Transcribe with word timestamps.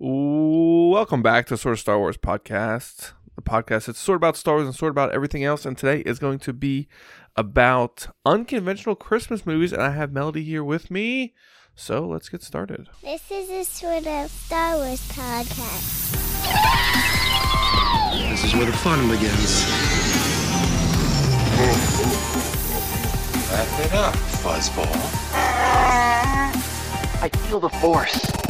Welcome 0.00 1.22
back 1.22 1.46
to 1.46 1.56
Sort 1.56 1.74
of 1.74 1.78
Star 1.78 2.00
Wars 2.00 2.16
podcast. 2.16 3.12
The 3.36 3.42
podcast 3.42 3.88
it's 3.88 4.00
sort 4.00 4.16
of 4.16 4.20
about 4.20 4.36
Star 4.36 4.56
Wars 4.56 4.66
and 4.66 4.74
sort 4.74 4.90
of 4.90 4.94
about 4.94 5.12
everything 5.12 5.44
else. 5.44 5.64
And 5.64 5.78
today 5.78 6.00
is 6.00 6.18
going 6.18 6.40
to 6.40 6.52
be 6.52 6.88
about 7.36 8.08
unconventional 8.26 8.96
Christmas 8.96 9.46
movies. 9.46 9.72
And 9.72 9.80
I 9.80 9.90
have 9.90 10.12
Melody 10.12 10.42
here 10.42 10.64
with 10.64 10.90
me. 10.90 11.32
So 11.76 12.08
let's 12.08 12.28
get 12.28 12.42
started. 12.42 12.88
This 13.02 13.30
is 13.30 13.48
a 13.48 13.62
sort 13.62 14.04
of 14.04 14.30
Star 14.32 14.74
Wars 14.78 15.00
podcast. 15.12 16.10
This 18.30 18.42
is 18.42 18.52
where 18.54 18.66
the 18.66 18.72
fun 18.72 19.08
begins. 19.08 19.64
Wrap 23.48 23.86
it 23.86 23.92
up, 23.92 24.14
fuzzball. 24.42 24.90
I 27.22 27.28
feel 27.46 27.60
the 27.60 27.68
force. 27.68 28.43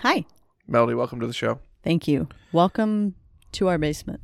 Hi. 0.00 0.24
Melody, 0.66 0.94
welcome 0.94 1.20
to 1.20 1.26
the 1.26 1.32
show. 1.32 1.60
Thank 1.82 2.06
you. 2.08 2.28
Welcome 2.52 3.14
to 3.52 3.68
our 3.68 3.78
basement. 3.78 4.20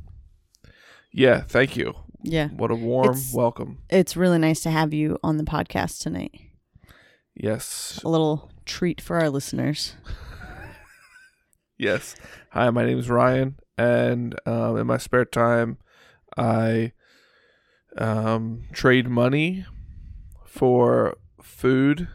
Yeah, 1.11 1.41
thank 1.41 1.75
you. 1.75 1.93
Yeah. 2.23 2.49
What 2.49 2.71
a 2.71 2.75
warm 2.75 3.09
It's- 3.11 3.33
welcome. 3.33 3.79
It's 3.89 4.15
really 4.17 4.39
nice 4.39 4.61
to 4.61 4.71
have 4.71 4.93
you 4.93 5.17
on 5.23 5.37
the 5.37 5.43
podcast 5.43 6.01
tonight. 6.01 6.31
Yes. 7.35 7.99
A 8.03 8.09
little 8.09 8.51
treat 8.65 8.99
for 9.01 9.17
our 9.19 9.29
listeners. 9.29 9.95
Yes. 11.79 12.15
Hi, 12.53 12.71
my 12.71 12.83
name 12.83 12.97
is 12.97 13.07
Ryan, 13.07 13.57
and 13.77 14.33
um, 14.47 14.77
in 14.77 14.87
my 14.87 14.97
spare 14.97 15.25
time, 15.25 15.77
I 16.35 16.93
um, 17.99 18.63
trade 18.73 19.07
money 19.07 19.63
for 20.43 21.17
food 21.39 22.07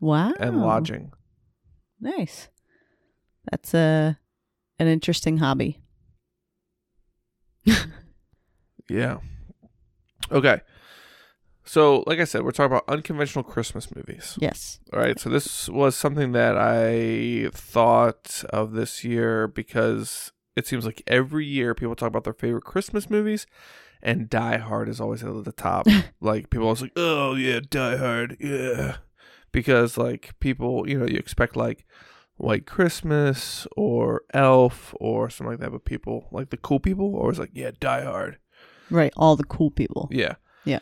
Wow. 0.00 0.32
and 0.40 0.60
lodging. 0.60 1.12
Nice. 2.00 2.48
That's 3.50 3.74
a 3.74 4.18
an 4.78 4.86
interesting 4.86 5.38
hobby. 5.38 5.78
Yeah. 8.90 9.18
Okay. 10.32 10.60
So, 11.64 12.02
like 12.06 12.18
I 12.18 12.24
said, 12.24 12.42
we're 12.42 12.50
talking 12.50 12.72
about 12.72 12.88
unconventional 12.88 13.44
Christmas 13.44 13.94
movies. 13.94 14.36
Yes. 14.40 14.80
All 14.92 14.98
right. 14.98 15.18
So, 15.20 15.30
this 15.30 15.68
was 15.68 15.94
something 15.94 16.32
that 16.32 16.56
I 16.58 17.50
thought 17.52 18.42
of 18.50 18.72
this 18.72 19.04
year 19.04 19.46
because 19.46 20.32
it 20.56 20.66
seems 20.66 20.84
like 20.84 21.02
every 21.06 21.46
year 21.46 21.74
people 21.74 21.94
talk 21.94 22.08
about 22.08 22.24
their 22.24 22.32
favorite 22.32 22.64
Christmas 22.64 23.08
movies, 23.08 23.46
and 24.02 24.28
Die 24.28 24.58
Hard 24.58 24.88
is 24.88 25.00
always 25.00 25.22
at 25.22 25.44
the 25.44 25.52
top. 25.52 25.86
like, 26.20 26.50
people 26.50 26.66
always 26.66 26.82
like, 26.82 26.92
oh, 26.96 27.36
yeah, 27.36 27.60
Die 27.60 27.96
Hard. 27.96 28.36
Yeah. 28.40 28.96
Because, 29.52 29.96
like, 29.96 30.38
people, 30.40 30.88
you 30.88 30.98
know, 30.98 31.06
you 31.06 31.18
expect, 31.18 31.54
like, 31.54 31.86
White 32.40 32.66
Christmas 32.66 33.66
or 33.76 34.22
Elf 34.32 34.94
or 34.98 35.28
something 35.28 35.52
like 35.52 35.60
that, 35.60 35.72
but 35.72 35.84
people, 35.84 36.28
like 36.32 36.50
the 36.50 36.56
cool 36.56 36.80
people, 36.80 37.16
always 37.16 37.38
like, 37.38 37.50
yeah, 37.52 37.70
Die 37.78 38.04
Hard. 38.04 38.38
Right. 38.90 39.12
All 39.16 39.36
the 39.36 39.44
cool 39.44 39.70
people. 39.70 40.08
Yeah. 40.10 40.34
Yeah. 40.64 40.80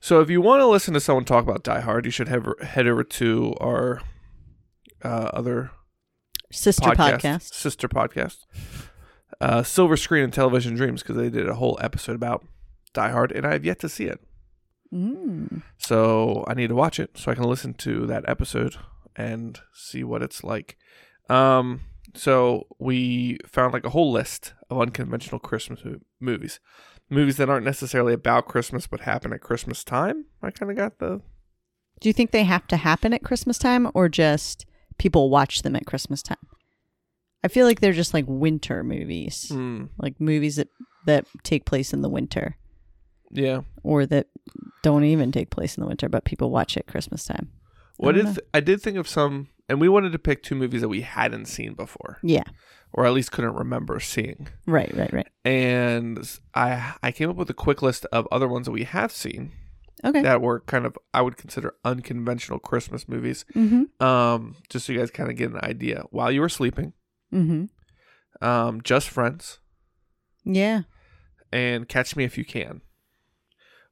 So 0.00 0.20
if 0.20 0.30
you 0.30 0.40
want 0.40 0.60
to 0.60 0.66
listen 0.66 0.94
to 0.94 1.00
someone 1.00 1.24
talk 1.24 1.42
about 1.42 1.64
Die 1.64 1.80
Hard, 1.80 2.04
you 2.04 2.10
should 2.10 2.28
have, 2.28 2.46
head 2.62 2.86
over 2.86 3.02
to 3.04 3.54
our 3.60 4.02
uh, 5.02 5.30
other 5.32 5.70
Sister 6.52 6.90
podcast, 6.90 7.20
podcast. 7.20 7.54
sister 7.54 7.88
podcast, 7.88 8.38
uh, 9.40 9.62
Silver 9.64 9.96
Screen 9.96 10.24
and 10.24 10.32
Television 10.32 10.76
Dreams, 10.76 11.02
because 11.02 11.16
they 11.16 11.28
did 11.28 11.48
a 11.48 11.54
whole 11.54 11.76
episode 11.80 12.14
about 12.14 12.46
Die 12.92 13.10
Hard, 13.10 13.32
and 13.32 13.44
I 13.44 13.52
have 13.52 13.64
yet 13.64 13.80
to 13.80 13.88
see 13.88 14.04
it. 14.04 14.20
Mm. 14.92 15.62
So 15.78 16.44
I 16.46 16.54
need 16.54 16.68
to 16.68 16.76
watch 16.76 17.00
it 17.00 17.18
so 17.18 17.32
I 17.32 17.34
can 17.34 17.44
listen 17.44 17.74
to 17.74 18.06
that 18.06 18.24
episode 18.28 18.76
and 19.16 19.60
see 19.72 20.04
what 20.04 20.22
it's 20.22 20.42
like. 20.44 20.76
Um, 21.28 21.80
so 22.14 22.66
we 22.78 23.38
found 23.46 23.72
like 23.72 23.84
a 23.86 23.90
whole 23.90 24.12
list 24.12 24.52
of 24.70 24.80
unconventional 24.80 25.38
Christmas 25.40 25.80
movies, 26.20 26.60
movies 27.10 27.36
that 27.38 27.48
aren't 27.50 27.64
necessarily 27.64 28.12
about 28.12 28.46
Christmas 28.48 28.86
but 28.86 29.00
happen 29.00 29.32
at 29.32 29.40
Christmas 29.40 29.82
time. 29.84 30.26
I 30.42 30.50
kind 30.50 30.70
of 30.70 30.76
got 30.76 30.98
the 30.98 31.20
Do 32.00 32.08
you 32.08 32.12
think 32.12 32.30
they 32.30 32.44
have 32.44 32.66
to 32.68 32.76
happen 32.76 33.12
at 33.14 33.22
Christmas 33.24 33.58
time 33.58 33.90
or 33.94 34.08
just 34.08 34.66
people 34.98 35.30
watch 35.30 35.62
them 35.62 35.74
at 35.76 35.86
Christmas 35.86 36.22
time? 36.22 36.38
I 37.42 37.48
feel 37.48 37.66
like 37.66 37.80
they're 37.80 37.92
just 37.92 38.14
like 38.14 38.24
winter 38.26 38.82
movies. 38.84 39.48
mm, 39.52 39.88
Like 39.98 40.20
movies 40.20 40.56
that 40.56 40.68
that 41.06 41.26
take 41.42 41.66
place 41.66 41.92
in 41.92 42.00
the 42.00 42.08
winter. 42.08 42.56
yeah. 43.30 43.60
or 43.82 44.06
that 44.06 44.28
don't 44.82 45.04
even 45.04 45.30
take 45.32 45.50
place 45.50 45.76
in 45.76 45.82
the 45.82 45.88
winter, 45.88 46.08
but 46.08 46.24
people 46.24 46.50
watch 46.50 46.76
at 46.76 46.86
Christmas 46.86 47.24
time. 47.24 47.50
What 47.96 48.12
don't 48.16 48.26
if 48.28 48.38
I 48.52 48.60
did 48.60 48.80
think 48.82 48.96
of 48.96 49.08
some, 49.08 49.48
and 49.68 49.80
we 49.80 49.88
wanted 49.88 50.12
to 50.12 50.18
pick 50.18 50.42
two 50.42 50.54
movies 50.54 50.80
that 50.80 50.88
we 50.88 51.02
hadn't 51.02 51.46
seen 51.46 51.74
before, 51.74 52.18
Yeah, 52.22 52.42
or 52.92 53.06
at 53.06 53.12
least 53.12 53.32
couldn't 53.32 53.54
remember 53.54 54.00
seeing. 54.00 54.48
right, 54.66 54.92
right, 54.96 55.12
right. 55.12 55.28
And 55.44 56.18
I 56.54 56.94
I 57.02 57.12
came 57.12 57.30
up 57.30 57.36
with 57.36 57.50
a 57.50 57.54
quick 57.54 57.82
list 57.82 58.04
of 58.12 58.26
other 58.32 58.48
ones 58.48 58.66
that 58.66 58.72
we 58.72 58.84
have 58.84 59.12
seen 59.12 59.52
Okay. 60.04 60.22
that 60.22 60.42
were 60.42 60.60
kind 60.60 60.84
of 60.86 60.96
I 61.14 61.22
would 61.22 61.36
consider 61.36 61.74
unconventional 61.84 62.58
Christmas 62.58 63.08
movies. 63.08 63.44
mm-hmm. 63.54 63.84
Um, 64.04 64.56
just 64.68 64.86
so 64.86 64.92
you 64.92 64.98
guys 64.98 65.10
kind 65.10 65.30
of 65.30 65.36
get 65.36 65.50
an 65.52 65.60
idea 65.62 66.04
while 66.10 66.30
you 66.32 66.40
were 66.40 66.48
sleeping. 66.48 66.92
Mm-hmm. 67.32 68.44
Um, 68.46 68.80
Just 68.82 69.08
Friends 69.08 69.60
Yeah. 70.44 70.82
and 71.52 71.88
Catch 71.88 72.16
Me 72.16 72.24
If 72.24 72.36
You 72.36 72.44
Can 72.44 72.82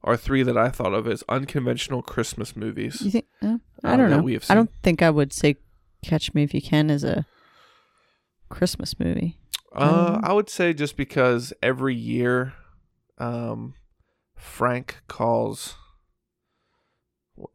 are 0.03 0.17
three 0.17 0.43
that 0.43 0.57
I 0.57 0.69
thought 0.69 0.93
of 0.93 1.07
as 1.07 1.23
unconventional 1.29 2.01
Christmas 2.01 2.55
movies. 2.55 3.01
You 3.01 3.11
think? 3.11 3.25
Uh, 3.41 3.57
I 3.83 3.93
Um, 3.93 3.97
don't 3.99 4.09
that 4.09 4.17
know. 4.17 4.23
we 4.23 4.33
have 4.33 4.45
I 4.49 4.55
don't 4.55 4.71
think 4.83 5.01
I 5.01 5.09
would 5.09 5.31
say 5.33 5.55
"Catch 6.03 6.33
Me 6.33 6.43
If 6.43 6.53
You 6.53 6.61
Can" 6.61 6.89
as 6.91 7.03
a 7.03 7.25
Christmas 8.49 8.99
movie. 8.99 9.39
Uh, 9.75 10.15
Um, 10.15 10.21
I 10.23 10.33
would 10.33 10.49
say 10.49 10.73
just 10.73 10.95
because 10.97 11.53
every 11.63 11.95
year, 11.95 12.53
um, 13.17 13.73
Frank 14.37 15.01
calls. 15.07 15.75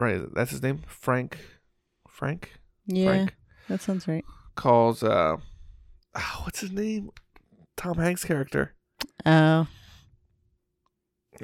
Right, 0.00 0.20
that's 0.34 0.50
his 0.50 0.62
name, 0.62 0.82
Frank. 0.88 1.38
Frank. 2.08 2.54
Yeah, 2.86 3.06
Frank 3.06 3.36
that 3.68 3.80
sounds 3.82 4.08
right. 4.08 4.24
calls. 4.56 5.02
Uh, 5.04 5.36
ah, 6.16 6.40
what's 6.44 6.60
his 6.60 6.72
name? 6.72 7.10
Tom 7.76 7.98
Hanks' 7.98 8.24
character. 8.24 8.74
Oh, 9.24 9.68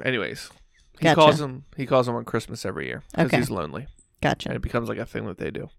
Anyways, 0.03 0.49
he 0.99 1.05
Gotcha. 1.05 1.15
calls 1.15 1.41
him. 1.41 1.63
He 1.77 1.85
calls 1.85 2.07
him 2.07 2.15
on 2.15 2.25
Christmas 2.25 2.65
every 2.65 2.87
year 2.87 3.03
because 3.11 3.27
Okay. 3.27 3.37
he's 3.37 3.49
lonely, 3.49 3.87
Gotcha. 4.21 4.49
and 4.49 4.55
it 4.55 4.61
becomes 4.61 4.89
like 4.89 4.97
a 4.97 5.05
thing 5.05 5.25
that 5.27 5.37
they 5.37 5.51
do. 5.51 5.69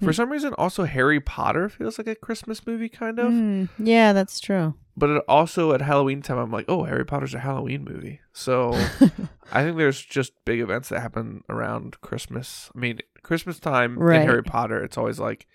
For 0.00 0.06
Hmm. 0.06 0.12
some 0.12 0.30
reason, 0.32 0.54
also 0.58 0.84
Harry 0.84 1.20
Potter 1.20 1.68
feels 1.68 1.98
like 1.98 2.06
a 2.06 2.14
Christmas 2.14 2.66
movie, 2.66 2.88
kind 2.88 3.18
of. 3.18 3.32
Mm, 3.32 3.68
yeah, 3.78 4.12
that's 4.12 4.40
true. 4.40 4.74
But 4.96 5.10
it 5.10 5.22
also 5.28 5.72
at 5.72 5.80
Halloween 5.82 6.20
time, 6.22 6.38
I'm 6.38 6.50
like, 6.50 6.64
oh, 6.68 6.84
Harry 6.84 7.04
Potter's 7.04 7.34
a 7.34 7.38
Halloween 7.38 7.84
movie. 7.84 8.20
So 8.32 8.72
I 9.52 9.62
think 9.62 9.76
there's 9.76 10.00
just 10.02 10.32
big 10.44 10.60
events 10.60 10.88
that 10.88 11.00
happen 11.00 11.42
around 11.48 12.00
Christmas. 12.00 12.70
I 12.74 12.78
mean, 12.78 12.98
Christmas 13.22 13.58
time 13.58 13.98
Right. 13.98 14.20
in 14.22 14.26
Harry 14.26 14.42
Potter, 14.42 14.82
it's 14.82 14.98
always 14.98 15.18
like 15.18 15.46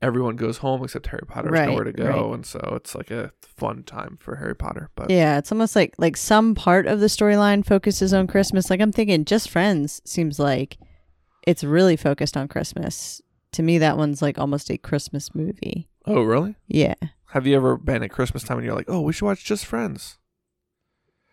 everyone 0.00 0.36
goes 0.36 0.58
home 0.58 0.82
except 0.84 1.06
Harry 1.08 1.24
Potter 1.26 1.48
has 1.48 1.52
Right, 1.60 1.68
nowhere 1.68 1.84
to 1.84 1.92
go, 1.92 2.04
right. 2.28 2.34
and 2.34 2.46
so 2.46 2.60
it's 2.76 2.94
like 2.94 3.10
a 3.10 3.32
fun 3.42 3.82
time 3.82 4.16
for 4.20 4.36
Harry 4.36 4.54
Potter. 4.54 4.90
But 4.94 5.10
Yeah, 5.10 5.38
it's 5.38 5.50
almost 5.52 5.74
like 5.76 5.94
like 5.98 6.16
some 6.16 6.54
part 6.54 6.86
of 6.86 7.00
the 7.00 7.06
storyline 7.06 7.64
focuses 7.66 8.12
on 8.14 8.26
Christmas. 8.26 8.70
Like 8.70 8.80
I'm 8.80 8.92
thinking, 8.92 9.24
Just 9.24 9.50
Friends 9.50 10.00
seems 10.04 10.38
like 10.38 10.78
it's 11.46 11.64
really 11.64 11.96
focused 11.96 12.36
on 12.36 12.48
Christmas. 12.48 13.20
To 13.52 13.62
me, 13.62 13.78
that 13.78 13.96
one's 13.96 14.20
like 14.22 14.38
almost 14.38 14.70
a 14.70 14.76
Christmas 14.78 15.34
movie. 15.34 15.88
oh, 16.06 16.22
really? 16.22 16.54
Yeah. 16.66 16.94
Have 17.32 17.46
you 17.46 17.56
ever 17.56 17.76
been 17.76 18.02
at 18.02 18.10
Christmas 18.10 18.42
time 18.42 18.58
and 18.58 18.64
you're 18.66 18.74
like, 18.76 18.88
oh, 18.88 19.00
we 19.00 19.12
should 19.12 19.24
watch 19.26 19.44
Just 19.44 19.66
Friends? 19.66 20.18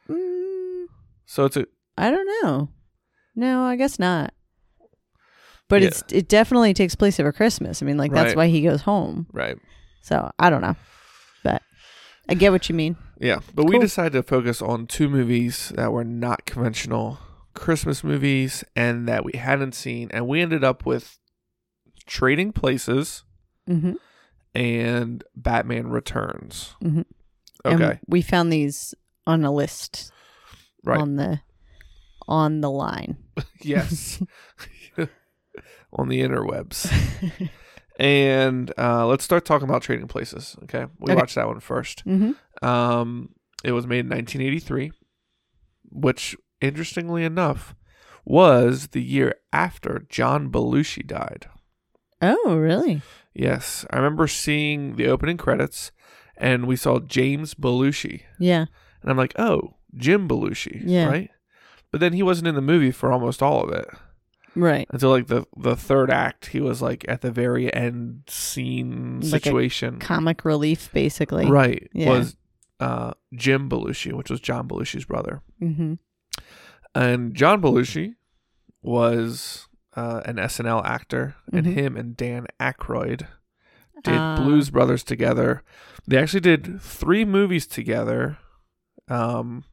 Mm, 0.10 0.86
So 1.26 1.46
it's 1.46 1.58
a 1.58 1.66
I 1.98 2.12
don't 2.12 2.28
know. 2.44 2.70
No, 3.36 3.64
I 3.64 3.76
guess 3.76 4.00
not. 4.00 4.34
But 5.68 5.82
Yeah. 5.82 5.88
it's 5.90 6.04
it 6.12 6.28
definitely 6.28 6.74
takes 6.74 6.96
place 6.96 7.20
over 7.20 7.32
Christmas. 7.32 7.82
I 7.82 7.86
mean, 7.86 7.98
like 7.98 8.12
that's 8.12 8.30
Right. 8.30 8.38
why 8.38 8.48
he 8.48 8.62
goes 8.62 8.82
home. 8.82 9.28
right, 9.34 9.58
So 10.02 10.32
I 10.38 10.50
don't 10.50 10.62
know, 10.62 10.76
but 11.44 11.62
I 12.30 12.34
get 12.36 12.52
what 12.52 12.70
you 12.70 12.76
mean. 12.76 12.98
yeah. 13.20 13.40
But 13.54 13.66
we 13.66 13.80
decided 13.80 14.14
to 14.14 14.24
focus 14.24 14.62
on 14.62 14.86
two 14.88 15.10
movies 15.10 15.72
that 15.76 15.92
were 15.92 16.04
not 16.04 16.46
conventional 16.46 17.20
Christmas 17.54 18.04
movies 18.04 18.64
and 18.76 19.08
that 19.08 19.24
we 19.26 19.34
hadn't 19.38 19.74
seen, 19.76 20.10
and 20.12 20.28
we 20.28 20.42
ended 20.42 20.64
up 20.64 20.86
with 20.86 21.18
Trading 22.06 22.52
Places. 22.52 23.24
hmm 23.68 23.94
and 24.54 25.22
Batman 25.36 25.88
Returns. 25.88 26.76
Mhm. 26.82 27.04
Okay, 27.66 27.84
And 27.84 28.00
we 28.08 28.22
found 28.22 28.54
these 28.54 28.94
on 29.28 29.44
a 29.44 29.52
list 29.52 30.14
right. 30.86 30.98
on 30.98 31.18
the 31.18 31.42
on 32.28 32.62
the 32.62 32.70
line. 32.72 33.18
yes, 33.62 34.22
on 35.96 36.08
the 36.10 36.22
interwebs. 36.22 36.92
and 38.00 38.72
uh, 38.78 39.06
let's 39.08 39.24
start 39.24 39.46
talking 39.46 39.68
about 39.68 39.82
Trading 39.82 40.08
Places. 40.08 40.56
Okay, 40.64 40.86
we 41.00 41.12
Okay. 41.12 41.16
watched 41.16 41.36
that 41.36 41.48
one 41.48 41.60
first. 41.60 42.02
hmm 42.02 42.32
Um, 42.62 43.30
it 43.64 43.72
was 43.72 43.88
made 43.88 44.06
in 44.06 44.10
1983, 44.10 44.92
which, 45.90 46.36
interestingly 46.62 47.24
enough, 47.24 47.76
was 48.26 48.88
the 48.90 49.02
year 49.02 49.36
after 49.54 50.06
John 50.10 50.50
Belushi 50.52 51.06
died. 51.06 51.48
Oh, 52.22 52.56
really? 52.58 53.02
Yes, 53.34 53.86
I 53.92 53.98
remember 53.98 54.28
seeing 54.28 54.96
the 54.96 55.08
opening 55.08 55.38
credits, 55.38 55.92
and 56.38 56.66
we 56.68 56.76
saw 56.76 57.00
James 57.00 57.54
Belushi, 57.54 58.22
Yeah. 58.40 58.66
and 59.02 59.12
I'm 59.12 59.18
like, 59.18 59.34
oh, 59.38 59.76
Jim 59.96 60.28
Belushi, 60.28 60.82
Yeah. 60.86 61.08
right? 61.08 61.30
But 61.92 62.02
then 62.02 62.14
he 62.14 62.24
wasn't 62.24 62.48
in 62.48 62.56
the 62.56 62.62
movie 62.62 62.92
for 62.92 63.12
almost 63.12 63.42
all 63.44 63.64
of 63.64 63.72
it 63.72 63.88
Right. 64.56 64.88
until 64.92 65.10
like 65.10 65.28
the 65.28 65.46
the 65.58 65.76
third 65.76 66.10
act. 66.10 66.48
He 66.48 66.60
was 66.62 66.82
like 66.82 67.04
at 67.08 67.22
the 67.22 67.32
very 67.32 67.74
end 67.74 68.24
scene 68.28 69.20
Like 69.22 69.44
situation, 69.44 70.00
Comic 70.00 70.46
relief, 70.46 70.90
basically. 70.94 71.46
right? 71.46 71.90
Yeah. 71.94 72.10
Was 72.10 72.38
uh, 72.80 73.14
Jim 73.34 73.70
Belushi, 73.70 74.14
which 74.14 74.30
was 74.30 74.40
John 74.40 74.68
Belushi's 74.68 75.06
brother, 75.06 75.42
Mm-hmm. 75.62 75.94
and 76.94 77.34
John 77.34 77.62
Belushi 77.62 78.16
was 78.82 79.68
uh, 79.96 80.22
an 80.26 80.36
SNL 80.38 80.84
actor, 80.86 81.36
and 81.54 81.66
Mhm. 81.66 81.74
him 81.74 81.98
and 81.98 82.18
Dan 82.18 82.48
Aykroyd 82.60 83.28
did 84.04 84.14
Ah. 84.18 84.36
Blues 84.38 84.70
Brothers 84.70 85.04
together. 85.04 85.64
They 86.06 86.18
actually 86.18 86.42
did 86.42 86.82
three 86.82 87.24
movies 87.26 87.66
together, 87.66 88.38
um, 89.08 89.64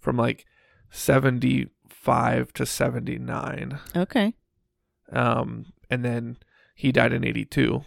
from 0.00 0.16
like 0.16 0.44
seventy 0.90 1.68
five 2.08 2.52
to 2.54 2.64
seventy 2.64 3.18
nine, 3.18 3.78
Okay. 3.94 4.32
um, 5.12 5.66
and 5.90 6.04
then 6.04 6.38
he 6.74 6.90
died 6.92 7.12
in 7.12 7.24
eighty 7.24 7.44
two. 7.44 7.84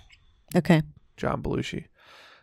Okay. 0.56 0.82
John 1.18 1.42
Belushi. 1.42 1.86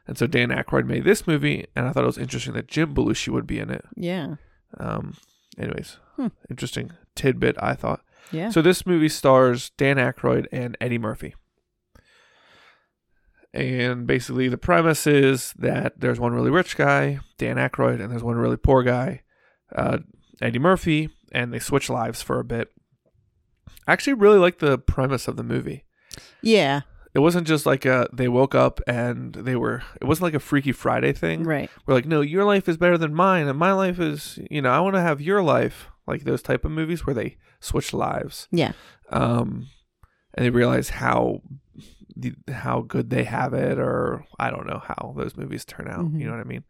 And 0.06 0.16
so 0.18 0.26
Dan 0.26 0.48
Aykroyd 0.48 0.86
made 0.86 1.04
this 1.04 1.26
movie, 1.26 1.66
and 1.76 1.86
I 1.86 1.92
thought 1.92 2.02
it 2.04 2.06
was 2.06 2.18
interesting 2.18 2.54
that 2.54 2.66
Jim 2.66 2.94
Belushi 2.94 3.28
would 3.28 3.46
be 3.46 3.58
in 3.58 3.70
it. 3.70 3.84
Yeah. 3.94 4.36
Um, 4.78 5.14
anyways, 5.58 5.98
Hmm. 6.16 6.28
interesting 6.50 6.90
tidbit, 7.14 7.56
I 7.62 7.74
thought. 7.74 8.00
Yeah. 8.32 8.50
So 8.50 8.60
this 8.62 8.84
movie 8.86 9.08
stars 9.08 9.70
Dan 9.76 9.96
Aykroyd 9.98 10.46
and 10.50 10.76
Eddie 10.80 10.98
Murphy. 10.98 11.34
And 13.54 14.06
basically, 14.06 14.48
the 14.48 14.58
premise 14.58 15.06
is 15.06 15.54
that 15.58 16.00
there's 16.00 16.20
one 16.20 16.32
really 16.32 16.50
rich 16.50 16.76
guy, 16.76 17.20
Dan 17.38 17.56
Aykroyd, 17.56 18.00
and 18.00 18.10
there's 18.10 18.22
one 18.22 18.36
really 18.36 18.56
poor 18.58 18.82
guy, 18.82 19.22
uh, 19.74 19.98
Eddie 20.42 20.58
Murphy, 20.58 21.08
and 21.32 21.52
they 21.52 21.58
switch 21.58 21.88
lives 21.90 22.22
for 22.22 22.38
a 22.40 22.44
bit. 22.44 22.68
I 23.86 23.92
actually 23.92 24.14
really 24.14 24.38
like 24.38 24.58
the 24.58 24.78
premise 24.78 25.28
of 25.28 25.36
the 25.36 25.42
movie. 25.44 25.84
yeah. 26.42 26.82
It 27.14 27.20
wasn't 27.20 27.46
just 27.48 27.64
like 27.66 27.84
a 27.86 28.06
they 28.12 28.28
woke 28.28 28.54
up 28.54 28.80
and 28.86 29.32
they 29.34 29.56
were. 29.56 29.82
It 30.00 30.04
wasn't 30.04 30.24
like 30.24 30.34
a 30.34 30.38
Freaky 30.40 30.72
Friday 30.72 31.12
thing. 31.14 31.42
Right. 31.42 31.70
We're 31.86 31.94
like, 31.94 32.04
no, 32.06 32.20
your 32.20 32.44
life 32.44 32.68
is 32.68 32.76
better 32.76 32.98
than 32.98 33.14
mine, 33.14 33.48
and 33.48 33.58
my 33.58 33.72
life 33.72 33.98
is, 33.98 34.38
you 34.50 34.60
know, 34.62 34.68
I 34.70 34.78
want 34.80 34.94
to 34.94 35.00
have 35.00 35.20
your 35.20 35.42
life. 35.42 35.86
Like 36.06 36.24
those 36.24 36.42
type 36.42 36.64
of 36.66 36.70
movies 36.70 37.06
where 37.06 37.14
they 37.14 37.36
switch 37.60 37.92
lives 37.92 38.46
Yeah. 38.52 38.72
um, 39.10 39.68
and 40.34 40.44
they 40.46 40.50
realize 40.50 40.90
how 40.90 41.40
the, 42.14 42.34
how 42.52 42.82
good 42.82 43.10
they 43.10 43.24
have 43.24 43.52
it, 43.54 43.78
or 43.78 44.24
I 44.38 44.50
don't 44.50 44.66
know 44.66 44.82
how 44.86 45.14
those 45.16 45.36
movies 45.36 45.64
turn 45.64 45.88
out. 45.88 46.04
Mhm. 46.04 46.20
You 46.20 46.26
know 46.26 46.32
what 46.32 46.40
I 46.40 46.44
mean? 46.44 46.64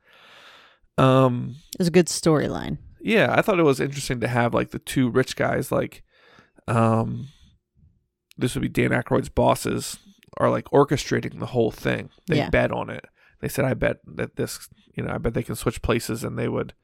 Um, 0.96 1.56
It 1.75 1.78
was 1.81 1.88
a 1.88 1.93
good 1.93 2.06
storyline. 2.06 2.78
Yeah, 3.00 3.33
I 3.37 3.43
thought 3.43 3.59
it 3.59 3.65
was 3.65 3.81
interesting 3.81 4.21
to 4.21 4.29
have 4.29 4.55
like 4.55 4.71
the 4.71 4.79
two 4.79 5.09
rich 5.11 5.37
guys, 5.37 5.71
like, 5.73 6.03
um, 6.67 7.29
this 8.37 8.55
would 8.55 8.62
be 8.62 8.69
Dan 8.69 8.91
Aykroyd's 8.91 9.29
bosses, 9.29 9.99
are 10.37 10.50
like 10.50 10.67
orchestrating 10.67 11.39
the 11.41 11.47
whole 11.47 11.71
thing. 11.71 12.11
They 12.27 12.37
Yeah. 12.39 12.50
bet 12.50 12.71
on 12.71 12.91
it. 12.91 13.05
They 13.41 13.49
said, 13.49 13.65
"I 13.65 13.75
bet 13.75 13.99
that 14.06 14.37
this, 14.37 14.69
you 14.95 15.03
know, 15.03 15.12
I 15.12 15.19
bet 15.19 15.35
they 15.35 15.43
can 15.43 15.55
switch 15.56 15.83
places, 15.83 16.23
and 16.25 16.39
they 16.39 16.49
would." 16.49 16.75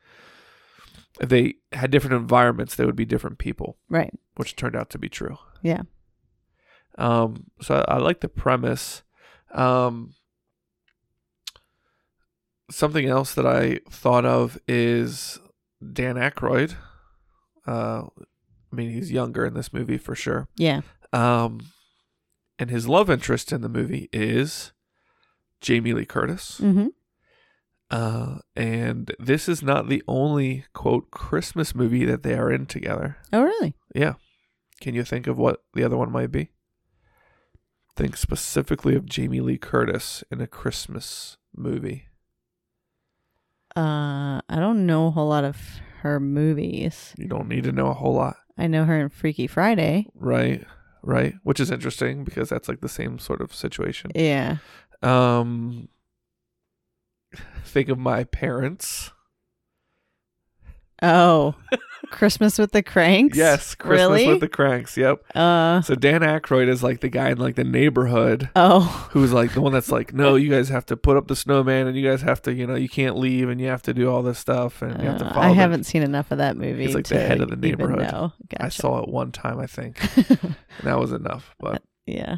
If 1.21 1.29
they 1.29 1.55
had 1.73 1.91
different 1.93 2.15
environments, 2.17 2.75
they 2.75 2.85
would 2.85 2.97
be 2.97 3.05
different 3.05 3.39
people 3.39 3.77
Right. 3.89 4.13
which 4.37 4.57
turned 4.57 4.75
out 4.75 4.91
to 4.91 4.99
be 4.99 5.09
true. 5.09 5.39
Yeah. 5.63 5.83
Um, 6.99 7.51
so 7.61 7.85
I, 7.89 7.95
I 7.95 7.99
like 7.99 8.21
the 8.21 8.29
premise. 8.29 9.03
Um, 9.53 10.15
something 12.71 13.07
else 13.07 13.35
that 13.35 13.47
I 13.47 13.79
thought 13.91 14.25
of 14.25 14.59
is 14.67 15.39
Dan 15.93 16.17
Aykroyd. 16.17 16.75
Uh, 17.67 18.05
I 18.73 18.77
mean, 18.77 18.91
he's 18.91 19.13
younger 19.13 19.45
in 19.45 19.55
this 19.55 19.73
movie 19.73 19.99
for 19.99 20.15
sure. 20.15 20.49
Yeah. 20.57 20.81
Um, 21.13 21.61
and 22.59 22.71
his 22.71 22.89
love 22.89 23.11
interest 23.11 23.53
in 23.53 23.61
the 23.61 23.69
movie 23.69 24.09
is 24.13 24.73
Jamie 25.61 25.93
Lee 25.93 26.05
Curtis. 26.05 26.61
Mm-hmm. 26.63 26.89
Uh, 27.91 28.39
and 28.57 29.15
this 29.19 29.49
is 29.49 29.63
not 29.63 29.89
the 29.89 30.03
only 30.09 30.65
quote 30.73 31.11
Christmas 31.11 31.75
movie 31.75 32.05
that 32.05 32.23
they 32.23 32.35
are 32.35 32.51
in 32.51 32.67
together. 32.67 33.19
Oh, 33.33 33.43
really? 33.43 33.75
Yeah. 33.95 34.15
Can 34.81 34.95
you 34.95 35.05
think 35.05 35.27
of 35.27 35.39
what 35.39 35.63
the 35.75 35.85
other 35.85 35.97
one 35.97 36.11
might 36.11 36.33
be? 36.33 36.51
Think 37.97 38.17
specifically 38.17 38.97
of 38.97 39.07
Jamie 39.07 39.41
Lee 39.41 39.59
Curtis 39.59 40.25
in 40.31 40.41
a 40.41 40.49
Christmas 40.49 41.37
movie. 41.55 42.09
Uh, 43.77 44.41
I 44.49 44.57
don't 44.57 44.87
know 44.87 45.09
a 45.09 45.11
whole 45.11 45.29
lot 45.29 45.45
of 45.45 45.57
her 46.03 46.21
movies. 46.21 47.15
You 47.19 47.27
don't 47.29 47.49
need 47.49 47.65
to 47.65 47.73
know 47.73 47.89
a 47.89 47.95
whole 47.95 48.15
lot, 48.15 48.37
I 48.57 48.67
know 48.69 48.85
her 48.85 49.01
in 49.01 49.09
Freaky 49.09 49.47
Friday. 49.47 50.07
right? 50.15 50.65
Right? 51.03 51.35
Which 51.43 51.61
is 51.61 51.71
interesting 51.71 52.25
because 52.25 52.49
that's 52.49 52.69
like 52.69 52.81
the 52.81 52.89
same 52.89 53.19
sort 53.19 53.41
of 53.41 53.55
situation. 53.55 54.11
Yeah. 54.15 54.59
Um 55.03 55.89
think 57.65 57.89
of 57.89 57.99
my 57.99 58.25
parents. 58.25 59.11
Oh, 61.03 61.57
Christmas 62.11 62.59
with 62.59 62.73
the 62.73 62.83
Cranks. 62.83 63.37
Yes, 63.37 63.75
Christmas 63.75 63.99
really? 64.01 64.29
with 64.29 64.41
the 64.41 64.49
Cranks. 64.49 64.97
Yep. 64.97 65.25
uh. 65.37 65.83
So 65.83 65.95
Dan 65.95 66.21
Aykroyd 66.21 66.69
is 66.69 66.83
like 66.83 67.01
the 67.01 67.09
guy 67.09 67.31
in 67.31 67.39
like 67.39 67.55
the 67.57 67.65
neighborhood 67.65 68.49
Oh. 68.57 69.09
who's 69.13 69.33
like 69.33 69.53
the 69.55 69.61
one 69.61 69.73
that's 69.73 69.91
like, 69.91 70.13
no, 70.15 70.35
you 70.37 70.49
guys 70.51 70.69
have 70.69 70.87
to 70.87 70.97
put 70.97 71.17
up 71.17 71.29
the 71.29 71.37
snowman 71.37 71.87
and 71.87 71.97
you 71.97 72.09
guys 72.09 72.23
have 72.23 72.41
to, 72.43 72.53
you 72.55 72.67
know, 72.67 72.75
you 72.75 72.89
can't 72.89 73.17
leave 73.17 73.49
and 73.49 73.61
you 73.61 73.67
have 73.69 73.83
to 73.83 73.95
do 73.95 74.11
all 74.11 74.23
this 74.23 74.39
stuff 74.39 74.83
and 74.83 75.01
you 75.03 75.09
have 75.09 75.19
to 75.19 75.27
Uh, 75.27 75.35
follow. 75.35 75.47
I 75.47 75.51
haven't 75.53 75.85
seen 75.85 76.03
enough 76.03 76.31
of 76.31 76.39
that 76.39 76.57
movie. 76.57 76.85
He's 76.87 76.95
like 76.95 77.07
the 77.07 77.19
head 77.21 77.41
of 77.41 77.51
the 77.51 77.57
neighborhood. 77.57 78.01
know. 78.01 78.33
I 78.59 78.69
saw 78.69 79.03
it 79.03 79.09
one 79.09 79.33
time, 79.33 79.59
I 79.59 79.67
think, 79.67 79.99
and 80.31 80.55
that 80.85 80.99
was 80.99 81.13
enough. 81.13 81.55
But 81.59 81.83
yeah. 82.07 82.37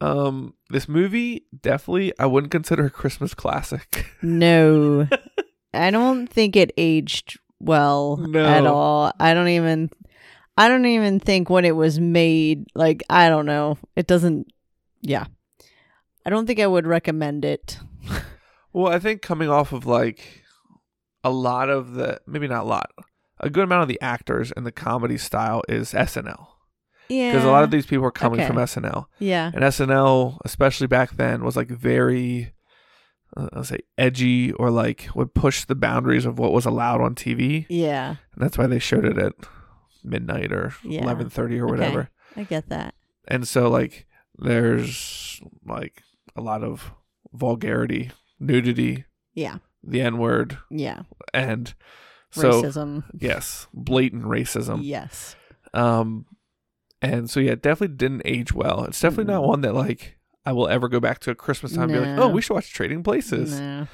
um, 0.00 0.54
this 0.70 0.88
movie 0.88 1.46
definitely 1.60 2.12
I 2.18 2.26
wouldn't 2.26 2.50
consider 2.50 2.86
a 2.86 2.90
Christmas 2.90 3.34
classic. 3.34 4.06
No, 4.22 5.06
I 5.74 5.90
don't 5.90 6.26
think 6.26 6.56
it 6.56 6.72
aged 6.76 7.38
well 7.64 8.16
No. 8.16 8.44
at 8.44 8.66
all. 8.66 9.12
I 9.20 9.34
don't 9.34 9.48
even. 9.48 9.90
I 10.56 10.68
don't 10.68 10.86
even 10.86 11.18
think 11.18 11.50
when 11.50 11.64
it 11.64 11.74
was 11.74 11.98
made. 11.98 12.66
Like 12.74 13.02
I 13.10 13.28
don't 13.28 13.46
know. 13.46 13.76
It 13.96 14.06
doesn't. 14.06 14.46
Yeah. 15.00 15.26
I 16.26 16.30
don't 16.30 16.46
think 16.46 16.60
I 16.60 16.66
would 16.66 16.86
recommend 16.86 17.44
it. 17.44 17.78
well, 18.72 18.92
I 18.92 18.98
think 18.98 19.20
coming 19.20 19.48
off 19.50 19.72
of 19.72 19.84
like 19.86 20.42
a 21.22 21.30
lot 21.30 21.68
of 21.70 21.94
the 21.94 22.20
maybe 22.26 22.48
not 22.48 22.62
a 22.64 22.68
lot, 22.68 22.90
a 23.40 23.50
good 23.50 23.64
amount 23.64 23.82
of 23.82 23.88
the 23.88 24.00
actors 24.00 24.52
and 24.56 24.64
the 24.64 24.72
comedy 24.72 25.18
style 25.18 25.62
is 25.68 25.92
SNL 25.92 26.46
Yeah. 27.08 27.30
because 27.32 27.44
a 27.44 27.50
lot 27.50 27.64
of 27.64 27.70
these 27.70 27.84
people 27.86 28.04
are 28.06 28.10
coming 28.10 28.40
Okay. 28.40 28.46
from 28.46 28.56
SNL. 28.56 29.06
Yeah. 29.18 29.50
And 29.52 29.64
SNL, 29.64 30.38
especially 30.44 30.86
back 30.86 31.16
then, 31.16 31.44
was 31.44 31.56
like 31.56 31.68
very, 31.68 32.52
I'll 33.36 33.64
say, 33.64 33.80
edgy 33.98 34.52
or 34.52 34.70
like 34.70 35.08
would 35.14 35.34
push 35.34 35.64
the 35.64 35.74
boundaries 35.74 36.24
of 36.24 36.38
what 36.38 36.52
was 36.52 36.66
allowed 36.66 37.00
on 37.00 37.14
TV, 37.14 37.66
Yeah. 37.68 38.10
and 38.34 38.42
that's 38.44 38.56
why 38.56 38.66
they 38.66 38.78
showed 38.78 39.04
it 39.04 39.18
at 39.18 39.32
midnight 40.04 40.52
or 40.52 40.74
Yeah. 40.84 41.02
eleven 41.02 41.28
thirty 41.30 41.58
or 41.58 41.64
Okay. 41.64 41.70
whatever. 41.72 42.10
I 42.36 42.44
get 42.44 42.68
that. 42.68 42.94
And 43.26 43.46
so 43.48 43.68
like 43.68 44.06
there's 44.38 45.40
like 45.66 46.02
a 46.36 46.40
lot 46.40 46.62
of 46.62 46.92
vulgarity, 47.32 48.10
nudity, 48.38 49.04
Yeah. 49.34 49.58
the 49.82 50.00
N 50.00 50.18
word, 50.18 50.58
Yeah. 50.70 51.02
and 51.32 51.74
so 52.30 52.62
Racism. 52.62 53.04
yes, 53.18 53.66
blatant 53.72 54.24
racism. 54.24 54.80
Yes. 54.82 55.36
Um, 55.72 56.26
and 57.02 57.28
so 57.30 57.40
yeah, 57.40 57.52
it 57.52 57.62
definitely 57.62 57.96
didn't 57.96 58.22
age 58.24 58.52
well. 58.52 58.84
It's 58.84 59.00
definitely 59.00 59.32
not 59.32 59.42
Mm. 59.42 59.46
one 59.48 59.60
that 59.62 59.74
like 59.74 60.18
I 60.46 60.52
will 60.52 60.68
ever 60.68 60.88
go 60.88 61.00
back 61.00 61.20
to 61.20 61.30
a 61.30 61.34
Christmas 61.34 61.72
time 61.72 61.90
and 61.90 61.92
be 61.92 61.98
like, 61.98 62.18
oh, 62.18 62.28
we 62.28 62.42
should 62.42 62.54
watch 62.54 62.72
Trading 62.72 63.02
Places. 63.02 63.58
No. 63.58 63.86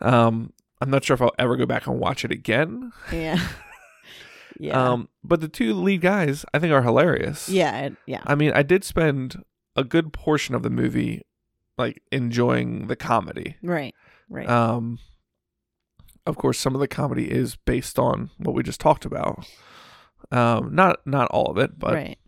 Um, 0.00 0.52
I'm 0.80 0.90
not 0.90 1.04
sure 1.04 1.14
if 1.14 1.22
I'll 1.22 1.34
ever 1.38 1.56
go 1.56 1.66
back 1.66 1.86
and 1.86 1.98
watch 1.98 2.24
it 2.24 2.30
again. 2.30 2.92
Yeah. 3.12 3.40
yeah. 4.60 4.90
Um, 4.90 5.08
but 5.24 5.40
the 5.40 5.48
two 5.48 5.74
lead 5.74 6.00
guys 6.00 6.44
I 6.54 6.58
think 6.58 6.72
are 6.72 6.82
hilarious. 6.82 7.48
yeah. 7.48 7.90
Yeah. 8.06 8.22
I 8.24 8.34
mean, 8.34 8.52
I 8.54 8.62
did 8.62 8.84
spend 8.84 9.42
a 9.74 9.84
good 9.84 10.12
portion 10.12 10.54
of 10.54 10.62
the 10.62 10.70
movie 10.70 11.22
like 11.76 12.02
enjoying 12.12 12.86
the 12.86 12.96
comedy. 12.96 13.56
Right. 13.62 13.94
Right. 14.28 14.48
Um, 14.48 14.98
of 16.26 16.36
course, 16.36 16.58
some 16.58 16.74
of 16.74 16.80
the 16.80 16.88
comedy 16.88 17.30
is 17.30 17.56
based 17.56 17.98
on 17.98 18.30
what 18.36 18.54
we 18.54 18.62
just 18.62 18.80
talked 18.80 19.04
about. 19.04 19.46
Um, 20.30 20.74
not 20.74 21.06
not 21.06 21.30
all 21.30 21.50
of 21.50 21.56
it, 21.56 21.78
but 21.78 21.94
right. 21.94 22.18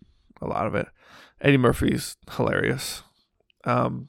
a 0.41 0.47
lot 0.47 0.67
of 0.67 0.75
it. 0.75 0.87
Eddie 1.41 1.59
Murphy's 1.59 2.17
hilarious. 2.37 3.03
Um, 3.65 4.09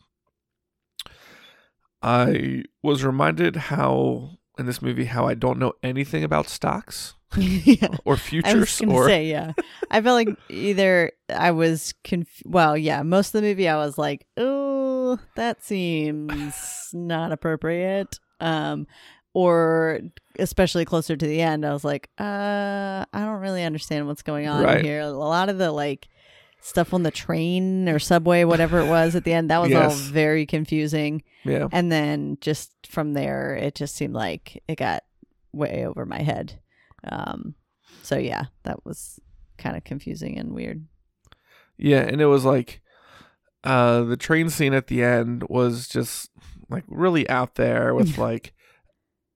I 2.02 2.64
was 2.82 3.04
reminded 3.04 3.56
how 3.56 4.32
in 4.58 4.66
this 4.66 4.82
movie 4.82 5.06
how 5.06 5.28
I 5.28 5.34
don't 5.34 5.60
know 5.60 5.74
anything 5.84 6.24
about 6.24 6.48
stocks. 6.50 7.16
yeah. 7.38 7.88
or 8.04 8.14
I 8.14 8.16
was 8.16 8.22
futures 8.22 8.80
gonna 8.82 8.94
or 8.94 9.08
say 9.08 9.26
yeah. 9.28 9.54
I 9.90 10.02
felt 10.02 10.16
like 10.28 10.38
either 10.50 11.12
I 11.34 11.52
was 11.52 11.94
conf- 12.04 12.42
well, 12.46 12.76
yeah. 12.78 13.04
Most 13.04 13.28
of 13.34 13.42
the 13.42 13.48
movie, 13.48 13.70
I 13.70 13.78
was 13.78 13.98
like, 13.98 14.26
"Oh, 14.36 15.18
that 15.36 15.64
seems 15.64 16.90
not 16.94 17.32
appropriate." 17.32 18.20
Um, 18.42 18.86
or 19.34 20.02
especially 20.40 20.84
closer 20.84 21.16
to 21.16 21.26
the 21.26 21.42
end, 21.42 21.66
I 21.66 21.72
was 21.72 21.86
like, 21.86 22.10
"Uh, 22.20 23.06
I 23.14 23.20
don't 23.20 23.40
really 23.40 23.64
understand 23.64 24.08
what's 24.08 24.24
going 24.24 24.50
on 24.50 24.64
Right. 24.64 24.84
here." 24.84 25.00
A 25.00 25.10
lot 25.10 25.48
of 25.48 25.58
the 25.58 25.72
like 25.72 26.10
stuff 26.62 26.94
on 26.94 27.04
the 27.04 27.12
train 27.12 27.90
or 27.90 28.00
subway, 28.00 28.44
whatever 28.44 28.80
it 28.80 28.88
was 28.88 29.16
at 29.16 29.24
the 29.24 29.34
end, 29.34 29.50
that 29.50 29.62
was 29.62 29.74
all 29.74 29.90
very 29.90 30.46
confusing. 30.46 31.24
yeah. 31.44 31.68
And 31.72 31.92
then 31.92 32.38
just 32.42 32.72
from 32.88 33.14
there, 33.14 33.56
it 33.56 33.76
just 33.76 33.96
seemed 33.96 34.14
like 34.14 34.62
it 34.68 34.78
got 34.78 35.04
way 35.52 35.86
over 35.86 36.06
my 36.06 36.22
head. 36.22 36.60
Um, 37.04 37.56
so 38.04 38.18
yeah, 38.18 38.46
that 38.64 38.86
was 38.86 39.20
kind 39.58 39.76
of 39.76 39.84
confusing 39.84 40.38
and 40.38 40.54
weird. 40.54 40.86
Yeah, 41.78 42.02
and 42.02 42.22
it 42.22 42.28
was 42.28 42.46
like 42.46 42.82
uh 43.64 44.02
the 44.04 44.18
train 44.18 44.50
scene 44.50 44.74
at 44.74 44.88
the 44.88 45.04
end 45.04 45.44
was 45.50 45.88
just 45.88 46.32
like 46.70 46.84
really 46.88 47.28
out 47.30 47.56
there 47.56 47.94
with 47.94 48.18
like 48.20 48.54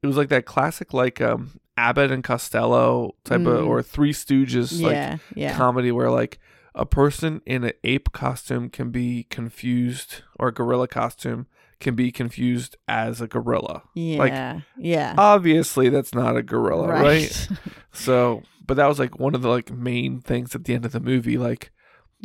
it 0.04 0.08
was 0.08 0.18
like 0.18 0.30
that 0.30 0.46
classic 0.46 0.94
like 0.94 1.22
um 1.22 1.60
Abbott 1.78 2.10
and 2.12 2.24
Costello 2.24 3.16
type 3.24 3.42
of 3.42 3.66
Mm. 3.66 3.68
or 3.68 3.82
Three 3.84 4.14
Stooges 4.14 4.82
like 4.82 4.94
yeah, 4.94 5.18
yeah, 5.36 5.58
comedy 5.58 5.92
where 5.92 6.10
like 6.10 6.40
a 6.76 6.86
person 6.86 7.42
in 7.46 7.64
an 7.64 7.72
ape 7.84 8.12
costume 8.12 8.70
can 8.70 8.92
be 8.92 9.24
confused 9.30 10.22
or 10.38 10.50
a 10.50 10.54
gorilla 10.54 10.88
costume 10.88 11.48
can 11.80 11.96
be 11.96 12.12
confused 12.12 12.76
as 12.88 13.22
a 13.22 13.28
gorilla. 13.28 13.84
yeah, 13.96 14.18
like, 14.18 14.64
yeah. 14.78 15.16
Obviously 15.18 15.90
that's 15.90 16.14
not 16.14 16.36
a 16.38 16.44
gorilla, 16.44 16.88
right? 16.90 17.02
right. 17.02 17.48
So, 17.94 18.44
but 18.68 18.76
that 18.76 18.88
was 18.88 19.00
like 19.00 19.20
one 19.20 19.36
of 19.36 19.42
the 19.42 19.48
like 19.50 19.72
main 19.72 20.20
things 20.20 20.54
at 20.54 20.66
the 20.66 20.74
end 20.74 20.86
of 20.86 20.92
the 20.92 21.00
movie. 21.00 21.38
Like, 21.38 21.72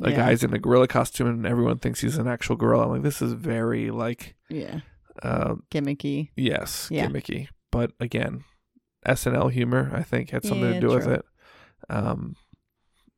a 0.03 0.11
Yeah. 0.11 0.17
guy's 0.17 0.43
in 0.43 0.53
a 0.53 0.59
gorilla 0.59 0.89
costume 0.89 1.29
and 1.29 1.47
everyone 1.47 1.79
thinks 1.79 2.01
he's 2.01 2.17
an 2.19 2.27
actual 2.27 2.57
gorilla. 2.57 2.85
I'm 2.87 2.91
like, 2.91 3.03
this 3.03 3.23
is 3.23 3.33
very 3.35 3.91
like, 3.93 4.35
yeah, 4.49 4.81
uh, 5.23 5.55
gimmicky. 5.71 6.31
yes, 6.37 6.89
Yeah. 6.91 7.07
gimmicky. 7.07 7.47
But 7.71 7.93
again, 8.01 8.43
SNL 9.07 9.53
humor 9.53 9.91
I 9.95 10.03
think 10.03 10.31
had 10.31 10.45
something 10.45 10.67
Yeah, 10.67 10.75
to 10.75 10.81
do 10.81 10.89
with 10.89 11.07
it. 11.07 11.25
Um, 11.89 12.35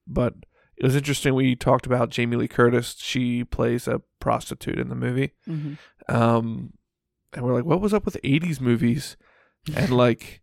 but 0.07 0.35
it 0.83 0.87
was 0.87 0.97
interesting. 0.97 1.35
We 1.35 1.55
talked 1.57 1.87
about 1.87 2.11
Jamie 2.11 2.37
Lee 2.37 2.49
Curtis. 2.49 2.97
She 2.99 3.45
plays 3.45 3.87
a 3.89 4.03
prostitute 4.21 4.79
in 4.79 4.89
the 4.89 4.95
movie. 4.97 5.33
hmm 5.47 5.75
Um, 6.09 6.73
and 7.33 7.45
we're 7.45 7.55
like, 7.55 7.65
what 7.65 7.81
was 7.81 7.95
up 7.95 8.05
with 8.05 8.19
'80s 8.23 8.61
movies 8.61 9.17
and 9.77 9.97
like 9.97 10.43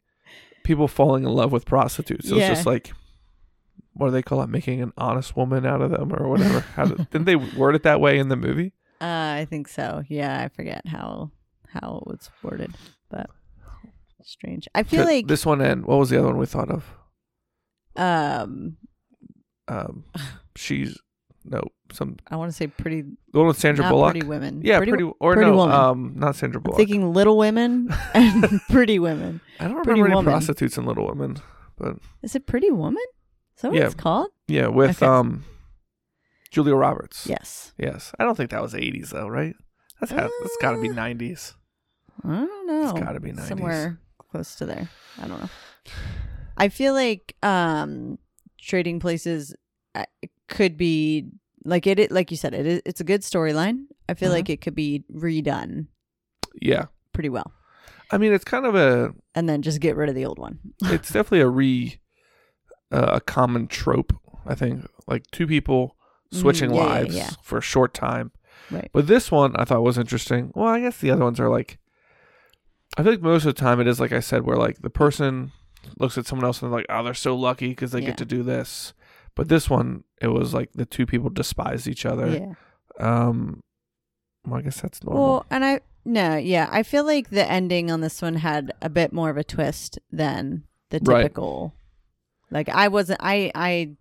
people 0.63 0.87
falling 0.87 1.23
in 1.25 1.29
love 1.29 1.51
with 1.51 1.65
prostitutes? 1.65 2.29
It 2.29 2.33
was 2.33 2.41
Yeah. 2.43 2.47
just 2.55 2.65
like, 2.65 2.93
what 3.93 4.07
do 4.07 4.11
they 4.11 4.21
call 4.23 4.41
it? 4.41 4.49
Making 4.49 4.81
an 4.81 4.93
honest 4.97 5.35
woman 5.35 5.65
out 5.65 5.81
of 5.81 5.91
them 5.91 6.11
or 6.13 6.27
whatever. 6.29 6.61
How 6.75 6.85
did, 6.85 7.09
didn't 7.11 7.25
they 7.25 7.35
word 7.35 7.75
it 7.75 7.83
that 7.83 7.99
way 8.01 8.17
in 8.17 8.29
the 8.29 8.35
movie? 8.37 8.73
Uh, 9.01 9.39
I 9.39 9.47
think 9.49 9.69
so. 9.69 10.03
Yeah, 10.09 10.41
I 10.43 10.49
forget 10.49 10.85
how 10.85 11.31
how 11.71 12.01
it 12.01 12.07
was 12.07 12.29
worded, 12.43 12.75
but 13.09 13.29
strange. 14.23 14.67
I 14.75 14.83
feel 14.83 15.05
like 15.05 15.27
this 15.27 15.45
one 15.45 15.61
and 15.61 15.85
what 15.85 15.99
was 15.99 16.09
the 16.09 16.17
other 16.19 16.27
one 16.27 16.37
we 16.37 16.45
thought 16.45 16.69
of? 16.69 16.83
um, 17.95 18.75
Um, 19.69 20.03
she's 20.55 20.97
no 21.45 21.61
some 21.91 22.17
I 22.29 22.35
want 22.35 22.49
to 22.51 22.55
say 22.55 22.67
pretty 22.67 23.01
the 23.01 23.39
one 23.39 23.47
with 23.47 23.57
Sandra 23.57 23.83
not 23.85 23.91
Bullock. 23.91 24.11
pretty 24.11 24.27
women. 24.27 24.61
Yeah, 24.63 24.77
pretty, 24.77 24.91
pretty, 24.91 25.11
or 25.19 25.33
Pretty 25.35 25.49
no, 25.51 25.55
Woman. 25.57 25.75
um, 25.75 26.13
not 26.17 26.35
Sandra 26.35 26.59
I'm 26.59 26.63
Bullock. 26.63 26.77
thinking 26.77 27.13
Little 27.13 27.37
Women 27.37 27.89
and 28.13 28.61
Pretty 28.69 28.99
Women. 28.99 29.39
I 29.59 29.65
don't 29.65 29.75
Pretty 29.83 29.91
remember 30.01 30.07
any 30.07 30.15
Woman. 30.15 30.31
prostitutes 30.33 30.77
in 30.77 30.85
Little 30.85 31.07
Women, 31.07 31.37
but 31.77 31.97
Is 32.21 32.35
it 32.35 32.45
Pretty 32.45 32.71
Woman? 32.71 33.03
Is 33.55 33.61
that 33.61 33.71
what 33.71 33.77
Yeah. 33.79 33.85
it's 33.85 33.95
called? 33.95 34.29
yeah, 34.47 34.67
with 34.67 35.01
Okay. 35.01 35.05
um, 35.05 35.45
Julia 36.51 36.75
Roberts. 36.75 37.25
Yes. 37.27 37.73
Yes, 37.77 38.11
I 38.19 38.23
don't 38.25 38.35
think 38.35 38.49
that 38.51 38.61
was 38.61 38.73
'80s 38.73 39.09
though, 39.11 39.27
right? 39.27 39.55
That's 39.99 40.11
ha- 40.11 40.29
that's 40.41 40.57
got 40.61 40.71
to 40.71 40.81
be 40.81 40.89
Uh, 40.89 40.93
'90s. 40.93 41.53
I 42.23 42.27
don't 42.27 42.67
know. 42.67 42.83
It's 42.89 42.99
gotta 42.99 43.19
be 43.21 43.31
90s. 43.31 43.47
Somewhere 43.47 43.99
close 44.31 44.55
to 44.55 44.65
there. 44.65 44.89
I 45.21 45.27
don't 45.27 45.39
know. 45.41 45.49
I 46.57 46.67
feel 46.69 46.93
like 46.93 47.35
um 47.43 48.17
Trading 48.61 48.99
Places 48.99 49.55
uh, 49.95 50.05
could 50.47 50.77
be 50.77 51.25
like 51.65 51.87
it, 51.87 51.99
it 51.99 52.11
like 52.11 52.31
you 52.31 52.37
said 52.37 52.53
it 52.53 52.65
is 52.65 52.81
it's 52.85 53.01
a 53.01 53.03
good 53.03 53.21
storyline. 53.21 53.85
I 54.07 54.13
feel 54.13 54.29
Mhm. 54.29 54.33
like 54.33 54.49
it 54.49 54.61
could 54.61 54.75
be 54.75 55.03
redone 55.13 55.87
Yeah, 56.61 56.85
pretty 57.13 57.29
well 57.29 57.51
I 58.11 58.17
mean 58.17 58.33
it's 58.33 58.45
kind 58.45 58.65
of 58.65 58.75
a 58.75 59.13
and 59.35 59.47
then 59.47 59.61
just 59.61 59.79
get 59.81 59.95
rid 59.95 60.09
of 60.09 60.15
the 60.15 60.25
old 60.25 60.39
one. 60.39 60.59
it's 60.83 61.09
definitely 61.11 61.41
a 61.41 61.47
re 61.47 61.99
uh, 62.91 63.09
a 63.13 63.21
common 63.21 63.67
trope. 63.67 64.13
I 64.47 64.55
think 64.55 64.87
like 65.07 65.29
two 65.31 65.45
people 65.47 65.95
switching 66.31 66.69
Mm, 66.71 66.75
yeah, 66.75 66.81
yeah, 66.81 66.93
lives 67.01 67.15
yeah. 67.15 67.29
for 67.43 67.57
a 67.59 67.61
short 67.61 67.93
time. 67.93 68.31
Right. 68.71 68.89
But 68.93 69.07
this 69.07 69.31
one 69.31 69.55
I 69.57 69.65
thought 69.65 69.83
was 69.83 69.97
interesting. 69.97 70.51
Well, 70.55 70.67
I 70.67 70.79
guess 70.79 70.97
the 70.99 71.11
other 71.11 71.23
ones 71.23 71.39
are 71.39 71.49
like 71.49 71.77
I 72.97 73.03
feel 73.03 73.11
like 73.13 73.21
most 73.21 73.45
of 73.45 73.53
the 73.55 73.59
time 73.61 73.79
it 73.79 73.87
is 73.87 73.99
like 73.99 74.11
I 74.11 74.19
said 74.19 74.43
where 74.45 74.57
like 74.57 74.81
the 74.81 74.89
person 74.89 75.51
looks 75.97 76.17
at 76.17 76.25
someone 76.25 76.45
else 76.45 76.61
and 76.61 76.71
they're 76.71 76.79
like, 76.79 76.85
"Oh, 76.89 77.03
they're 77.03 77.13
so 77.13 77.35
lucky 77.35 77.69
because 77.69 77.91
they 77.91 77.99
Yeah. 78.01 78.07
get 78.07 78.17
to 78.17 78.25
do 78.25 78.43
this." 78.43 78.93
But 79.35 79.47
this 79.49 79.69
one 79.69 80.03
it 80.21 80.27
was 80.27 80.53
like 80.53 80.69
the 80.73 80.85
two 80.85 81.05
people 81.05 81.29
despise 81.29 81.87
each 81.87 82.05
other. 82.05 82.27
Yeah. 82.29 82.53
Um 82.99 83.61
well, 84.45 84.59
I 84.59 84.61
guess 84.61 84.81
that's 84.81 85.03
normal. 85.03 85.23
Well, 85.23 85.45
and 85.49 85.63
I 85.65 85.81
no, 86.05 86.35
yeah, 86.37 86.67
I 86.71 86.83
feel 86.83 87.05
like 87.05 87.29
the 87.29 87.49
ending 87.49 87.91
on 87.91 88.01
this 88.01 88.21
one 88.21 88.35
had 88.35 88.71
a 88.81 88.89
bit 88.89 89.13
more 89.13 89.29
of 89.29 89.37
a 89.37 89.43
twist 89.43 89.99
than 90.11 90.63
the 90.89 90.99
Right. 91.03 91.21
typical. 91.23 91.73
Like 92.51 92.67
I 92.69 92.87
wasn't 92.87 93.19
I 93.21 93.51
I 93.55 93.91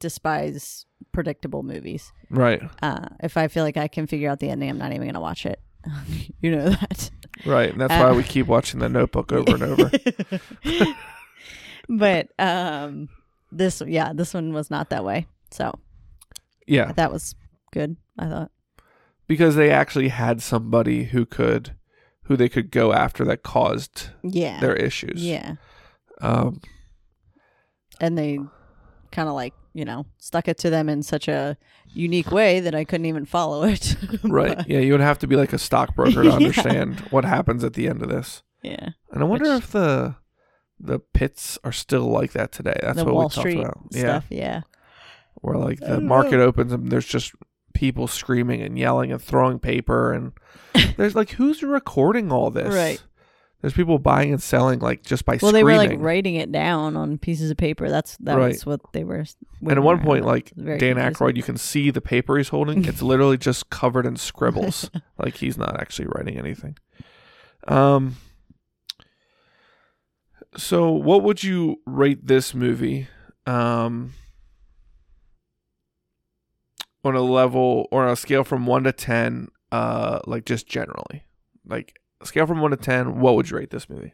despise 0.00 0.86
predictable 1.12 1.62
movies. 1.62 2.12
right. 2.30 2.62
Uh 2.82 3.06
if 3.22 3.36
I 3.36 3.48
feel 3.48 3.64
like 3.64 3.76
I 3.76 3.88
can 3.88 4.06
figure 4.06 4.30
out 4.30 4.38
the 4.40 4.48
ending, 4.50 4.70
I'm 4.70 4.78
not 4.78 4.90
even 4.92 5.02
going 5.02 5.14
to 5.14 5.20
watch 5.20 5.44
it. 5.46 5.60
you 6.40 6.50
know 6.56 6.70
that. 6.70 7.10
Right. 7.46 7.70
And 7.70 7.80
that's 7.80 7.92
Uh, 7.92 7.98
why 8.08 8.12
we 8.16 8.22
keep 8.24 8.46
watching 8.46 8.80
the 8.80 8.88
notebook 8.88 9.32
over 9.32 9.54
and 9.54 9.62
over. 9.62 9.90
but 11.88 12.28
um 12.38 13.08
this 13.52 13.82
yeah, 13.86 14.12
this 14.12 14.34
one 14.34 14.52
was 14.52 14.70
not 14.70 14.90
that 14.90 15.04
way. 15.04 15.26
So, 15.50 15.72
Yeah. 16.66 16.92
that 16.92 17.10
was 17.12 17.34
good, 17.72 17.96
I 18.18 18.28
thought. 18.28 18.50
because 19.26 19.56
they 19.56 19.70
actually 19.70 20.08
had 20.08 20.42
somebody 20.42 21.04
who 21.04 21.24
could 21.26 21.74
who 22.24 22.36
they 22.36 22.48
could 22.50 22.70
go 22.70 22.92
after 22.92 23.24
that 23.24 23.42
caused 23.42 24.10
Yeah. 24.22 24.60
their 24.60 24.76
issues. 24.76 25.24
yeah. 25.24 25.54
Um 26.20 26.60
and 28.00 28.16
they 28.18 28.38
kind 29.10 29.28
of 29.28 29.34
like 29.34 29.54
you 29.72 29.84
know 29.84 30.04
stuck 30.18 30.48
it 30.48 30.58
to 30.58 30.70
them 30.70 30.88
in 30.88 31.02
such 31.02 31.28
a 31.28 31.56
unique 31.94 32.30
way 32.30 32.60
that 32.60 32.74
I 32.74 32.84
couldn't 32.84 33.06
even 33.06 33.24
follow 33.24 33.62
it. 33.64 33.96
right. 34.24 34.58
Yeah, 34.68 34.80
you 34.80 34.92
would 34.92 35.00
have 35.00 35.18
to 35.20 35.26
be 35.26 35.36
like 35.36 35.52
a 35.54 35.58
stockbroker 35.58 36.22
to 36.22 36.24
Yeah. 36.28 36.34
understand 36.34 37.00
what 37.10 37.24
happens 37.24 37.64
at 37.64 37.72
the 37.74 37.88
end 37.88 38.02
of 38.02 38.08
this. 38.08 38.42
yeah. 38.62 38.90
And 39.10 39.22
I 39.22 39.24
wonder 39.24 39.54
Which- 39.54 39.64
if 39.64 39.70
the 39.72 40.16
the 40.80 40.98
pits 40.98 41.58
are 41.64 41.72
still 41.72 42.04
like 42.10 42.32
that 42.32 42.52
today. 42.52 42.78
That's 42.82 42.98
the 42.98 43.04
what 43.04 43.14
Wall 43.14 43.24
we 43.24 43.34
talked 43.34 43.54
about. 43.54 43.78
Yeah. 43.90 44.00
stuff. 44.00 44.26
Yeah. 44.30 44.60
Where 45.40 45.56
like 45.56 45.80
the 45.80 46.00
market 46.00 46.38
know. 46.38 46.44
opens 46.44 46.72
and 46.72 46.90
there's 46.90 47.06
just 47.06 47.32
people 47.74 48.08
screaming 48.08 48.60
and 48.62 48.76
yelling 48.78 49.12
and 49.12 49.22
throwing 49.22 49.58
paper 49.60 50.12
and 50.12 50.32
there's 50.96 51.14
like 51.14 51.30
who's 51.30 51.62
recording 51.62 52.32
all 52.32 52.50
this? 52.50 52.74
Right. 52.74 53.02
There's 53.60 53.72
people 53.74 53.98
buying 53.98 54.32
and 54.32 54.40
selling 54.40 54.78
like 54.78 55.02
just 55.02 55.24
by 55.24 55.32
Well, 55.32 55.50
screaming. 55.50 55.54
they 55.54 55.64
were 55.64 55.76
like 55.76 55.98
writing 56.00 56.36
it 56.36 56.52
down 56.52 56.96
on 56.96 57.18
pieces 57.18 57.50
of 57.50 57.56
paper. 57.56 57.88
That's 57.88 58.16
that 58.18 58.36
Right. 58.38 58.48
was 58.52 58.64
what 58.64 58.80
they 58.92 59.02
were. 59.02 59.24
And 59.62 59.72
at 59.72 59.82
one 59.82 60.00
point, 60.00 60.24
like 60.24 60.50
It 60.52 60.56
was 60.56 60.64
very 60.64 60.78
Dan 60.78 60.94
confusing. 60.96 61.14
Aykroyd, 61.26 61.36
you 61.36 61.42
can 61.42 61.56
see 61.56 61.90
the 61.90 62.00
paper 62.00 62.36
he's 62.36 62.48
holding. 62.50 62.84
It's 62.84 63.02
literally 63.02 63.36
just 63.36 63.68
covered 63.70 64.06
in 64.06 64.16
scribbles. 64.16 64.90
like 65.18 65.36
he's 65.38 65.58
not 65.58 65.80
actually 65.80 66.06
writing 66.08 66.36
anything. 66.38 66.76
Um. 67.66 68.16
So, 70.58 70.90
what 70.90 71.22
would 71.22 71.42
you 71.42 71.80
rate 71.86 72.26
this 72.26 72.54
movie? 72.54 73.08
Um. 73.46 74.12
On 77.04 77.14
a 77.14 77.22
level 77.22 77.86
or 77.92 78.04
on 78.04 78.10
a 78.10 78.16
scale 78.16 78.44
from 78.44 78.66
one 78.66 78.82
to 78.84 78.92
ten, 78.92 79.48
uh, 79.72 80.18
like 80.26 80.44
just 80.44 80.66
generally, 80.66 81.22
like 81.64 82.00
scale 82.24 82.46
from 82.46 82.60
one 82.60 82.72
to 82.72 82.76
ten, 82.76 83.20
what 83.20 83.36
would 83.36 83.48
you 83.48 83.56
rate 83.56 83.70
this 83.70 83.88
movie? 83.88 84.12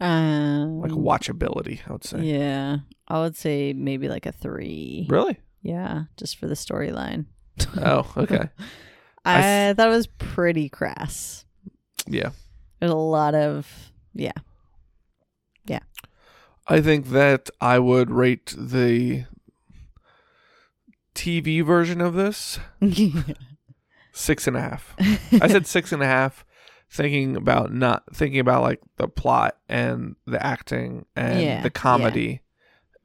Um, 0.00 0.80
Like 0.80 0.92
watchability, 0.92 1.80
I 1.88 1.92
would 1.92 2.04
say. 2.04 2.20
Yeah, 2.20 2.78
I 3.08 3.20
would 3.20 3.36
say 3.36 3.72
maybe 3.72 4.08
like 4.08 4.26
a 4.26 4.32
three. 4.32 5.06
Really? 5.08 5.40
Yeah, 5.62 6.04
just 6.16 6.36
for 6.36 6.46
the 6.46 6.54
storyline. 6.54 7.24
Oh, 7.76 8.08
okay. 8.16 8.50
I, 9.24 9.70
I 9.70 9.74
thought 9.74 9.88
it 9.88 9.90
was 9.90 10.06
pretty 10.06 10.68
crass. 10.68 11.44
Yeah. 12.06 12.30
There's 12.78 12.92
a 12.92 12.96
lot 12.96 13.34
of 13.34 13.90
yeah. 14.14 14.32
I 16.68 16.80
think 16.80 17.08
that 17.08 17.48
I 17.60 17.78
would 17.78 18.10
rate 18.10 18.54
the 18.56 19.24
TV 21.14 21.64
version 21.64 22.00
of 22.00 22.14
this 22.14 22.58
six 24.12 24.46
and 24.46 24.56
a 24.56 24.60
half. 24.60 24.94
I 25.40 25.48
said 25.48 25.66
six 25.66 25.92
and 25.92 26.02
a 26.02 26.06
half, 26.06 26.44
thinking 26.90 27.36
about 27.36 27.72
not 27.72 28.04
thinking 28.14 28.40
about 28.40 28.62
like 28.62 28.80
the 28.96 29.08
plot 29.08 29.56
and 29.68 30.16
the 30.26 30.44
acting 30.44 31.06
and 31.16 31.40
Yeah, 31.40 31.62
the 31.62 31.70
comedy. 31.70 32.42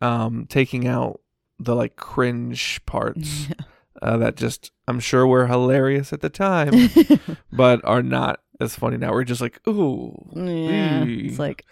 um, 0.01 0.45
taking 0.47 0.87
out 0.87 1.21
the 1.59 1.75
like 1.75 1.95
cringe 1.95 2.81
parts 2.85 3.47
uh, 4.01 4.17
that 4.17 4.35
just 4.35 4.71
I'm 4.87 4.99
sure 4.99 5.25
were 5.25 5.47
hilarious 5.47 6.11
at 6.13 6.21
the 6.21 6.29
time, 6.29 6.89
but 7.53 7.79
are 7.85 8.03
not 8.03 8.41
as 8.59 8.75
funny 8.75 8.97
now. 8.97 9.11
We're 9.11 9.23
just 9.23 9.41
like, 9.41 9.65
ooh, 9.67 10.13
yeah. 10.35 11.05
ee." 11.05 11.27
It's 11.29 11.39
like 11.39 11.65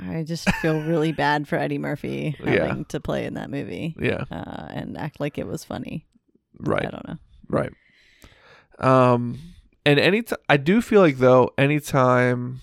I 0.00 0.22
just 0.24 0.48
feel 0.56 0.80
really 0.82 1.12
bad 1.12 1.46
for 1.48 1.56
Eddie 1.56 1.78
Murphy 1.78 2.36
Yeah. 2.44 2.66
having 2.66 2.84
to 2.86 3.00
play 3.00 3.24
in 3.26 3.34
that 3.34 3.50
movie 3.50 3.94
yeah, 4.00 4.24
uh, 4.30 4.66
and 4.70 4.96
act 4.98 5.20
like 5.20 5.38
it 5.38 5.46
was 5.46 5.64
funny. 5.64 6.06
Right. 6.58 6.86
I 6.86 6.90
don't 6.90 7.06
know. 7.08 7.16
right. 7.48 7.72
Um, 8.78 9.38
and 9.84 9.98
any 9.98 10.22
t- 10.22 10.36
I 10.48 10.56
do 10.56 10.80
feel 10.80 11.00
like 11.00 11.18
though, 11.18 11.50
anytime 11.58 12.60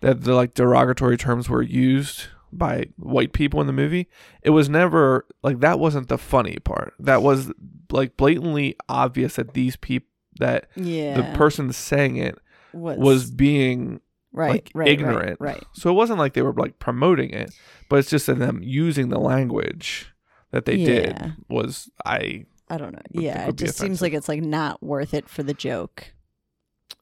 that 0.00 0.22
the 0.24 0.34
like 0.34 0.54
derogatory 0.54 1.16
terms 1.16 1.48
were 1.48 1.62
used 1.62 2.26
by 2.52 2.86
white 2.96 3.32
people 3.32 3.60
in 3.60 3.66
the 3.66 3.72
movie, 3.72 4.08
it 4.42 4.50
was 4.50 4.68
never 4.68 5.26
like 5.42 5.60
that 5.60 5.78
wasn't 5.78 6.08
the 6.08 6.18
funny 6.18 6.56
part. 6.64 6.94
That 6.98 7.22
was 7.22 7.50
like 7.90 8.16
blatantly 8.16 8.76
obvious 8.88 9.36
that 9.36 9.54
these 9.54 9.76
people 9.76 10.08
that 10.40 10.66
Yeah. 10.74 11.14
the 11.16 11.36
person 11.38 11.72
saying 11.72 12.16
it 12.16 12.36
was, 12.72 12.98
was 12.98 13.30
being 13.30 14.00
right, 14.34 14.50
like 14.50 14.70
right, 14.74 14.88
ignorant. 14.88 15.40
Right. 15.40 15.54
right. 15.54 15.64
So 15.72 15.88
it 15.90 15.94
wasn't 15.94 16.18
like 16.18 16.34
they 16.34 16.42
were 16.42 16.52
like 16.52 16.78
promoting 16.78 17.30
it, 17.30 17.52
but 17.88 17.96
it's 18.00 18.10
just 18.10 18.26
that 18.26 18.38
them 18.38 18.60
using 18.62 19.08
the 19.08 19.18
language 19.18 20.12
that 20.50 20.66
they 20.66 20.74
Yeah. 20.76 20.86
did 20.86 21.32
was 21.48 21.90
I 22.04 22.44
I 22.68 22.76
don't 22.76 22.92
know. 22.92 23.02
Yeah, 23.10 23.48
it 23.48 23.56
just 23.56 23.78
seems 23.78 24.02
like 24.02 24.12
it's 24.12 24.28
like 24.28 24.42
not 24.42 24.82
worth 24.82 25.14
it 25.14 25.28
for 25.28 25.42
the 25.42 25.54
joke 25.54 26.12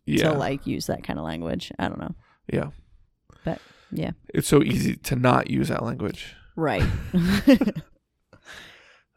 yeah 0.07 0.31
to 0.31 0.39
like 0.39 0.67
use 0.67 0.87
that 0.87 1.03
kind 1.03 1.19
of 1.19 1.25
language. 1.25 1.73
I 1.79 1.89
don't 1.89 1.99
know. 2.01 2.15
yeah. 2.53 2.71
But, 3.45 3.61
yeah. 3.91 4.13
it's 4.33 4.49
so 4.49 4.63
easy 4.63 4.97
to 4.97 5.17
not 5.17 5.51
use 5.51 5.69
that 5.69 5.83
language. 5.83 6.35
Right. 6.57 6.85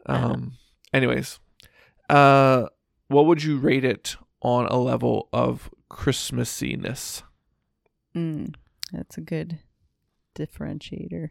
Um. 0.08 0.54
Anyways, 0.94 1.40
uh, 2.10 2.68
what 3.08 3.26
would 3.26 3.44
you 3.44 3.58
rate 3.58 3.84
it 3.84 4.16
on 4.42 4.68
a 4.68 4.78
level 4.78 5.30
of 5.34 5.70
Christmassiness? 5.90 7.24
Mm, 8.16 8.54
that's 8.92 9.18
a 9.18 9.22
good 9.22 9.60
differentiator. 10.36 11.30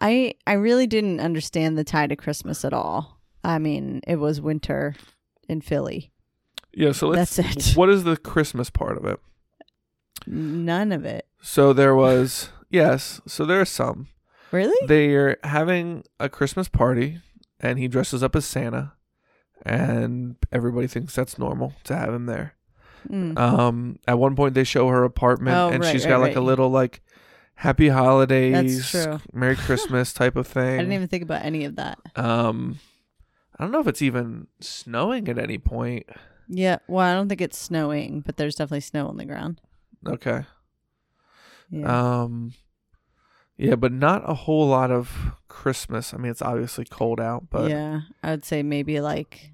I 0.00 0.34
I 0.46 0.54
really 0.54 0.86
didn't 0.86 1.20
understand 1.20 1.76
the 1.76 1.84
tie 1.84 2.06
to 2.06 2.16
Christmas 2.16 2.64
at 2.64 2.72
all. 2.72 3.20
I 3.44 3.58
mean, 3.58 4.00
it 4.06 4.16
was 4.16 4.40
winter 4.40 4.94
in 5.48 5.60
Philly. 5.60 6.12
Yeah. 6.72 6.92
So 6.92 7.08
let's. 7.08 7.36
That's 7.36 7.72
it. 7.72 7.76
What 7.76 7.90
is 7.90 8.04
the 8.04 8.16
Christmas 8.16 8.70
part 8.70 8.96
of 8.96 9.04
it? 9.04 9.20
None 10.26 10.92
of 10.92 11.04
it. 11.04 11.26
So 11.42 11.72
there 11.72 11.94
was 11.94 12.50
yes. 12.70 13.20
So 13.26 13.44
there 13.44 13.60
are 13.60 13.66
some. 13.66 14.08
Really? 14.52 14.86
They're 14.86 15.36
having 15.44 16.04
a 16.18 16.28
Christmas 16.28 16.68
party, 16.68 17.20
and 17.60 17.78
he 17.78 17.86
dresses 17.86 18.22
up 18.22 18.34
as 18.34 18.44
Santa, 18.44 18.94
and 19.64 20.36
everybody 20.50 20.88
thinks 20.88 21.14
that's 21.14 21.38
normal 21.38 21.74
to 21.84 21.96
have 21.96 22.12
him 22.12 22.26
there. 22.26 22.54
Mm. 23.08 23.38
Um, 23.38 23.98
at 24.06 24.18
one 24.18 24.36
point 24.36 24.54
they 24.54 24.64
show 24.64 24.88
her 24.88 25.04
apartment, 25.04 25.56
Oh, 25.56 25.68
and 25.70 25.82
right, 25.82 25.92
she's 25.92 26.04
right, 26.04 26.10
got 26.10 26.20
like 26.20 26.36
a 26.36 26.40
little 26.40 26.68
like 26.70 27.02
Happy 27.54 27.88
Holidays. 27.88 28.94
Merry 29.32 29.56
Christmas 29.66 30.12
type 30.12 30.36
of 30.36 30.46
thing. 30.46 30.74
I 30.74 30.78
didn't 30.78 30.92
even 30.92 31.08
think 31.08 31.22
about 31.22 31.44
any 31.44 31.64
of 31.64 31.76
that. 31.76 31.98
Um, 32.16 32.78
I 33.58 33.64
don't 33.64 33.72
know 33.72 33.80
if 33.80 33.86
it's 33.86 34.02
even 34.02 34.46
snowing 34.60 35.28
at 35.28 35.38
any 35.38 35.58
point. 35.58 36.06
Yeah. 36.48 36.78
Well, 36.88 37.06
I 37.06 37.14
don't 37.14 37.28
think 37.28 37.40
it's 37.40 37.58
snowing, 37.58 38.20
but 38.20 38.36
there's 38.36 38.54
definitely 38.54 38.80
snow 38.80 39.08
on 39.08 39.16
the 39.18 39.24
ground. 39.24 39.60
Okay. 40.06 40.44
Yeah. 41.70 42.22
Um, 42.22 42.54
yeah, 43.56 43.76
but 43.76 43.92
not 43.92 44.22
a 44.28 44.32
whole 44.32 44.66
lot 44.66 44.90
of 44.90 45.32
Christmas. 45.48 46.14
I 46.14 46.16
mean, 46.16 46.30
it's 46.30 46.40
obviously 46.40 46.86
cold 46.86 47.20
out, 47.20 47.50
but 47.50 47.70
yeah. 47.70 48.00
I 48.22 48.30
would 48.30 48.44
say 48.46 48.62
maybe 48.62 49.00
like 49.00 49.52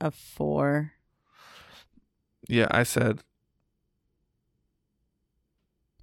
a 0.00 0.10
four. 0.10 0.92
Yeah, 2.50 2.66
I 2.70 2.82
said 2.82 3.22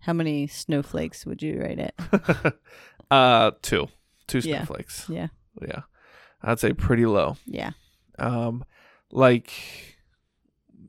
How 0.02 0.14
many 0.14 0.48
snowflakes 0.48 1.26
would 1.26 1.42
you 1.42 1.60
rate 1.60 1.80
it? 1.80 1.94
uh 3.12 3.52
two, 3.62 3.88
two 4.28 4.40
Yeah. 4.40 4.58
snowflakes. 4.66 5.10
Yeah. 5.10 5.28
Yeah, 5.62 5.82
I'd 6.42 6.60
say 6.60 6.74
pretty 6.74 7.06
low. 7.06 7.38
Yeah. 7.46 7.72
Um, 8.20 8.64
like 9.12 9.52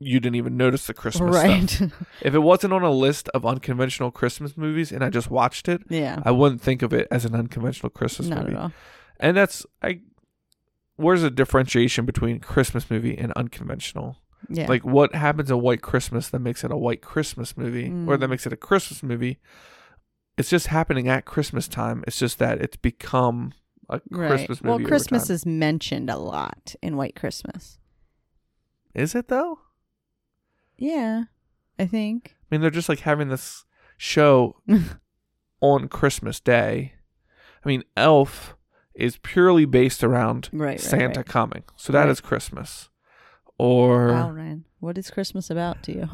you 0.01 0.19
didn't 0.19 0.35
even 0.35 0.55
notice 0.55 0.87
the 0.87 0.93
Christmas 0.93 1.35
stuff. 1.35 1.43
right. 1.81 1.91
If 2.21 2.33
it 2.33 2.39
wasn't 2.39 2.71
on 2.73 2.83
a 2.83 2.91
list 2.91 3.27
of 3.29 3.45
unconventional 3.45 4.11
Christmas 4.11 4.55
movies 4.55 4.91
and 4.91 5.03
I 5.03 5.09
just 5.09 5.29
watched 5.29 5.67
it, 5.67 5.81
yeah. 5.89 6.21
I 6.23 6.31
wouldn't 6.31 6.61
think 6.61 6.81
of 6.81 6.93
it 6.93 7.07
as 7.11 7.25
an 7.25 7.35
unconventional 7.35 7.89
Christmas 7.89 8.29
Not 8.29 8.43
movie. 8.43 8.55
at 8.55 8.61
all. 8.61 8.71
And 9.19 9.35
that's 9.35 9.65
I. 9.81 10.01
Where's 10.95 11.21
the 11.21 11.29
differentiation 11.31 12.05
between 12.05 12.39
Christmas 12.39 12.89
movie 12.89 13.17
and 13.17 13.31
unconventional? 13.33 14.17
Yeah. 14.47 14.67
Like, 14.67 14.85
what 14.85 15.13
happens 15.13 15.51
in 15.51 15.61
White 15.61 15.81
Christmas 15.81 16.29
that 16.29 16.39
makes 16.39 16.63
it 16.63 16.71
a 16.71 16.77
White 16.77 17.01
Christmas 17.01 17.57
movie, 17.57 17.87
or 18.07 18.15
that 18.17 18.25
Mm. 18.27 18.29
makes 18.29 18.45
it 18.45 18.53
a 18.53 18.57
Christmas 18.57 19.03
movie? 19.03 19.39
It's 20.37 20.49
just 20.49 20.67
happening 20.67 21.09
at 21.09 21.25
Christmas 21.25 21.67
time. 21.67 22.03
It's 22.07 22.17
just 22.17 22.39
that 22.39 22.61
it's 22.61 22.77
become 22.77 23.53
a 23.89 23.99
right. 24.09 24.29
Christmas 24.29 24.63
movie. 24.63 24.83
well, 24.83 24.87
Christmas 24.87 25.29
is 25.29 25.45
mentioned 25.45 26.09
a 26.09 26.17
lot 26.17 26.75
in 26.81 26.95
White 26.95 27.15
Christmas. 27.15 27.77
is 28.95 29.13
it 29.15 29.27
though? 29.27 29.59
Yeah. 30.77 31.25
I 31.77 31.85
think. 31.85 32.35
I 32.41 32.45
mean, 32.55 32.61
they're 32.61 32.69
just 32.69 32.89
like 32.89 32.99
having 33.01 33.29
this 33.29 33.65
show 33.97 34.61
on 35.61 35.87
Christmas 35.87 36.39
Day. 36.39 36.93
I 37.63 37.67
mean, 37.67 37.83
Elf 37.97 38.55
is 38.95 39.17
purely 39.17 39.65
based 39.65 40.03
around 40.03 40.49
Right. 40.51 40.67
right, 40.71 40.79
Santa 40.81 41.19
right. 41.19 41.25
coming, 41.25 41.63
so 41.75 41.93
that 41.93 42.09
is 42.09 42.21
Right. 42.21 42.27
Christmas. 42.27 42.89
Or 43.59 44.07
Wow, 44.07 44.31
Ryan. 44.31 44.65
What 44.79 44.97
is 44.97 45.11
Christmas 45.11 45.49
about 45.49 45.83
to 45.83 45.91
you? 45.93 46.09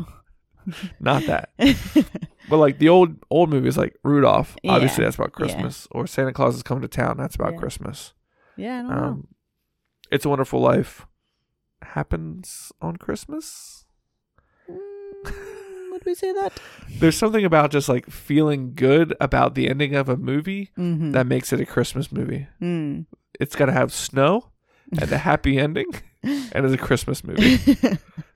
not 0.99 1.23
that, 1.27 1.51
but 2.49 2.57
like 2.57 2.79
the 2.79 2.89
old 2.89 3.15
old 3.29 3.49
movies, 3.51 3.77
like 3.77 3.95
Rudolph. 4.03 4.57
Obviously, 4.67 5.03
that's 5.03 5.15
about 5.15 5.29
Yeah. 5.37 5.45
Christmas. 5.45 5.87
Or 5.91 6.07
Santa 6.07 6.33
Claus 6.33 6.55
is 6.55 6.63
coming 6.63 6.81
to 6.81 6.87
town. 6.87 7.17
That's 7.17 7.35
about 7.35 7.53
Yeah. 7.53 7.59
Christmas. 7.59 8.13
yeah, 8.57 8.79
I 8.79 8.81
don't 8.81 8.89
know. 8.89 9.03
Um, 9.07 9.27
it's 10.11 10.25
a 10.25 10.29
Wonderful 10.29 10.59
Life 10.59 11.05
happens 11.83 12.71
on 12.81 12.97
Christmas. 12.97 13.85
Mm, 14.69 15.91
would 15.91 16.05
we 16.05 16.15
say 16.15 16.33
that? 16.33 16.59
There's 16.99 17.17
something 17.17 17.45
about 17.45 17.71
just 17.71 17.87
like 17.89 18.09
feeling 18.09 18.73
good 18.73 19.15
about 19.21 19.53
the 19.55 19.69
ending 19.69 19.93
of 19.95 20.09
a 20.09 20.17
movie 20.17 20.71
Mm-hmm. 20.77 21.11
that 21.11 21.27
makes 21.27 21.53
it 21.53 21.59
a 21.59 21.65
Christmas 21.65 22.11
movie. 22.11 22.47
mm. 22.61 23.05
It's 23.39 23.55
got 23.55 23.65
to 23.67 23.71
have 23.73 23.91
snow 23.93 24.49
and 24.99 25.11
a 25.11 25.17
happy 25.19 25.57
ending, 25.59 25.91
and 26.25 26.65
it's 26.65 26.73
a 26.73 26.77
Christmas 26.77 27.23
movie. 27.23 27.59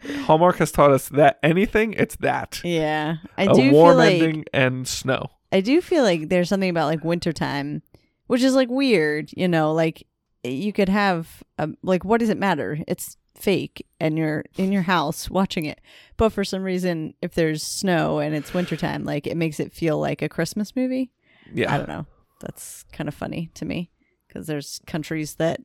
Hallmark 0.23 0.58
has 0.58 0.71
taught 0.71 0.91
us 0.91 1.10
that 1.10 1.39
anything, 1.43 1.93
it's 1.93 2.15
that. 2.17 2.62
yeah. 2.63 3.17
I 3.38 3.45
a 3.45 3.54
do 3.54 3.71
warm 3.71 3.91
feel 3.91 3.97
like 3.97 4.13
ending 4.13 4.45
and 4.54 4.88
snow. 4.88 5.32
I 5.52 5.62
do 5.62 5.82
feel 5.82 6.04
like 6.04 6.30
there's 6.30 6.49
something 6.49 6.69
about 6.69 6.88
like 6.88 7.04
wintertime, 7.04 7.82
which 8.28 8.43
is 8.43 8.54
like 8.54 8.69
weird, 8.69 9.32
you 9.36 9.47
know, 9.47 9.73
like 9.73 10.06
you 10.43 10.71
could 10.71 10.89
have 10.89 11.43
um, 11.58 11.78
like 11.84 12.06
what 12.06 12.19
does 12.19 12.30
it 12.30 12.38
matter? 12.38 12.80
It's 12.88 13.17
fake 13.36 13.86
and 13.99 14.17
you're 14.17 14.43
in 14.58 14.71
your 14.71 14.84
house 14.84 15.30
watching 15.30 15.65
it. 15.65 15.82
But 16.17 16.30
for 16.30 16.43
some 16.43 16.63
reason 16.63 17.13
if 17.21 17.34
there's 17.34 17.63
snow 17.63 18.19
and 18.19 18.36
it's 18.36 18.54
wintertime, 18.54 19.04
like 19.06 19.28
it 19.28 19.38
makes 19.38 19.60
it 19.60 19.73
feel 19.73 19.99
like 19.99 20.21
a 20.21 20.30
Christmas 20.30 20.75
movie. 20.75 21.12
Yeah. 21.54 21.73
I 21.73 21.78
don't 21.78 21.89
know. 21.89 22.06
That's 22.41 22.86
kind 22.93 23.08
of 23.08 23.13
funny 23.13 23.49
to 23.56 23.65
me 23.65 23.91
because 24.28 24.47
there's 24.47 24.80
countries 24.86 25.36
that 25.36 25.60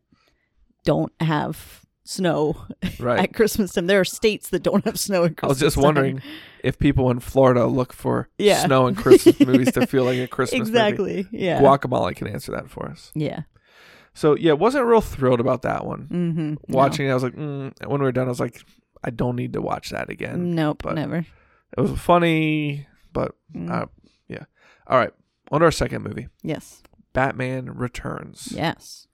don't 0.84 1.12
have 1.20 1.83
snow 2.04 2.66
Right. 2.98 3.18
at 3.20 3.34
Christmas 3.34 3.72
time. 3.72 3.86
There 3.86 4.00
are 4.00 4.04
states 4.04 4.50
that 4.50 4.62
don't 4.62 4.84
have 4.84 4.98
snow 4.98 5.24
at 5.24 5.32
I 5.42 5.46
was 5.46 5.58
just 5.58 5.74
time. 5.76 5.84
wondering 5.84 6.22
if 6.62 6.78
people 6.78 7.10
in 7.10 7.20
Florida 7.20 7.66
look 7.66 7.92
for 7.92 8.28
Yeah. 8.38 8.64
snow 8.64 8.86
and 8.86 8.96
Christmas 8.96 9.40
movies 9.46 9.72
to 9.72 9.86
feel 9.86 10.04
like 10.04 10.18
a 10.18 10.28
Christmas 10.28 10.68
movie. 10.68 10.70
Exactly. 10.70 11.26
Yeah. 11.32 11.60
Guacamole 11.60 12.14
can 12.14 12.26
answer 12.28 12.52
that 12.52 12.70
for 12.70 12.86
us. 12.88 13.10
yeah. 13.14 13.42
So 14.16 14.36
yeah, 14.36 14.52
wasn't 14.52 14.84
real 14.86 15.00
thrilled 15.00 15.40
about 15.40 15.62
that 15.62 15.84
one. 15.84 16.06
Mm-hmm. 16.08 16.72
Watching 16.72 17.08
it, 17.08 17.10
I 17.10 17.14
was 17.14 17.24
like, 17.24 17.34
mm. 17.34 17.72
when 17.84 18.00
we 18.00 18.04
were 18.06 18.12
done, 18.12 18.26
I 18.26 18.28
was 18.28 18.38
like, 18.38 18.62
I 19.02 19.10
don't 19.10 19.34
need 19.34 19.54
to 19.54 19.60
watch 19.60 19.90
that 19.90 20.08
again. 20.08 20.54
Nope, 20.54 20.82
but- 20.84 20.94
never. 20.94 21.26
It 21.76 21.80
was 21.80 21.98
funny, 21.98 22.86
but 23.12 23.34
Mm. 23.52 23.70
uh, 23.72 23.86
yeah. 24.28 24.44
All 24.86 24.98
right, 24.98 25.10
on 25.50 25.60
to 25.60 25.64
our 25.64 25.72
second 25.72 26.04
movie, 26.04 26.28
yes. 26.42 26.82
Batman 27.12 27.66
Returns. 27.74 28.52
Yes. 28.54 29.08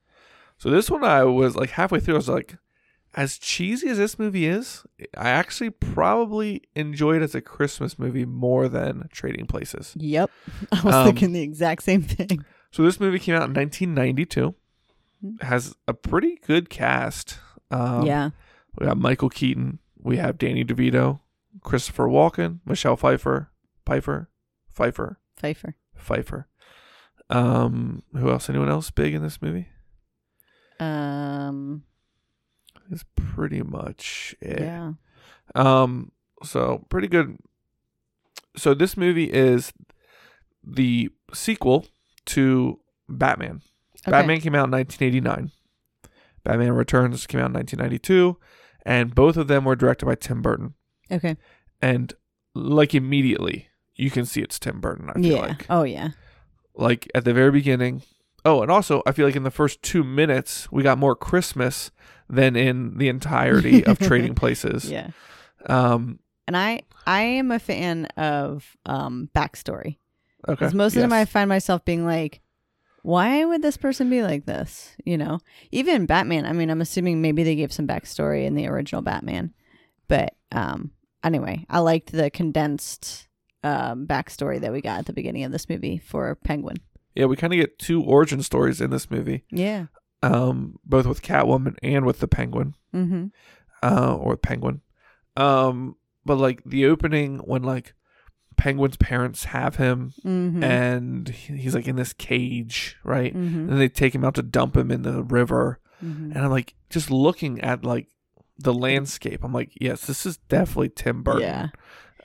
So 0.59 0.69
this 0.69 0.91
one, 0.91 1.03
I 1.05 1.25
was 1.25 1.57
like 1.57 1.71
halfway 1.71 2.01
through, 2.01 2.15
I 2.15 2.19
was 2.19 2.29
like, 2.29 2.59
as 3.15 3.39
cheesy 3.39 3.89
as 3.89 3.99
this 3.99 4.19
movie 4.19 4.47
is, 4.47 4.85
I 5.17 5.31
actually 5.31 5.71
probably 5.71 6.63
enjoyed 6.75 7.17
it 7.23 7.25
as 7.25 7.35
a 7.35 7.41
Christmas 7.41 7.99
movie 7.99 8.25
more 8.25 8.69
than 8.69 9.09
Trading 9.13 9.47
Places. 9.47 9.95
Yep. 9.97 10.31
I 10.73 10.81
was 10.83 10.95
Um, 10.95 11.07
thinking 11.07 11.33
the 11.33 11.43
exact 11.43 11.83
same 11.83 12.03
thing. 12.03 12.45
So 12.71 12.83
this 12.85 13.01
movie 13.01 13.19
came 13.19 13.35
out 13.35 13.49
in 13.49 13.55
1992. 13.55 14.55
Mhm. 15.25 15.43
Has 15.43 15.75
a 15.89 15.93
pretty 15.95 16.37
good 16.47 16.71
cast. 16.71 17.39
Um, 17.71 18.07
yeah. 18.07 18.31
We 18.79 18.87
got 18.87 18.97
Michael 18.97 19.29
Keaton. 19.29 19.81
We 19.99 20.17
have 20.19 20.39
Danny 20.39 20.65
DeVito, 20.65 21.21
Christopher 21.63 22.07
Walken, 22.07 22.61
Michelle 22.65 22.97
Pfeiffer, 22.97 23.51
Pfeiffer, 23.85 24.31
Pfeiffer, 24.73 25.19
Pfeiffer. 25.37 25.75
Pfeiffer. 25.97 26.47
Um, 27.29 28.03
who 28.17 28.31
else? 28.31 28.49
Anyone 28.49 28.71
else 28.71 28.91
big 28.91 29.15
in 29.15 29.23
this 29.23 29.43
movie? 29.43 29.69
Um. 30.79 31.83
Is 32.91 33.05
pretty 33.15 33.63
much 33.63 34.35
it. 34.41 34.61
Yeah. 34.61 34.93
Um, 35.55 36.13
so 36.43 36.85
pretty 36.89 37.09
good. 37.09 37.37
So 38.57 38.75
this 38.75 38.97
movie 38.97 39.31
is 39.31 39.73
the 40.65 41.11
sequel 41.33 41.87
to 42.27 42.81
Batman. 43.09 43.63
Okay. 44.03 44.11
Batman 44.11 44.41
came 44.41 44.55
out 44.55 44.65
in 44.67 44.71
1989. 44.73 45.53
Batman 46.43 46.73
Returns 46.73 47.27
came 47.27 47.41
out 47.41 47.47
in 47.49 47.53
1992, 47.55 48.37
and 48.87 49.15
both 49.15 49.37
of 49.37 49.47
them 49.47 49.65
were 49.65 49.77
directed 49.77 50.07
by 50.07 50.15
Tim 50.15 50.41
Burton. 50.43 50.75
Okay. 51.13 51.37
And 51.83 52.13
like 52.55 52.95
immediately, 52.95 53.69
you 53.95 54.11
can 54.11 54.25
see 54.25 54.41
it's 54.41 54.59
Tim 54.59 54.81
Burton. 54.81 55.11
I 55.11 55.15
feel 55.15 55.23
Yeah. 55.25 55.41
like, 55.41 55.67
Oh 55.69 55.83
yeah. 55.85 56.09
like 56.75 57.09
at 57.15 57.25
the 57.25 57.35
very 57.35 57.51
beginning. 57.53 58.03
Oh, 58.45 58.63
and 58.63 58.71
also 58.71 59.03
I 59.07 59.13
feel 59.13 59.27
like 59.27 59.37
in 59.37 59.43
the 59.43 59.51
first 59.51 59.83
two 59.83 60.05
minutes 60.05 60.71
we 60.73 60.83
got 60.83 60.99
more 60.99 61.15
Christmas 61.15 61.91
than 62.29 62.57
in 62.57 62.99
the 62.99 63.09
entirety 63.09 63.85
of 63.85 63.99
Trading 64.01 64.35
Places. 64.35 64.91
Yeah. 64.91 65.11
Um. 65.67 66.21
And 66.47 66.57
I 66.57 66.83
I 67.07 67.23
am 67.23 67.51
a 67.51 67.59
fan 67.59 68.07
of 68.17 68.77
um 68.87 69.29
backstory. 69.35 69.99
Okay. 70.49 70.55
Because 70.55 70.75
most 70.75 70.93
of 70.93 70.97
the 70.97 71.03
time 71.03 71.13
I 71.13 71.25
find 71.25 71.49
myself 71.49 71.85
being 71.85 72.07
like, 72.07 72.41
why 73.03 73.45
would 73.45 73.63
this 73.63 73.77
person 73.77 74.09
be 74.09 74.23
like 74.23 74.47
this? 74.47 74.97
You 75.05 75.19
know, 75.19 75.41
even 75.71 76.07
Batman. 76.07 76.47
I 76.47 76.53
mean, 76.53 76.71
I'm 76.71 76.81
assuming 76.81 77.21
maybe 77.21 77.43
they 77.43 77.57
gave 77.57 77.73
some 77.73 77.87
backstory 77.87 78.47
in 78.47 78.55
the 78.55 78.67
original 78.67 79.03
Batman, 79.03 79.53
but 80.09 80.35
um, 80.53 80.93
anyway, 81.23 81.67
I 81.69 81.81
liked 81.81 82.13
the 82.13 82.31
condensed 82.31 83.27
um 83.63 84.07
backstory 84.07 84.59
that 84.61 84.73
we 84.73 84.81
got 84.81 85.01
at 85.01 85.07
the 85.07 85.13
beginning 85.13 85.45
of 85.45 85.53
this 85.53 85.69
movie 85.69 85.99
for 85.99 86.35
Penguin. 86.37 86.79
Yeah, 87.15 87.27
we 87.27 87.37
kind 87.37 87.53
of 87.53 87.59
get 87.59 87.79
two 87.79 88.03
origin 88.03 88.43
stories 88.43 88.81
in 88.81 88.91
this 88.91 89.11
movie, 89.11 89.45
Yeah. 89.51 89.87
um, 90.23 90.79
both 90.85 91.07
with 91.07 91.23
Catwoman 91.23 91.77
and 91.83 92.05
with 92.07 92.21
the 92.21 92.29
Penguin, 92.29 92.75
Mm-hmm. 92.95 93.27
uh, 93.83 94.15
or 94.17 94.37
Penguin. 94.37 94.81
Um, 95.37 95.97
but 96.25 96.37
like 96.37 96.63
the 96.65 96.87
opening 96.87 97.39
when 97.39 97.63
like 97.63 97.95
Penguin's 98.57 98.97
parents 98.97 99.45
have 99.45 99.77
him 99.77 100.13
Mm-hmm. 100.25 100.63
and 100.63 101.29
he's 101.29 101.75
like 101.75 101.89
in 101.89 101.97
this 101.97 102.13
cage, 102.13 102.97
right? 103.05 103.35
mm-hmm. 103.35 103.71
And 103.71 103.81
they 103.81 103.89
take 103.89 104.15
him 104.15 104.25
out 104.25 104.35
to 104.35 104.43
dump 104.43 104.77
him 104.77 104.91
in 104.91 105.03
the 105.03 105.23
river, 105.23 105.81
mm-hmm. 106.05 106.33
and 106.33 106.39
I'm 106.45 106.51
like 106.51 106.75
just 106.91 107.11
looking 107.11 107.61
at 107.61 107.85
like 107.85 108.09
the 108.59 108.75
landscape. 108.75 109.43
I'm 109.43 109.53
like, 109.55 109.73
yes, 109.81 110.03
this 110.07 110.27
is 110.27 110.37
definitely 110.49 110.91
Tim 110.91 111.23
Burton. 111.23 111.41
Yeah. 111.43 111.69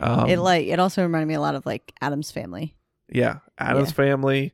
Um, 0.01 0.27
it 0.29 0.37
like 0.39 0.67
it 0.67 0.79
also 0.79 1.01
reminded 1.03 1.27
me 1.27 1.35
a 1.35 1.41
lot 1.41 1.55
of 1.55 1.65
like 1.65 1.93
Addams 2.01 2.29
Family. 2.31 2.75
yeah, 3.07 3.37
Addams 3.57 3.89
Yeah. 3.91 3.95
Family, 3.95 4.53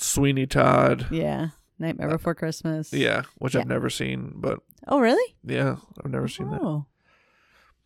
Sweeney 0.00 0.46
Todd. 0.46 1.06
Yeah. 1.10 1.48
Nightmare 1.78 2.08
Before 2.10 2.34
Christmas. 2.34 2.92
Uh, 2.92 2.96
Yeah, 2.98 3.22
which 3.38 3.54
Yeah. 3.54 3.62
I've 3.62 3.68
never 3.68 3.88
seen, 3.90 4.32
but 4.36 4.60
Oh 4.86 5.00
really? 5.00 5.34
yeah, 5.44 5.76
I've 6.04 6.10
never 6.10 6.28
seen 6.28 6.50
that. 6.50 6.60
Oh. 6.62 6.86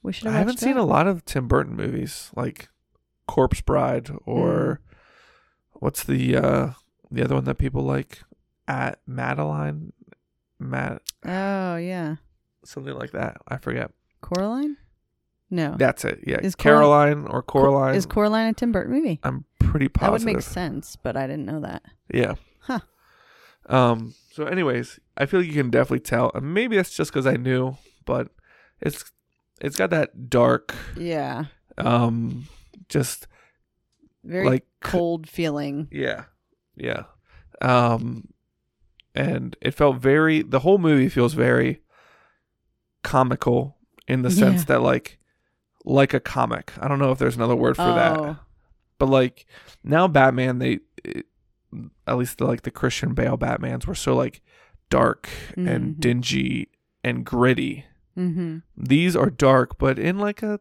We 0.03 0.13
should 0.13 0.27
I 0.29 0.33
have. 0.33 0.39
haven't 0.41 0.59
seen 0.59 0.77
a 0.77 0.85
lot 0.85 1.07
of 1.07 1.25
Tim 1.25 1.47
Burton 1.49 1.77
movies 1.77 2.31
like 2.37 2.69
Corpse 3.27 3.61
Bride 3.61 4.11
or 4.27 4.81
Mm. 4.83 5.79
what's 5.81 6.05
the 6.05 6.37
uh 6.37 6.71
the 7.11 7.23
other 7.25 7.35
one 7.37 7.45
that 7.45 7.57
people 7.59 7.83
like 7.83 8.21
at 8.69 8.99
Madeline 9.07 9.93
Matt 10.59 11.03
Oh 11.25 11.77
yeah. 11.77 12.17
something 12.65 12.95
like 12.95 13.13
that. 13.13 13.37
I 13.49 13.57
forget. 13.59 13.93
Coraline? 14.21 14.77
No. 15.51 15.77
That's 15.79 16.05
it. 16.05 16.21
Yeah. 16.27 16.39
Is 16.43 16.55
Cor- 16.57 16.63
Caroline 16.73 17.27
or 17.29 17.43
Coraline. 17.43 17.95
Is 17.95 18.07
Coraline 18.07 18.49
a 18.49 18.53
Tim 18.55 18.73
Burton 18.73 18.93
movie? 18.93 19.21
I'm 19.23 19.45
pretty 19.75 19.89
That 20.01 20.13
would 20.13 20.23
make 20.25 20.41
sense, 20.41 20.95
but 20.95 21.17
I 21.17 21.27
didn't 21.27 21.47
know 21.47 21.59
that. 21.61 21.83
Yeah. 22.13 22.35
Huh. 22.61 22.79
Um 23.67 24.15
so 24.33 24.45
anyways, 24.45 25.01
I 25.17 25.27
feel 25.27 25.41
like 25.41 25.49
you 25.49 25.55
can 25.55 25.71
definitely 25.71 25.99
tell. 26.01 26.31
And 26.33 26.55
maybe 26.55 26.77
that's 26.77 26.95
just 26.95 27.13
cuz 27.13 27.27
I 27.27 27.35
knew, 27.35 27.77
but 28.05 28.29
it's 28.81 29.11
it's 29.61 29.75
got 29.75 29.91
that 29.91 30.31
dark 30.31 30.75
Yeah. 30.97 31.47
um 31.77 32.45
just 32.89 33.27
Very 34.23 34.47
like 34.47 34.67
cold 34.81 35.29
feeling. 35.29 35.89
Yeah. 35.91 36.27
Yeah. 36.77 37.05
Um 37.61 38.29
and 39.15 39.57
it 39.61 39.73
felt 39.75 39.97
very 39.97 40.43
the 40.43 40.61
whole 40.61 40.79
movie 40.79 41.09
feels 41.09 41.35
very 41.35 41.81
comical 43.03 43.77
in 44.07 44.23
the 44.23 44.31
sense 44.31 44.61
Yeah. 44.63 44.67
that 44.67 44.83
like 44.83 45.19
like 45.85 46.15
a 46.15 46.21
comic. 46.21 46.73
I 46.81 46.87
don't 46.87 46.99
know 47.01 47.11
if 47.11 47.19
there's 47.19 47.37
another 47.37 47.57
word 47.57 47.77
for 47.77 47.83
that. 47.83 48.37
But 48.99 49.09
like 49.09 49.47
now 49.83 50.09
Batman 50.09 50.59
they 50.59 50.81
it- 51.05 51.27
at 52.07 52.17
least 52.17 52.39
the, 52.39 52.47
like 52.47 52.63
the 52.63 52.71
Christian 52.71 53.15
Bale 53.15 53.37
Batmans 53.37 53.87
were 53.87 53.95
so 53.97 54.15
like 54.15 54.41
dark 54.91 55.29
and 55.57 55.97
Mhm. 55.97 56.01
dingy 56.01 56.69
and 57.03 57.25
gritty. 57.25 57.85
Mm-hmm. 58.17 58.59
These 58.77 59.17
are 59.17 59.31
dark 59.31 59.77
but 59.79 59.99
in 59.99 60.19
like 60.19 60.43
a 60.43 60.61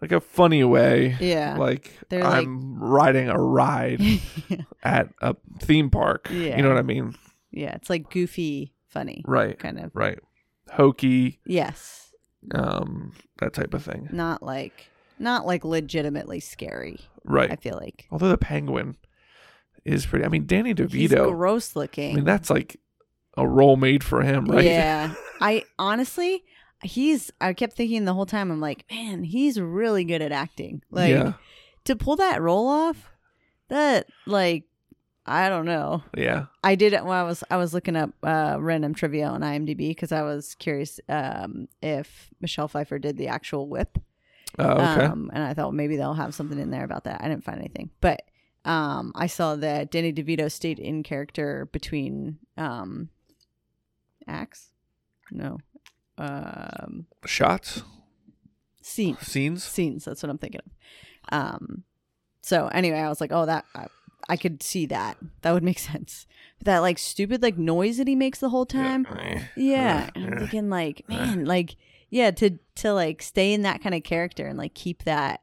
like 0.00 0.12
a 0.12 0.20
funny 0.20 0.62
way. 0.64 1.16
Yeah. 1.20 1.56
Like 1.56 1.98
They're 2.08 2.22
like- 2.24 2.46
I'm 2.46 2.78
riding 2.82 3.28
a 3.28 3.38
ride 3.38 4.00
at 4.82 5.08
a 5.20 5.36
theme 5.60 5.90
park. 5.90 6.28
Yeah. 6.30 6.56
You 6.56 6.62
know 6.62 6.68
what 6.68 6.78
I 6.78 6.82
mean? 6.82 7.14
yeah. 7.50 7.74
It's 7.74 7.90
like 7.90 8.10
goofy, 8.10 8.72
funny, 8.88 9.24
Right. 9.26 9.58
kind 9.58 9.78
of. 9.80 9.90
Right. 9.94 10.18
Hokey, 10.72 11.40
Yes. 11.44 12.12
um, 12.54 13.12
that 13.40 13.52
type 13.52 13.74
of 13.74 13.82
thing. 13.84 14.08
Not 14.12 14.42
like 14.42 14.88
not 15.22 15.46
like 15.46 15.64
legitimately 15.64 16.40
scary. 16.40 16.98
Right. 17.24 17.50
I 17.50 17.56
feel 17.56 17.78
like 17.80 18.06
Although 18.10 18.30
the 18.30 18.38
penguin 18.38 18.96
is 19.84 20.06
pretty 20.06 20.24
I 20.24 20.28
mean 20.28 20.46
Danny 20.46 20.70
he's 20.70 21.10
DeVito. 21.10 21.30
gross 21.32 21.74
looking. 21.76 22.12
I 22.12 22.16
mean 22.16 22.24
that's 22.24 22.50
like 22.50 22.78
a 23.36 23.46
role 23.46 23.76
made 23.76 24.04
for 24.04 24.22
him, 24.22 24.46
right? 24.46 24.64
Yeah. 24.64 25.14
I 25.40 25.64
honestly, 25.78 26.44
he's. 26.82 27.30
I 27.40 27.52
kept 27.52 27.74
thinking 27.74 28.04
the 28.04 28.14
whole 28.14 28.26
time. 28.26 28.50
I'm 28.50 28.60
like, 28.60 28.84
man, 28.90 29.24
he's 29.24 29.60
really 29.60 30.04
good 30.04 30.22
at 30.22 30.32
acting. 30.32 30.82
Like 30.90 31.10
yeah. 31.10 31.34
to 31.84 31.96
pull 31.96 32.16
that 32.16 32.42
role 32.42 32.68
off. 32.68 33.10
That 33.68 34.06
like, 34.26 34.64
I 35.24 35.48
don't 35.48 35.64
know. 35.64 36.02
Yeah. 36.16 36.46
I 36.62 36.74
did 36.74 36.92
it 36.92 37.04
when 37.04 37.16
I 37.16 37.22
was 37.22 37.42
I 37.50 37.56
was 37.56 37.72
looking 37.72 37.96
up 37.96 38.10
uh, 38.22 38.56
random 38.60 38.94
trivia 38.94 39.28
on 39.28 39.40
IMDb 39.40 39.88
because 39.88 40.12
I 40.12 40.22
was 40.22 40.54
curious 40.56 41.00
um, 41.08 41.68
if 41.80 42.30
Michelle 42.40 42.68
Pfeiffer 42.68 42.98
did 42.98 43.16
the 43.16 43.28
actual 43.28 43.68
whip. 43.68 43.98
Oh, 44.58 44.70
okay. 44.70 45.04
Um, 45.06 45.30
and 45.32 45.42
I 45.42 45.54
thought 45.54 45.72
maybe 45.74 45.96
they'll 45.96 46.14
have 46.14 46.34
something 46.34 46.58
in 46.58 46.70
there 46.70 46.84
about 46.84 47.04
that. 47.04 47.20
I 47.22 47.28
didn't 47.28 47.44
find 47.44 47.58
anything, 47.58 47.90
but 48.00 48.22
um, 48.64 49.12
I 49.14 49.26
saw 49.26 49.56
that 49.56 49.90
Danny 49.90 50.12
DeVito 50.12 50.50
stayed 50.50 50.78
in 50.78 51.02
character 51.02 51.68
between 51.72 52.38
um, 52.56 53.08
acts. 54.28 54.68
No, 55.30 55.58
um, 56.18 57.06
Shots, 57.24 57.82
Scenes. 58.82 59.20
scenes. 59.20 59.64
scenes. 59.64 60.04
That's 60.04 60.22
what 60.22 60.30
I'm 60.30 60.38
thinking 60.38 60.60
of. 60.66 60.72
Um, 61.38 61.84
so 62.42 62.68
anyway, 62.68 62.98
I 62.98 63.08
was 63.08 63.20
like, 63.20 63.32
oh, 63.32 63.46
that 63.46 63.64
I, 63.74 63.86
I 64.28 64.36
could 64.36 64.62
see 64.62 64.86
that. 64.86 65.16
That 65.42 65.52
would 65.52 65.62
make 65.62 65.78
sense. 65.92 66.26
That 66.64 66.78
like 66.80 66.98
stupid 66.98 67.42
like 67.42 67.56
noise 67.58 67.96
that 67.96 68.06
he 68.06 68.14
makes 68.14 68.38
the 68.38 68.50
whole 68.50 68.66
time. 68.66 69.06
Yeah, 69.56 70.10
and 70.14 70.24
I'm 70.26 70.38
thinking 70.38 70.68
like, 70.70 71.08
man, 71.08 71.44
like 71.44 71.76
yeah, 72.12 72.30
to 72.30 72.58
to 72.76 72.92
like 72.92 73.22
stay 73.22 73.52
in 73.54 73.62
that 73.62 73.82
kind 73.82 73.94
of 73.94 74.04
character 74.04 74.46
and 74.46 74.56
like 74.58 74.74
keep 74.74 75.02
that 75.04 75.40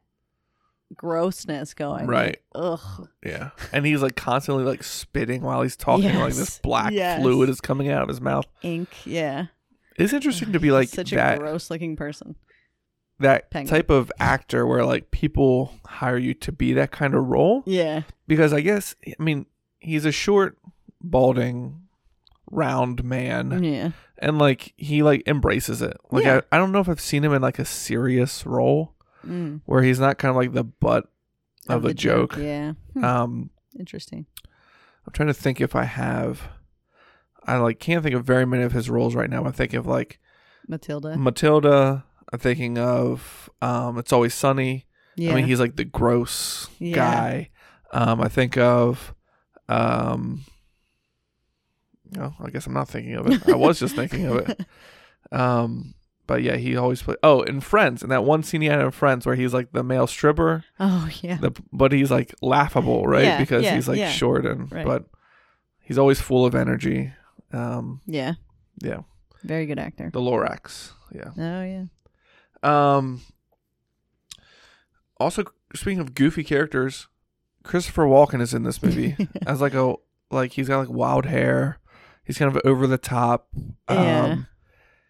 grossness 0.96 1.74
going. 1.74 2.06
Right. 2.06 2.38
Like, 2.54 2.64
ugh. 2.80 3.08
Yeah. 3.24 3.50
And 3.72 3.84
he's 3.86 4.02
like 4.02 4.16
constantly 4.16 4.64
like 4.64 4.82
spitting 4.82 5.42
while 5.42 5.62
he's 5.62 5.76
talking. 5.76 6.14
Like 6.14 6.34
this 6.34 6.58
black 6.58 6.92
Yes. 6.92 7.20
fluid 7.22 7.48
is 7.48 7.60
coming 7.60 7.90
out 7.90 8.02
of 8.02 8.08
his 8.08 8.20
mouth. 8.20 8.46
Ink. 8.62 8.88
Yeah. 9.04 9.46
It's 9.96 10.12
interesting 10.12 10.52
to 10.52 10.60
be 10.60 10.70
like 10.70 10.88
such 10.88 11.10
that. 11.10 11.36
a 11.36 11.38
gross 11.40 11.70
looking 11.70 11.96
person. 11.96 12.36
that 13.18 13.50
Penguin. 13.50 13.68
type 13.70 13.90
of 13.90 14.10
actor 14.18 14.66
where 14.66 14.84
like 14.84 15.10
people 15.10 15.74
hire 15.86 16.16
you 16.18 16.34
to 16.34 16.52
be 16.52 16.72
that 16.74 16.90
kind 16.90 17.14
of 17.14 17.26
role 17.26 17.62
Yeah. 17.66 18.02
because 18.26 18.52
I 18.52 18.60
guess 18.62 18.94
I 19.06 19.22
mean 19.22 19.46
he's 19.78 20.04
a 20.04 20.12
short, 20.12 20.56
balding, 21.02 21.82
round 22.50 23.04
man, 23.04 23.62
Yeah. 23.62 23.90
and 24.18 24.38
like 24.38 24.74
he 24.76 25.02
like 25.02 25.22
embraces 25.26 25.80
it. 25.82 25.96
Like 26.10 26.24
Yeah. 26.24 26.40
I, 26.50 26.56
I 26.56 26.58
don't 26.58 26.72
know 26.72 26.80
if 26.80 26.88
I've 26.88 27.00
seen 27.00 27.24
him 27.24 27.32
in 27.32 27.42
like 27.42 27.58
a 27.58 27.64
serious 27.64 28.44
role 28.46 28.94
Mm. 29.26 29.60
where 29.66 29.82
he's 29.82 30.00
not 30.00 30.16
kind 30.16 30.30
of 30.30 30.36
like 30.36 30.52
the 30.54 30.64
butt 30.64 31.04
of, 31.68 31.82
the, 31.82 31.92
joke. 31.92 32.36
Yeah. 32.38 32.72
Hmm. 32.94 33.04
Um, 33.04 33.50
Interesting. 33.78 34.24
I'm 35.06 35.12
trying 35.12 35.28
to 35.28 35.34
think 35.34 35.60
if 35.60 35.76
I 35.76 35.84
have. 35.84 36.48
I 37.46 37.56
like 37.58 37.78
can't 37.78 38.02
think 38.02 38.14
of 38.14 38.24
very 38.24 38.46
many 38.46 38.62
of 38.62 38.72
his 38.72 38.88
roles 38.90 39.14
right 39.14 39.28
now. 39.30 39.44
I'm 39.44 39.52
thinking 39.52 39.78
of 39.78 39.86
like 39.86 40.18
Matilda. 40.68 41.16
Matilda. 41.18 42.04
I'm 42.32 42.38
thinking 42.38 42.78
of 42.78 43.50
um, 43.60 43.98
It's 43.98 44.12
Always 44.12 44.32
Sunny. 44.34 44.86
yeah. 45.16 45.32
I 45.32 45.34
mean, 45.36 45.44
he's 45.44 45.60
like 45.60 45.76
the 45.76 45.84
gross 45.84 46.68
Yeah. 46.78 46.94
guy. 46.96 47.50
Um, 47.92 48.20
I 48.22 48.28
think 48.28 48.56
of, 48.56 49.14
um, 49.68 50.44
oh, 52.18 52.34
I 52.40 52.50
guess 52.50 52.66
I'm 52.66 52.74
not 52.74 52.88
thinking 52.88 53.14
of 53.14 53.26
it. 53.28 53.48
I 53.48 53.54
was 53.56 53.78
just 53.78 53.94
thinking 53.96 54.26
of 54.26 54.48
it. 54.48 54.60
Um, 55.32 55.94
but 56.26 56.42
yeah, 56.42 56.56
he 56.56 56.76
always 56.76 57.02
played. 57.02 57.18
Oh, 57.22 57.42
in 57.42 57.60
Friends, 57.60 58.02
in 58.02 58.08
that 58.08 58.24
one 58.24 58.42
scene 58.42 58.62
he 58.62 58.68
had 58.68 58.80
in 58.80 58.90
Friends 58.90 59.26
where 59.26 59.34
he's 59.36 59.52
like 59.54 59.70
the 59.72 59.84
male 59.84 60.06
stripper, 60.08 60.64
oh 60.80 61.08
yeah. 61.22 61.36
the, 61.36 61.52
but 61.72 61.92
he's 61.92 62.10
like 62.10 62.34
laughable, 62.40 63.04
right? 63.06 63.24
Yeah, 63.24 63.38
because 63.38 63.62
yeah, 63.62 63.74
he's 63.74 63.86
like 63.86 63.98
yeah. 63.98 64.10
short 64.10 64.44
and, 64.46 64.72
Right. 64.72 64.84
but 64.86 65.04
he's 65.82 65.98
always 65.98 66.20
full 66.20 66.46
of 66.46 66.54
energy. 66.54 67.12
Um, 67.52 68.00
Yeah. 68.06 68.34
yeah, 68.82 69.02
Very 69.44 69.66
good 69.66 69.78
actor. 69.78 70.10
the 70.12 70.20
Lorax. 70.20 70.92
Yeah. 71.12 71.30
Oh 71.36 71.62
yeah. 71.64 71.84
Um. 72.62 73.20
Also, 75.18 75.44
speaking 75.74 76.00
of 76.00 76.14
goofy 76.14 76.42
characters, 76.44 77.08
Christopher 77.62 78.04
Walken 78.04 78.40
is 78.40 78.54
in 78.54 78.62
this 78.62 78.82
movie 78.82 79.16
as 79.46 79.60
like 79.60 79.74
a 79.74 79.94
like 80.30 80.52
he's 80.52 80.68
got 80.68 80.78
like 80.78 80.88
wild 80.90 81.26
hair. 81.26 81.78
He's 82.30 82.38
kind 82.38 82.54
of 82.54 82.62
over 82.64 82.86
the 82.86 82.98
top. 82.98 83.48
Yeah. 83.90 84.24
Um, 84.24 84.46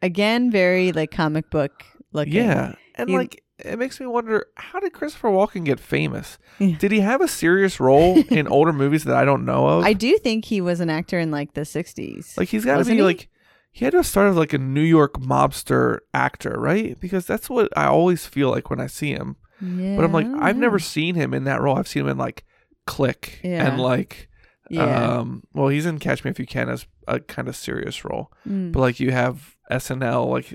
Again, 0.03 0.51
very 0.51 0.93
like 0.93 1.11
comic 1.11 1.51
book 1.51 1.85
looking. 2.13 2.33
yeah, 2.33 2.75
and 2.95 3.11
He- 3.11 3.17
like 3.17 3.43
it 3.59 3.79
makes 3.79 4.01
me 4.01 4.07
wonder 4.07 4.47
how 4.57 4.81
did 4.81 4.95
Christopher 4.95 5.29
Walken 5.29 5.67
get 5.67 5.79
famous? 5.79 6.39
Yeah. 6.59 6.79
Did 6.79 6.93
he 6.93 7.01
have 7.01 7.21
a 7.21 7.29
serious 7.29 7.79
role 7.79 8.17
in 8.31 8.49
older 8.49 8.73
movies 8.73 9.05
that 9.05 9.15
I 9.17 9.27
don't 9.27 9.45
know 9.45 9.67
of? 9.67 9.85
I 9.85 9.93
do 9.93 10.17
think 10.17 10.47
he 10.47 10.63
was 10.63 10.81
an 10.81 10.89
actor 10.89 11.19
in 11.19 11.31
like 11.31 11.53
the 11.53 11.61
'60s. 11.63 12.39
Like 12.39 12.49
he's 12.49 12.65
got 12.65 12.79
to 12.79 12.85
be 12.87 12.95
he? 12.97 13.03
like 13.03 13.29
he 13.71 13.85
had 13.85 13.93
to 13.93 14.03
start 14.03 14.31
as 14.31 14.37
like 14.37 14.55
a 14.55 14.59
New 14.59 14.81
York 14.81 15.15
mobster 15.21 15.99
actor, 16.15 16.55
right? 16.59 16.99
Because 16.99 17.27
that's 17.27 17.51
what 17.51 17.69
I 17.77 17.85
always 17.85 18.25
feel 18.25 18.49
like 18.51 18.71
when 18.71 18.81
I 18.81 18.87
see 18.87 19.11
him. 19.13 19.37
yeah, 19.61 19.97
But 19.97 20.07
I'm 20.07 20.13
like 20.13 20.27
I've 20.39 20.57
never 20.57 20.79
seen 20.79 21.15
him 21.15 21.35
in 21.35 21.45
that 21.45 21.61
role. 21.61 21.77
I've 21.77 21.87
seen 21.89 22.05
him 22.05 22.09
in 22.09 22.17
like 22.17 22.45
Click 22.87 23.41
Yeah. 23.45 23.69
and 23.69 23.79
like 23.79 24.30
Yeah. 24.71 25.19
um 25.19 25.43
well 25.53 25.69
he's 25.69 25.85
in 25.87 25.99
Catch 25.99 26.25
Me 26.25 26.31
If 26.31 26.39
You 26.39 26.47
Can 26.47 26.69
as 26.69 26.87
a 27.09 27.21
kind 27.21 27.49
of 27.49 27.57
serious 27.57 28.05
role. 28.05 28.33
Mm. 28.49 28.73
But 28.73 28.81
like 28.81 29.01
you 29.01 29.11
have 29.11 29.57
SNL 29.71 30.29
like 30.29 30.55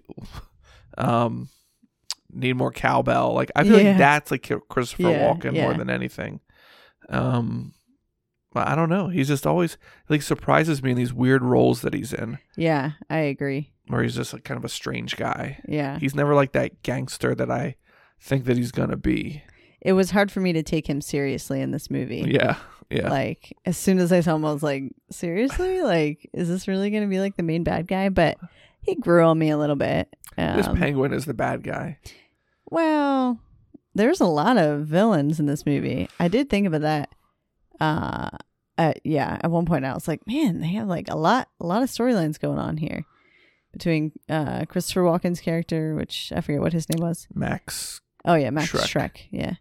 um 0.97 1.49
Need 2.32 2.54
More 2.58 2.71
Cowbell. 2.71 3.34
Like 3.34 3.51
I 3.56 3.63
feel 3.63 3.80
Yeah. 3.80 3.89
like 3.89 3.97
that's 3.97 4.32
like 4.32 4.51
Christopher 4.69 5.04
Yeah, 5.12 5.34
Walken 5.34 5.54
more 5.54 5.73
than 5.73 5.89
anything. 5.89 6.39
Um 7.10 7.73
but 8.54 8.69
I 8.69 8.75
don't 8.75 8.89
know. 8.89 9.10
He's 9.10 9.28
just 9.28 9.45
always 9.45 9.78
like 10.08 10.21
surprises 10.21 10.82
me 10.82 10.91
in 10.91 10.97
these 10.97 11.13
weird 11.13 11.43
roles 11.43 11.82
that 11.82 11.93
he's 11.93 12.13
in 12.13 12.38
yeah, 12.56 12.91
I 13.10 13.17
agree. 13.19 13.73
where 13.88 14.01
he's 14.01 14.15
just 14.15 14.32
like 14.34 14.45
kind 14.45 14.58
of 14.58 14.63
a 14.63 14.69
strange 14.69 15.17
guy. 15.17 15.60
Yeah, 15.67 15.99
He's 15.99 16.15
never 16.15 16.34
like 16.34 16.54
that 16.54 16.82
gangster 16.82 17.36
that 17.36 17.51
I 17.51 17.75
think 18.21 18.45
that 18.45 18.56
he's 18.56 18.71
gonna 18.71 18.95
be. 18.95 19.43
it 19.82 19.91
was 19.93 20.12
hard 20.12 20.32
for 20.32 20.39
me 20.39 20.54
to 20.54 20.63
take 20.63 20.88
him 20.89 21.01
seriously 21.01 21.60
in 21.62 21.71
this 21.71 21.91
movie. 21.91 22.23
Yeah, 22.34 22.56
yeah, 22.89 23.10
Like 23.10 23.56
as 23.65 23.78
soon 23.78 24.00
as 24.00 24.12
I 24.12 24.19
saw 24.21 24.36
him, 24.36 24.45
I 24.45 24.54
was 24.54 24.63
like, 24.63 24.84
seriously, 25.12 25.82
like, 25.84 26.30
is 26.34 26.48
this 26.48 26.67
really 26.67 26.89
gonna 26.91 27.08
be 27.08 27.19
like 27.19 27.36
the 27.36 27.43
main 27.43 27.63
bad 27.63 27.88
guy? 27.88 28.10
But 28.10 28.38
he 28.82 28.95
grew 28.95 29.24
on 29.26 29.39
me 29.39 29.50
a 29.50 29.58
little 29.58 29.76
bit. 29.76 30.15
this 30.38 30.67
Um, 30.67 30.78
penguin 30.78 31.13
is 31.13 31.26
the 31.26 31.34
bad 31.34 31.63
guy. 31.63 31.98
Well, 32.69 33.39
there's 33.93 34.21
a 34.21 34.26
lot 34.26 34.58
of 34.58 34.86
villains 34.88 35.39
in 35.39 35.45
this 35.45 35.65
movie. 35.65 36.10
I 36.19 36.28
did 36.28 36.50
think 36.50 36.67
about 36.67 36.82
that. 36.82 37.10
Uh, 37.80 38.30
uh, 38.78 38.93
yeah. 39.04 39.39
At 39.41 39.52
one 39.52 39.65
point, 39.65 39.86
I 39.86 39.93
was 39.93 40.08
like, 40.08 40.26
man, 40.28 40.60
they 40.60 40.67
have 40.74 40.88
like 40.88 41.10
a 41.10 41.15
lot, 41.15 41.48
a 41.60 41.65
lot 41.65 41.82
of 41.84 41.89
storylines 41.89 42.39
going 42.39 42.60
on 42.60 42.78
here 42.78 43.06
between 43.71 44.12
uh 44.30 44.63
Christopher 44.65 45.02
Walken's 45.02 45.41
character, 45.41 45.95
which 45.95 46.32
I 46.36 46.41
forget 46.41 46.62
what 46.62 46.74
his 46.74 46.88
name 46.89 47.06
was. 47.06 47.28
Max. 47.34 48.00
Oh 48.24 48.36
yeah, 48.36 48.50
Max 48.50 48.71
Shreck. 48.71 48.88
Shreck. 48.88 49.17
Yeah, 49.32 49.56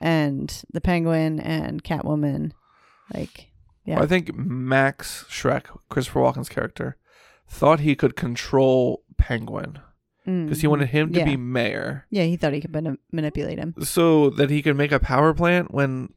and 0.00 0.62
the 0.72 0.80
Penguin 0.80 1.40
and 1.40 1.82
Catwoman. 1.82 2.52
Like, 3.14 3.48
yeah, 3.84 3.94
Well, 3.96 4.04
I 4.04 4.06
think 4.06 4.34
Max 4.34 5.24
Shreck, 5.30 5.64
Christopher 5.88 6.20
Walken's 6.20 6.48
character, 6.48 6.96
thought 7.48 7.80
he 7.80 7.94
could 7.94 8.16
control 8.16 9.02
Penguin 9.18 9.78
because 10.24 10.62
he 10.62 10.66
wanted 10.66 10.88
him 10.88 11.12
to 11.12 11.16
Mm, 11.16 11.18
Yeah. 11.20 11.24
be 11.26 11.36
mayor 11.36 12.06
Yeah, 12.10 12.22
he 12.24 12.36
thought 12.36 12.54
he 12.54 12.60
could 12.62 12.72
mani- 12.72 12.96
manipulate 13.12 13.58
him. 13.58 13.74
so 13.82 14.30
that 14.30 14.48
he 14.48 14.62
could 14.62 14.74
make 14.76 14.90
a 14.90 14.98
power 14.98 15.34
plant 15.34 15.72
when 15.74 16.14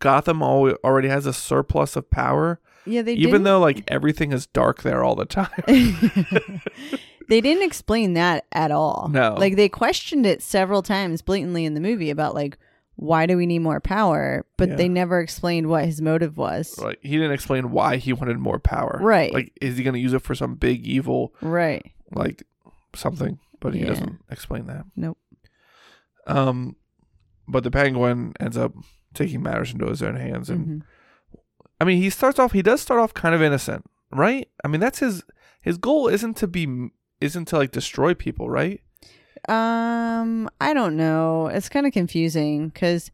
Gotham 0.00 0.42
al- 0.42 0.76
already 0.82 1.08
has 1.08 1.26
a 1.26 1.32
surplus 1.34 1.96
of 1.96 2.10
power, 2.10 2.60
Yeah, 2.86 3.02
they 3.02 3.12
even 3.12 3.30
didn't- 3.30 3.44
though 3.44 3.60
like 3.60 3.84
everything 3.88 4.32
is 4.32 4.46
dark 4.46 4.82
there 4.82 5.04
all 5.04 5.14
the 5.14 5.26
time. 5.26 5.50
they 7.28 7.40
didn't 7.40 7.62
explain 7.62 8.14
that 8.14 8.44
at 8.52 8.70
all. 8.70 9.08
No. 9.12 9.34
Like 9.38 9.56
they 9.56 9.68
questioned 9.68 10.26
it 10.26 10.42
several 10.42 10.82
times 10.82 11.22
blatantly 11.22 11.64
in 11.64 11.74
the 11.74 11.80
movie 11.80 12.10
about 12.10 12.34
like 12.34 12.58
why 12.96 13.26
do 13.26 13.36
we 13.36 13.46
need 13.46 13.58
more 13.60 13.80
power? 13.80 14.46
But 14.56 14.68
Yeah. 14.70 14.76
they 14.76 14.88
never 14.88 15.20
explained 15.20 15.68
what 15.68 15.84
his 15.84 16.00
motive 16.00 16.36
was. 16.36 16.78
like 16.78 16.98
he 17.02 17.10
didn't 17.16 17.32
explain 17.32 17.70
why 17.70 17.96
he 17.96 18.12
wanted 18.12 18.38
more 18.38 18.58
power. 18.58 18.98
Right. 19.02 19.32
Like 19.32 19.52
is 19.60 19.76
he 19.76 19.82
going 19.84 19.94
to 19.94 20.00
use 20.00 20.12
it 20.12 20.22
for 20.22 20.34
some 20.34 20.54
big 20.54 20.86
evil 20.86 21.34
Right. 21.40 21.84
like 22.12 22.42
something? 22.94 23.38
But 23.60 23.74
he 23.74 23.80
Yeah. 23.80 23.86
doesn't 23.86 24.18
explain 24.30 24.66
that. 24.66 24.84
Nope. 24.96 25.18
Um, 26.26 26.76
but 27.48 27.64
the 27.64 27.70
penguin 27.70 28.32
ends 28.40 28.56
up 28.56 28.72
taking 29.12 29.42
matters 29.42 29.72
into 29.72 29.86
his 29.86 30.02
own 30.02 30.16
hands, 30.16 30.48
and 30.50 30.66
Mhm. 30.66 30.82
I 31.80 31.84
mean, 31.84 31.98
he 32.00 32.10
starts 32.10 32.38
off. 32.38 32.52
He 32.52 32.62
does 32.62 32.80
start 32.80 33.00
off 33.00 33.14
kind 33.14 33.34
of 33.34 33.42
innocent, 33.42 33.84
right? 34.12 34.48
I 34.64 34.68
mean, 34.68 34.80
that's 34.80 35.00
his 35.00 35.22
his 35.60 35.78
goal 35.78 36.08
isn't 36.08 36.36
to 36.38 36.46
be 36.46 36.90
isn't 37.20 37.46
to 37.48 37.56
like 37.56 37.72
destroy 37.72 38.12
people, 38.14 38.50
right? 38.50 38.80
Um, 39.48 40.48
I 40.60 40.72
don't 40.74 40.96
know. 40.96 41.46
It's 41.48 41.68
kind 41.68 41.86
of 41.86 41.92
confusing 41.92 42.68
because 42.68 43.10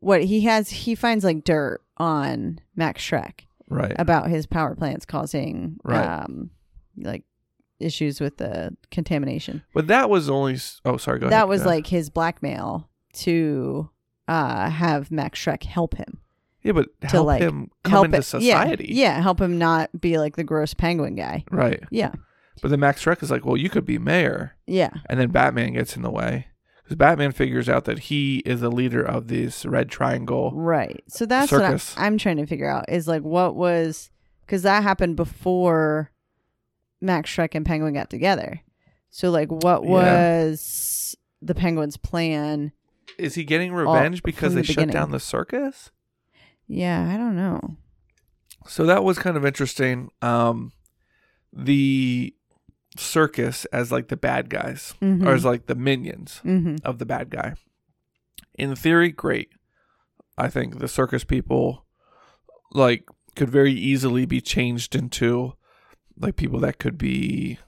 what 0.00 0.22
he 0.24 0.42
has, 0.42 0.70
he 0.70 0.94
finds 0.94 1.24
like 1.24 1.44
dirt 1.44 1.80
on 1.96 2.60
Max 2.76 3.02
Shreck 3.02 3.40
Right. 3.68 3.94
about 3.98 4.28
his 4.30 4.46
power 4.46 4.74
plants 4.74 5.04
causing 5.04 5.78
Right. 5.84 6.04
um 6.22 6.50
like 6.96 7.24
issues 7.80 8.20
with 8.20 8.36
the 8.38 8.76
contamination. 8.90 9.62
But 9.74 9.86
that 9.88 10.08
was 10.10 10.28
only. 10.30 10.58
Oh, 10.84 10.96
sorry. 10.96 11.18
Go 11.20 11.26
ahead. 11.26 11.32
that 11.32 11.48
was 11.48 11.62
Yeah. 11.62 11.66
like 11.66 11.86
his 11.88 12.10
blackmail 12.10 12.88
to 13.14 13.90
uh 14.28 14.70
have 14.70 15.10
Max 15.10 15.38
Shreck 15.44 15.64
help 15.64 15.96
him. 15.96 16.18
yeah, 16.62 16.72
but 16.72 16.88
to, 17.02 17.06
help 17.08 17.26
like, 17.26 17.40
him 17.42 17.70
come 17.84 17.90
help 17.90 18.04
into 18.06 18.18
it, 18.18 18.22
society, 18.22 18.86
Yeah, 18.90 19.14
yeah, 19.16 19.20
help 19.22 19.40
him 19.40 19.58
not 19.58 19.90
be 20.00 20.18
like 20.18 20.36
the 20.36 20.44
gross 20.44 20.74
penguin 20.74 21.14
guy. 21.14 21.44
right? 21.50 21.82
Yeah. 21.90 22.12
But 22.62 22.70
then 22.70 22.80
Max 22.80 23.04
Shreck 23.04 23.22
is 23.22 23.30
like, 23.30 23.44
well, 23.44 23.56
you 23.56 23.68
could 23.70 23.84
be 23.84 23.98
mayor, 23.98 24.56
Yeah. 24.66 24.90
and 25.08 25.18
then 25.20 25.30
Batman 25.30 25.74
gets 25.74 25.96
in 25.96 26.02
the 26.02 26.10
way 26.10 26.46
because 26.82 26.96
Batman 26.96 27.32
figures 27.32 27.68
out 27.68 27.84
that 27.84 27.98
he 28.00 28.38
is 28.46 28.60
the 28.60 28.70
leader 28.70 29.02
of 29.02 29.28
this 29.28 29.64
Red 29.66 29.88
Triangle. 29.90 30.52
Right. 30.54 31.02
So 31.08 31.26
that's 31.26 31.50
Circus. 31.50 31.94
what 31.96 32.02
I, 32.02 32.06
I'm 32.06 32.18
trying 32.18 32.38
to 32.38 32.46
figure 32.46 32.68
out 32.68 32.86
is 32.88 33.06
like 33.06 33.22
what 33.22 33.54
was 33.56 34.10
because 34.46 34.62
that 34.62 34.82
happened 34.82 35.16
before 35.16 36.10
Max 37.00 37.30
Shreck 37.30 37.54
and 37.54 37.64
Penguin 37.66 37.94
got 37.94 38.08
together. 38.10 38.60
So 39.10 39.30
like 39.30 39.50
what 39.50 39.84
Yeah. 39.84 39.90
was 40.44 41.16
the 41.42 41.54
Penguin's 41.54 41.96
plan? 41.96 42.72
Is 43.18 43.34
he 43.34 43.44
getting 43.44 43.72
revenge 43.72 44.22
because 44.22 44.54
they 44.54 44.60
the 44.62 44.66
shut 44.66 44.76
beginning. 44.76 44.92
down 44.94 45.10
the 45.10 45.20
circus? 45.20 45.90
Yeah, 46.66 47.08
I 47.12 47.16
don't 47.16 47.36
know. 47.36 47.76
So 48.66 48.84
that 48.86 49.02
was 49.04 49.18
kind 49.18 49.36
of 49.36 49.44
interesting. 49.46 50.10
Um, 50.22 50.72
the 51.52 52.34
circus 52.98 53.64
as 53.66 53.90
like 53.92 54.08
the 54.08 54.16
bad 54.16 54.48
guys, 54.50 54.94
Mhm. 55.00 55.24
or 55.26 55.32
as 55.34 55.44
like 55.44 55.66
the 55.66 55.74
minions 55.74 56.40
Mm-hmm. 56.44 56.76
of 56.84 56.98
the 56.98 57.06
bad 57.06 57.30
guy. 57.30 57.54
In 58.54 58.74
theory, 58.74 59.10
great. 59.12 59.50
I 60.36 60.48
think 60.48 60.78
the 60.78 60.88
circus 60.88 61.24
people, 61.24 61.84
like, 62.72 63.08
could 63.36 63.50
very 63.50 63.72
easily 63.72 64.26
be 64.26 64.40
changed 64.40 64.94
into 64.96 65.54
like 66.20 66.36
people 66.36 66.58
that 66.60 66.78
could 66.78 66.98
be 66.98 67.58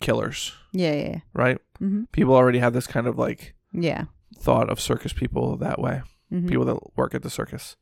killers, 0.00 0.52
Yeah, 0.72 0.92
yeah, 0.92 1.08
yeah. 1.08 1.20
right? 1.32 1.58
Mm-hmm. 1.80 2.04
People 2.12 2.34
already 2.34 2.58
have 2.58 2.72
this 2.72 2.86
kind 2.88 3.06
of 3.06 3.16
like 3.16 3.54
Yeah. 3.72 4.04
thought 4.38 4.68
of 4.68 4.80
circus 4.80 5.12
people 5.12 5.56
that 5.58 5.80
way. 5.80 6.02
Mhm. 6.32 6.48
people 6.48 6.64
that 6.64 6.96
work 6.96 7.14
at 7.14 7.22
the 7.22 7.30
circus. 7.30 7.76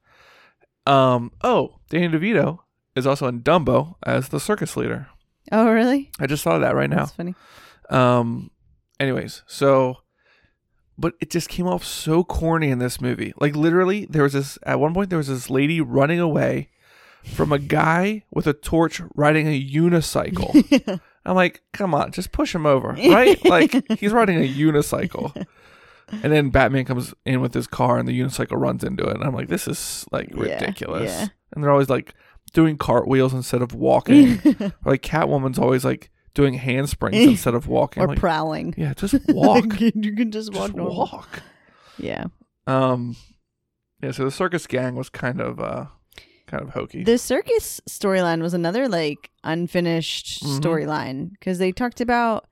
Um. 0.87 1.33
Oh, 1.43 1.77
Danny 1.89 2.09
DeVito 2.09 2.59
is 2.95 3.07
also 3.07 3.27
in 3.27 3.41
Dumbo 3.43 3.95
as 4.03 4.29
the 4.29 4.39
circus 4.39 4.77
leader. 4.77 5.09
Oh, 5.53 5.71
really? 5.71 6.11
I 6.19 6.27
just 6.27 6.43
thought 6.45 6.57
of 6.57 6.61
that 6.63 6.75
right 6.75 6.89
now. 6.91 6.97
That's 7.07 7.13
funny. 7.13 7.35
Um. 7.91 8.51
Anyways, 9.01 9.43
so, 9.47 9.99
but 10.97 11.15
it 11.21 11.29
just 11.31 11.49
came 11.49 11.67
off 11.67 11.85
so 11.85 12.23
corny 12.25 12.71
in 12.71 12.79
this 12.79 13.01
movie. 13.01 13.33
Like 13.41 13.57
literally, 13.57 14.07
there 14.07 14.23
was 14.23 14.33
this 14.33 14.59
at 14.63 14.79
one 14.81 14.95
point 14.95 15.11
there 15.11 15.19
was 15.19 15.29
this 15.29 15.51
lady 15.51 15.81
running 15.81 16.21
away 16.21 16.71
from 17.25 17.53
a 17.53 17.59
guy 17.59 18.23
with 18.31 18.47
a 18.47 18.53
torch 18.53 19.01
riding 19.15 19.47
a 19.49 19.61
unicycle. 19.69 21.01
I'm 21.27 21.35
like, 21.35 21.63
come 21.73 21.95
on, 21.95 22.13
just 22.13 22.33
push 22.33 22.55
him 22.55 22.67
over, 22.67 22.89
right? 23.09 23.43
like 23.45 23.73
he's 23.99 24.13
riding 24.13 24.37
a 24.39 24.49
unicycle. 24.49 25.47
And 26.23 26.31
then 26.33 26.51
Batman 26.51 26.85
comes 26.85 27.15
in 27.25 27.41
with 27.41 27.55
his 27.55 27.67
car 27.67 27.99
and 27.99 28.07
the 28.07 28.19
unicycle 28.19 28.61
runs 28.61 28.85
into 28.85 29.05
it. 29.09 29.15
And 29.17 29.25
I'm 29.25 29.35
like, 29.35 29.49
this 29.49 29.67
is 29.67 30.05
like 30.13 30.29
Yeah, 30.31 30.43
ridiculous. 30.43 31.11
yeah. 31.11 31.27
And 31.53 31.65
they're 31.65 31.71
always 31.73 31.89
like 31.89 32.15
doing 32.55 32.79
cartwheels 32.79 33.35
instead 33.35 33.61
of 33.61 33.75
walking. 33.75 34.41
like 34.87 35.03
Catwoman's 35.03 35.59
always 35.59 35.85
like 35.85 36.11
doing 36.33 36.55
handsprings 36.55 37.17
instead 37.29 37.55
of 37.55 37.69
walking. 37.69 38.03
or 38.03 38.09
like, 38.09 38.19
prowling. 38.19 38.75
yeah, 38.79 38.95
just 38.95 39.15
walk. 39.29 39.79
you 39.79 40.17
can 40.17 40.31
just 40.31 40.53
walk 40.55 40.69
just 40.69 40.77
normal. 40.77 40.97
walk. 40.97 41.43
Yeah. 41.99 42.25
Um 42.67 43.17
yeah, 44.03 44.11
so 44.13 44.25
the 44.25 44.31
circus 44.31 44.67
gang 44.67 44.95
was 44.97 45.11
kind 45.11 45.41
of 45.41 45.61
uh 45.61 45.87
kind 46.47 46.63
of 46.63 46.71
hokey. 46.71 47.05
The 47.05 47.19
circus 47.19 47.81
storyline 47.89 48.41
was 48.43 48.55
another 48.55 48.89
like 48.89 49.31
unfinished 49.45 50.43
Mhm. 50.43 50.61
storyline 50.61 51.31
because 51.33 51.59
they 51.59 51.73
talked 51.73 52.01
about 52.01 52.47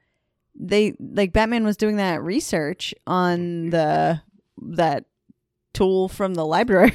they 0.58 0.94
like 1.00 1.32
Batman 1.32 1.64
was 1.64 1.76
doing 1.78 1.96
that 1.96 2.22
research 2.22 2.94
on 3.06 3.70
the 3.70 4.20
that 4.74 5.04
tool 5.74 6.08
from 6.08 6.34
the 6.34 6.44
library. 6.46 6.92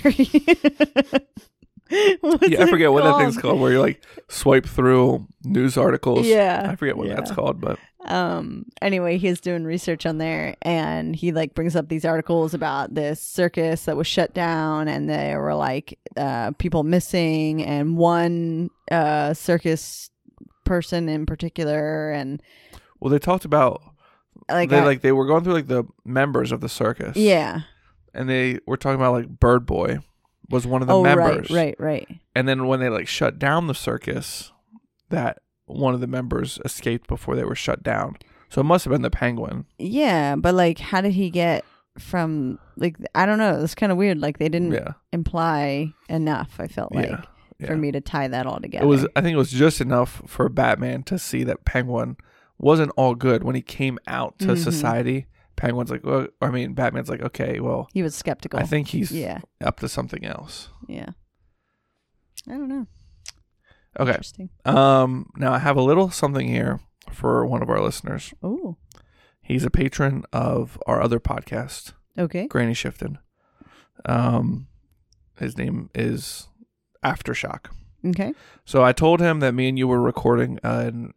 Yeah, 2.48 2.64
I 2.64 2.70
forget 2.70 2.92
what 2.92 3.04
that 3.04 3.18
thing's 3.18 3.38
called. 3.38 3.60
Where 3.60 3.72
you 3.72 3.80
like 3.80 4.04
swipe 4.30 4.66
through 4.66 5.28
news 5.44 5.78
articles. 5.78 6.26
Yeah, 6.28 6.68
I 6.70 6.76
forget 6.76 6.98
what 6.98 7.08
that's 7.10 7.32
called, 7.32 7.60
but 7.62 7.80
um 8.06 8.64
anyway 8.82 9.18
he's 9.18 9.42
doing 9.42 9.66
research 9.66 10.06
on 10.06 10.18
there 10.18 10.56
and 10.62 11.14
he 11.14 11.34
like 11.34 11.54
brings 11.54 11.76
up 11.76 11.90
these 11.90 12.06
articles 12.06 12.54
about 12.54 12.94
this 12.96 13.20
circus 13.22 13.84
that 13.84 13.98
was 13.98 14.08
shut 14.08 14.34
down 14.34 14.88
and 14.88 15.10
there 15.10 15.42
were 15.42 15.56
like 15.56 16.00
uh 16.16 16.52
people 16.52 16.84
missing 16.84 17.62
and 17.62 17.98
one 17.98 18.70
uh 18.92 19.34
circus 19.34 20.10
person 20.64 21.10
in 21.10 21.26
particular 21.26 22.12
and 22.12 22.42
well, 23.02 23.12
they 23.12 23.20
talked 23.20 23.44
about 23.44 23.82
like 24.48 24.70
they 24.70 24.80
I- 24.80 24.86
like 24.86 25.02
they 25.02 25.12
were 25.12 25.26
going 25.26 25.44
through 25.44 25.54
like 25.54 25.68
the 25.68 25.84
members 26.06 26.54
of 26.54 26.62
the 26.62 26.70
circus. 26.70 27.18
yeah 27.18 27.62
and 28.14 28.30
they 28.30 28.60
were 28.66 28.78
talking 28.78 28.96
about 28.96 29.14
like 29.14 29.28
Bird 29.28 29.66
Boy 29.66 30.00
was 30.50 30.66
one 30.68 30.82
of 30.82 30.88
the 30.88 30.94
oh 30.96 31.04
members. 31.04 31.50
right 31.50 31.76
right 31.80 32.08
right 32.08 32.20
And 32.36 32.48
then 32.48 32.68
when 32.68 32.80
they 32.80 32.90
like 32.90 33.08
shut 33.08 33.38
down 33.40 33.68
the 33.68 33.76
circus, 33.76 34.52
that 35.10 35.40
one 35.66 35.94
of 35.94 36.00
the 36.02 36.08
members 36.08 36.60
escaped 36.66 37.08
before 37.08 37.36
they 37.36 37.44
were 37.44 37.56
shut 37.56 37.84
down. 37.84 38.16
So 38.50 38.62
it 38.62 38.64
must 38.66 38.86
have 38.86 38.92
been 38.92 39.02
the 39.02 39.10
penguin. 39.10 39.66
yeah 39.78 40.36
but 40.38 40.56
like 40.56 40.80
how 40.80 41.02
did 41.02 41.12
he 41.14 41.30
get 41.30 41.66
from 42.00 42.60
like 42.78 42.96
i 43.16 43.26
don't 43.26 43.40
know 43.40 43.60
it's 43.64 43.74
kind 43.76 43.92
of 43.92 43.98
weird 43.98 44.20
like 44.20 44.38
they 44.38 44.50
didn't 44.50 44.72
Yeah. 44.72 44.94
imply 45.12 45.92
enough 46.10 46.60
i 46.60 46.68
felt 46.68 46.94
like 46.94 47.10
yeah. 47.10 47.22
yeah. 47.60 47.68
for 47.68 47.76
me 47.76 47.92
to 47.92 48.00
tie 48.02 48.28
that 48.28 48.46
all 48.46 48.60
together 48.60 48.86
It 48.86 48.88
was 48.88 49.08
I 49.16 49.22
think 49.22 49.34
it 49.34 49.38
was 49.38 49.50
just 49.52 49.82
enough 49.82 50.22
for 50.28 50.48
Batman 50.48 51.02
to 51.04 51.18
see 51.18 51.44
that 51.46 51.66
Penguin 51.66 52.16
wasn't 52.60 52.92
all 52.98 53.16
good 53.16 53.44
when 53.44 53.56
he 53.56 53.62
came 53.64 53.98
out 54.08 54.38
to 54.40 54.48
Mhm. 54.50 54.58
society. 54.64 55.26
Penguin's 55.58 55.92
like, 55.92 56.06
well, 56.06 56.28
I 56.42 56.50
mean, 56.52 56.74
Batman's 56.74 57.10
like, 57.10 57.22
okay, 57.22 57.60
well, 57.60 57.90
he 57.94 58.02
was 58.04 58.16
skeptical 58.16 58.60
I 58.60 58.64
think 58.64 58.88
he's 58.90 59.12
yeah 59.12 59.40
up 59.62 59.80
to 59.82 59.90
something 59.90 60.24
else. 60.26 60.70
yeah 60.88 61.10
i 62.48 62.52
don't 62.54 62.70
know 62.70 62.88
Okay. 64.00 64.12
Interesting. 64.12 64.50
Um, 64.64 65.32
now 65.38 65.54
I 65.54 65.58
have 65.58 65.76
a 65.76 65.82
little 65.82 66.12
something 66.12 66.48
here 66.48 66.80
for 67.12 67.48
one 67.48 67.64
of 67.64 67.70
our 67.70 67.82
listeners. 67.82 68.32
Oh, 68.44 68.78
He's 69.42 69.64
a 69.64 69.72
patron 69.72 70.24
of 70.32 70.78
our 70.86 71.02
other 71.02 71.20
podcast, 71.20 71.94
okay. 72.16 72.46
Granny 72.48 72.76
Shifted. 72.76 73.18
Um, 74.06 74.68
his 75.40 75.58
name 75.58 75.90
is 75.96 76.48
Aftershock. 77.04 77.72
Okay. 78.06 78.34
So 78.66 78.84
I 78.84 78.92
told 78.92 79.20
him 79.20 79.40
that 79.40 79.56
me 79.56 79.70
and 79.70 79.80
you 79.80 79.88
were 79.88 80.02
recording 80.02 80.60
an, 80.64 81.14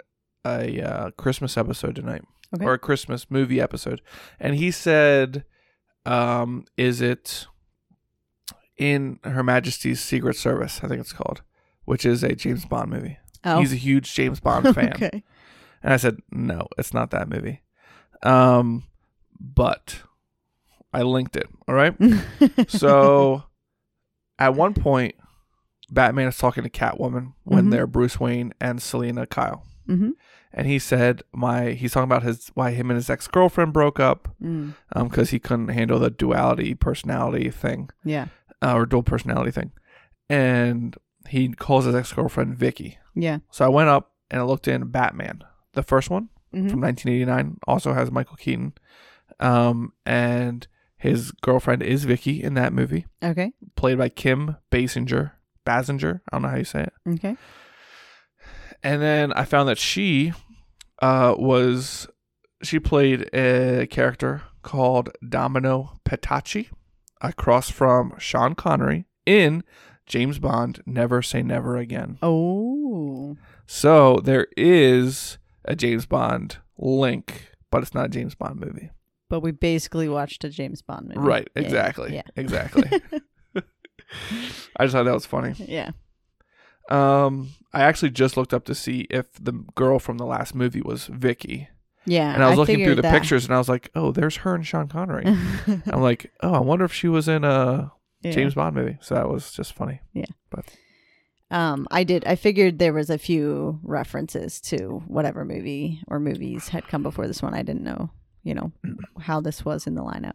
a 0.47 0.81
uh, 0.81 1.11
Christmas 1.19 1.59
episode 1.59 1.97
tonight, 1.97 2.23
Okay. 2.55 2.65
or 2.65 2.73
a 2.75 2.79
Christmas 2.79 3.31
movie 3.31 3.61
episode, 3.61 4.01
and 4.41 4.55
he 4.57 4.71
said, 4.71 5.45
um, 6.05 6.65
"Is 6.77 7.01
it 7.01 7.47
in 8.77 9.19
Her 9.25 9.43
Majesty's 9.43 10.01
Secret 10.01 10.37
Service? 10.37 10.81
I 10.83 10.89
think 10.89 11.01
it's 11.01 11.13
called, 11.13 11.43
which 11.85 12.05
is 12.05 12.23
a 12.23 12.35
James 12.35 12.65
Bond 12.65 12.91
movie. 12.91 13.19
Oh. 13.45 13.61
He's 13.61 13.73
a 13.73 13.77
huge 13.77 14.13
James 14.15 14.41
Bond 14.41 14.75
fan." 14.75 14.93
okay. 14.95 15.23
And 15.83 15.95
I 15.95 15.97
said, 15.97 16.19
no, 16.31 16.67
it's 16.77 16.93
not 16.93 17.11
that 17.13 17.29
movie. 17.31 17.63
Um, 18.23 18.85
but 19.41 20.03
I 20.93 21.01
linked 21.03 21.37
it. 21.37 21.47
All 21.67 21.75
right. 21.75 21.95
so 22.69 23.45
at 24.39 24.55
one 24.55 24.75
point, 24.75 25.15
Batman 25.91 26.29
is 26.29 26.37
talking 26.37 26.65
to 26.65 26.69
Catwoman 26.69 27.33
when 27.45 27.67
Mhm. 27.67 27.71
they're 27.71 27.87
Bruce 27.87 28.21
Wayne 28.21 28.53
and 28.61 28.83
Selina 28.83 29.27
Kyle. 29.27 29.65
mm-hmm. 29.89 30.11
And 30.53 30.67
he 30.67 30.79
said, 30.81 31.23
my, 31.33 31.71
he's 31.73 31.93
talking 31.93 32.05
about 32.11 32.25
his, 32.25 32.49
why 32.55 32.73
him 32.73 32.91
and 32.91 32.97
his 32.97 33.09
ex 33.09 33.29
girlfriend 33.29 33.73
broke 33.73 34.01
up, 34.01 34.29
Mm. 34.43 34.75
um, 34.97 35.11
he 35.11 35.39
couldn't 35.39 35.69
handle 35.69 35.99
the 36.01 36.11
duality 36.11 36.75
personality 36.75 37.51
thing, 37.51 37.91
Yeah. 38.05 38.27
uh, 38.61 38.75
or 38.75 38.85
dual 38.87 39.03
personality 39.05 39.53
thing. 39.53 39.71
And 40.29 40.97
he 41.29 41.49
calls 41.53 41.85
his 41.85 41.95
ex 41.95 42.13
girlfriend 42.13 42.57
Vicky. 42.57 42.99
Yeah. 43.15 43.39
So 43.51 43.65
I 43.65 43.69
went 43.69 43.89
up 43.91 44.13
and 44.31 44.41
I 44.41 44.45
looked 44.45 44.67
in 44.69 44.89
Batman, 44.89 45.43
the 45.75 45.83
first 45.83 46.11
one 46.11 46.29
Mhm. 46.53 46.71
from 46.71 46.81
1989 46.81 47.59
also 47.67 47.93
has 47.93 48.11
Michael 48.11 48.37
Keaton. 48.37 48.73
Um, 49.39 49.93
and 50.05 50.67
his 50.97 51.31
girlfriend 51.31 51.83
is 51.83 52.05
Vicky 52.05 52.43
in 52.43 52.55
that 52.55 52.73
movie, 52.73 53.07
Okay. 53.23 53.53
played 53.77 53.99
by 53.99 54.09
Kim 54.09 54.57
Basinger. 54.71 55.33
Basinger, 55.65 56.21
I 56.31 56.37
don't 56.37 56.43
know 56.43 56.49
how 56.49 56.57
you 56.57 56.65
say 56.65 56.83
it. 56.83 56.93
Okay. 57.09 57.37
And 58.83 59.03
then 59.03 59.33
I 59.33 59.45
found 59.45 59.69
that 59.69 59.79
she 59.79 60.33
uh, 61.03 61.35
was 61.39 62.09
she 62.63 62.79
played 62.79 63.29
a 63.35 63.87
character 63.91 64.43
called 64.63 65.11
Domino 65.27 65.99
Petacci, 66.05 66.69
across 67.21 67.71
from 67.71 68.15
Sean 68.19 68.55
Connery 68.55 69.07
in 69.27 69.63
James 70.07 70.39
Bond 70.39 70.83
Never 70.87 71.23
Say 71.23 71.43
Never 71.43 71.77
Again. 71.77 72.19
Oh. 72.23 73.37
So 73.67 74.21
there 74.25 74.47
is 74.57 75.39
a 75.65 75.77
James 75.77 76.07
Bond 76.07 76.59
link, 76.79 77.51
but 77.71 77.83
it's 77.83 77.95
not 77.95 78.07
a 78.07 78.09
James 78.09 78.35
Bond 78.35 78.59
movie. 78.59 78.91
But 79.29 79.41
we 79.41 79.53
basically 79.53 80.09
watched 80.09 80.43
a 80.45 80.49
James 80.49 80.83
Bond 80.83 81.09
movie. 81.09 81.21
Right, 81.21 81.49
exactly. 81.55 82.15
Yeah. 82.15 82.23
Exactly. 82.35 82.91
I 84.77 84.85
just 84.85 84.93
thought 84.93 85.05
that 85.05 85.15
was 85.15 85.27
funny. 85.27 85.55
Yeah. 85.59 85.91
Um 86.91 87.51
I 87.73 87.83
actually 87.83 88.11
just 88.11 88.37
looked 88.37 88.53
up 88.53 88.65
to 88.65 88.75
see 88.75 89.07
if 89.11 89.33
the 89.35 89.53
girl 89.75 89.99
from 89.99 90.19
the 90.19 90.27
last 90.27 90.55
movie 90.55 90.83
was 90.83 91.07
Vicky. 91.07 91.69
Yeah. 92.07 92.33
And 92.35 92.43
I 92.43 92.49
was 92.49 92.59
looking 92.59 92.85
through 92.85 92.97
the 92.97 93.03
that. 93.03 93.13
pictures 93.13 93.45
and 93.45 93.55
I 93.55 93.59
was 93.59 93.69
like, 93.69 93.91
"Oh, 93.95 94.11
there's 94.11 94.37
her 94.39 94.55
and 94.55 94.67
Sean 94.67 94.89
Connery." 94.89 95.25
I'm 95.87 96.01
like, 96.01 96.33
"Oh, 96.43 96.55
I 96.55 96.61
wonder 96.61 96.85
if 96.85 96.93
she 96.93 97.09
was 97.09 97.29
in 97.29 97.45
a 97.45 97.93
Yeah. 98.23 98.33
James 98.33 98.55
Bond 98.55 98.75
movie." 98.75 98.99
So 99.03 99.15
that 99.15 99.29
was 99.29 99.53
just 99.53 99.75
funny. 99.75 100.01
Yeah, 100.15 100.25
but 100.51 100.65
um, 101.51 101.87
I 101.91 102.03
did. 102.05 102.25
I 102.25 102.37
figured 102.37 102.79
there 102.79 102.93
was 102.95 103.11
a 103.11 103.19
few 103.19 103.79
references 103.83 104.61
to 104.63 105.03
whatever 105.07 105.45
movie 105.45 106.01
or 106.09 106.19
movies 106.19 106.69
had 106.69 106.89
come 106.89 107.03
before 107.03 107.27
this 107.27 107.43
one. 107.43 107.55
I 107.55 107.63
didn't 107.63 107.85
know, 107.85 108.11
you 108.43 108.55
know, 108.55 108.73
how 109.21 109.41
this 109.41 109.65
was 109.65 109.87
in 109.87 109.95
the 109.95 110.03
lineup. 110.03 110.35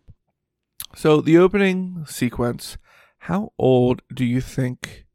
So 0.95 1.19
the 1.19 1.37
opening 1.37 2.05
sequence, 2.07 2.77
how 3.19 3.51
old 3.57 4.01
do 4.13 4.23
you 4.23 4.39
think 4.39 5.05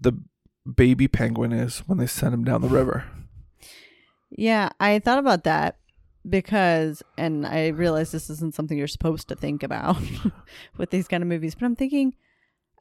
the 0.00 0.12
baby 0.64 1.08
penguin 1.08 1.52
is 1.52 1.80
when 1.80 1.98
they 1.98 2.06
send 2.06 2.34
him 2.34 2.44
down 2.44 2.62
the 2.62 2.68
river? 2.68 3.04
Yeah, 4.30 4.70
I 4.80 4.98
thought 4.98 5.18
about 5.18 5.44
that 5.44 5.76
because, 6.28 7.02
and 7.16 7.46
I 7.46 7.68
realize 7.68 8.10
this 8.10 8.30
isn't 8.30 8.54
something 8.54 8.76
you're 8.76 8.86
supposed 8.86 9.28
to 9.28 9.36
think 9.36 9.62
about 9.62 9.96
with 10.76 10.90
these 10.90 11.08
kind 11.08 11.22
of 11.22 11.28
movies, 11.28 11.54
but 11.54 11.66
I'm 11.66 11.76
thinking, 11.76 12.14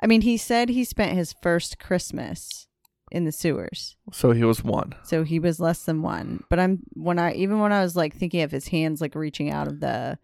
I 0.02 0.08
mean, 0.08 0.22
he 0.22 0.38
said 0.38 0.70
he 0.70 0.84
spent 0.84 1.18
his 1.18 1.36
first 1.42 1.80
Christmas 1.80 2.68
in 3.12 3.26
the 3.26 3.32
sewers. 3.32 3.96
So 4.12 4.32
he 4.32 4.44
was 4.44 4.64
one. 4.64 4.96
So 5.04 5.24
he 5.24 5.38
was 5.38 5.60
less 5.60 5.84
than 5.84 6.02
one. 6.02 6.44
But 6.50 6.60
I'm, 6.60 6.80
when 6.94 7.20
I, 7.20 7.34
even 7.34 7.60
when 7.60 7.72
I 7.72 7.84
was 7.84 7.96
like 7.96 8.16
thinking 8.16 8.42
of 8.42 8.52
his 8.52 8.70
hands 8.70 9.02
like 9.02 9.14
reaching 9.14 9.52
out 9.52 9.68
of 9.68 9.80
the 9.80 10.18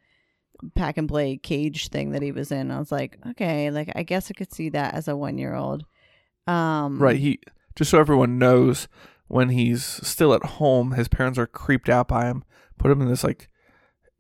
pack 0.76 0.98
and 0.98 1.08
play 1.08 1.38
cage 1.38 1.90
thing 1.90 2.12
that 2.12 2.24
he 2.24 2.32
was 2.32 2.52
in, 2.52 2.72
I 2.72 2.80
was 2.80 2.92
like, 2.92 3.20
okay, 3.32 3.70
like 3.70 3.92
I 3.96 4.04
guess 4.04 4.32
I 4.32 4.34
could 4.34 4.52
see 4.52 4.70
that 4.70 4.96
as 4.96 5.08
a 5.08 5.16
one 5.16 5.38
year 5.38 5.54
old. 5.54 5.86
Um, 6.50 7.02
Right. 7.02 7.18
He 7.18 7.40
just 7.76 7.92
so 7.92 8.00
everyone 8.00 8.38
knows 8.40 8.88
when 9.28 9.50
he's 9.50 9.84
still 9.86 10.34
at 10.34 10.44
home, 10.44 10.92
his 10.94 11.08
parents 11.08 11.38
are 11.38 11.48
creeped 11.48 11.88
out 11.90 12.08
by 12.08 12.26
him, 12.26 12.44
put 12.78 12.90
him 12.92 13.02
in 13.02 13.08
this 13.10 13.24
like 13.24 13.48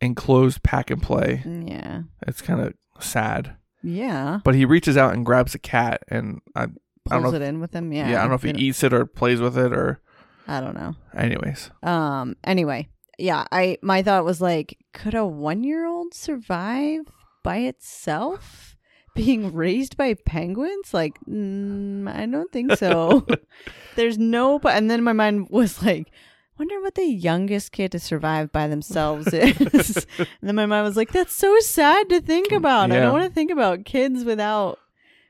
enclosed 0.01 0.63
pack 0.63 0.89
and 0.91 1.01
play. 1.01 1.43
Yeah. 1.45 2.03
It's 2.27 2.41
kind 2.41 2.61
of 2.61 2.73
sad. 3.03 3.55
Yeah. 3.83 4.39
But 4.43 4.55
he 4.55 4.65
reaches 4.65 4.97
out 4.97 5.13
and 5.13 5.25
grabs 5.25 5.55
a 5.55 5.59
cat, 5.59 6.03
and 6.09 6.41
I, 6.55 6.63
I 6.63 6.65
don't 6.65 7.21
Pulls 7.23 7.33
know. 7.33 7.39
it 7.39 7.41
in 7.41 7.59
with 7.59 7.73
him. 7.73 7.91
yeah, 7.91 8.09
Yeah. 8.09 8.17
I 8.17 8.21
don't 8.21 8.29
know 8.29 8.35
if 8.35 8.43
he 8.43 8.51
eats 8.51 8.83
it 8.83 8.93
or 8.93 9.05
plays 9.05 9.39
with 9.41 9.57
it 9.57 9.73
or. 9.73 10.01
I 10.47 10.61
don't 10.61 10.73
know. 10.75 10.95
Anyways, 11.15 11.69
Um. 11.83 12.35
Anyway, 12.43 12.89
yeah. 13.19 13.45
I 13.51 13.77
my 13.83 14.01
thought 14.01 14.25
was 14.25 14.41
like, 14.41 14.77
could 14.93 15.13
a 15.13 15.25
one 15.25 15.63
year 15.63 15.85
old 15.85 16.13
survive 16.13 17.01
by 17.43 17.57
itself, 17.57 18.75
being 19.13 19.53
raised 19.53 19.97
by 19.97 20.13
penguins? 20.13 20.93
Like, 20.93 21.19
mm, 21.29 22.13
I 22.13 22.25
don't 22.25 22.51
think 22.51 22.75
so. 22.77 23.25
There's 23.95 24.17
no. 24.17 24.59
But 24.59 24.75
and 24.75 24.89
then 24.89 25.03
my 25.03 25.13
mind 25.13 25.49
was 25.49 25.81
like. 25.83 26.11
Wonder 26.57 26.81
what 26.81 26.95
the 26.95 27.05
youngest 27.05 27.71
kid 27.71 27.93
to 27.93 27.99
survive 27.99 28.51
by 28.51 28.67
themselves 28.67 29.27
is. 29.33 30.05
and 30.17 30.27
then 30.41 30.55
my 30.55 30.65
mind 30.65 30.83
was 30.83 30.97
like, 30.97 31.13
"That's 31.13 31.33
so 31.33 31.57
sad 31.61 32.09
to 32.09 32.19
think 32.19 32.51
about. 32.51 32.91
I 32.91 32.99
don't 32.99 33.13
want 33.13 33.23
to 33.23 33.33
think 33.33 33.49
about 33.49 33.85
kids 33.85 34.25
without 34.25 34.77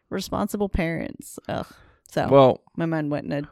responsible 0.09 0.69
parents." 0.69 1.37
Ugh. 1.47 1.67
So 2.11 2.27
well, 2.29 2.63
my 2.75 2.87
mind 2.87 3.11
went 3.11 3.25
in 3.27 3.31
a 3.31 3.49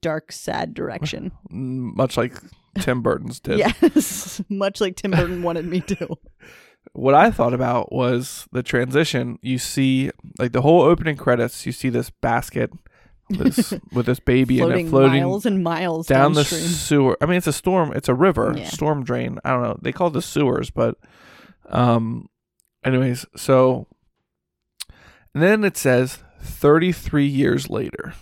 dark, 0.00 0.32
sad 0.32 0.74
direction. 0.74 1.30
much 1.50 2.16
like 2.16 2.34
Tim 2.80 3.00
Burton's 3.00 3.38
did. 3.40 3.58
Yes, 3.58 4.42
much 4.48 4.80
like 4.80 4.96
Tim 4.96 5.12
Burton 5.12 5.42
wanted 5.42 5.66
me 5.66 5.80
to. 5.82 6.16
What 6.94 7.14
I 7.14 7.30
thought 7.30 7.52
about 7.54 7.92
was 7.92 8.48
the 8.52 8.62
transition. 8.62 9.38
You 9.42 9.58
see, 9.58 10.10
like 10.38 10.52
the 10.52 10.62
whole 10.62 10.80
opening 10.82 11.16
credits, 11.16 11.66
you 11.66 11.72
see 11.72 11.88
this 11.90 12.08
basket 12.10 12.70
this, 13.28 13.74
with 13.92 14.06
this 14.06 14.20
baby 14.20 14.58
in 14.60 14.64
floating 14.66 14.86
it 14.86 14.90
floating 14.90 15.22
miles 15.22 15.46
and 15.46 15.62
miles 15.62 16.06
down 16.06 16.32
the 16.34 16.44
sewer. 16.44 17.16
I 17.20 17.26
mean, 17.26 17.36
it's 17.36 17.46
a 17.46 17.52
storm. 17.52 17.92
It's 17.94 18.08
a 18.08 18.14
river, 18.14 18.54
Yeah. 18.56 18.68
storm 18.68 19.04
drain. 19.04 19.38
I 19.44 19.50
don't 19.50 19.62
know. 19.62 19.78
They 19.82 19.92
call 19.92 20.08
it 20.08 20.12
the 20.14 20.22
sewers, 20.22 20.70
but 20.70 20.96
um, 21.68 22.28
anyways. 22.84 23.26
So 23.36 23.86
and 25.34 25.42
then 25.42 25.64
it 25.64 25.76
says 25.76 26.18
33 26.40 27.26
years 27.26 27.68
later. 27.68 28.14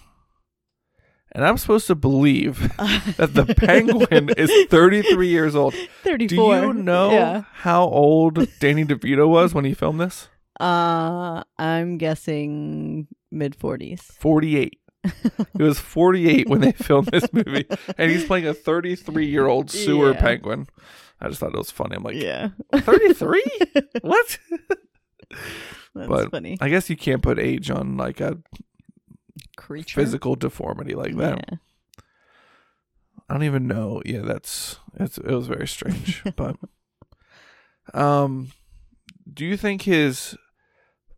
And 1.34 1.44
I'm 1.46 1.56
supposed 1.56 1.86
to 1.86 1.94
believe 1.94 2.58
that 3.16 3.30
the 3.32 3.54
penguin 3.56 4.28
is 4.36 4.50
33 4.68 5.28
years 5.28 5.54
old. 5.54 5.74
34. 6.02 6.60
Do 6.60 6.66
you 6.66 6.72
know 6.74 7.10
Yeah. 7.12 7.42
how 7.52 7.84
old 7.84 8.46
Danny 8.60 8.84
DeVito 8.84 9.26
was 9.28 9.54
when 9.54 9.64
he 9.64 9.72
filmed 9.72 10.00
this? 10.00 10.28
Uh, 10.60 11.42
I'm 11.58 11.96
guessing 11.98 13.06
mid 13.30 13.58
40s. 13.58 14.00
48. 14.20 14.78
he 15.56 15.62
was 15.62 15.78
48 15.80 16.48
when 16.48 16.60
they 16.60 16.72
filmed 16.72 17.08
this 17.08 17.32
movie, 17.32 17.66
and 17.98 18.10
he's 18.10 18.24
playing 18.24 18.46
a 18.46 18.54
33 18.54 19.26
year 19.26 19.46
old 19.46 19.70
sewer 19.70 20.12
Yeah. 20.12 20.20
penguin. 20.20 20.66
I 21.20 21.28
just 21.28 21.40
thought 21.40 21.54
it 21.54 21.58
was 21.58 21.70
funny. 21.70 21.96
I'm 21.96 22.02
like, 22.04 22.14
Yeah. 22.16 22.50
33? 22.74 23.42
what? 24.02 24.38
That's 25.94 26.08
But 26.08 26.30
funny. 26.30 26.58
I 26.60 26.68
guess 26.68 26.88
you 26.90 26.96
can't 26.96 27.22
put 27.22 27.38
age 27.38 27.70
on 27.70 27.96
like 27.96 28.20
a 28.20 28.38
Creature. 29.56 30.00
physical 30.00 30.34
deformity 30.36 30.94
like 30.94 31.16
that. 31.16 31.44
Yeah. 31.50 31.56
I 33.28 33.34
don't 33.34 33.44
even 33.44 33.66
know. 33.66 34.02
Yeah, 34.04 34.20
that's 34.22 34.78
it's 35.00 35.16
it 35.18 35.26
was 35.30 35.46
very 35.46 35.66
strange. 35.68 36.22
but 36.36 36.56
um 37.94 38.52
do 39.32 39.44
you 39.46 39.56
think 39.56 39.82
his 39.82 40.36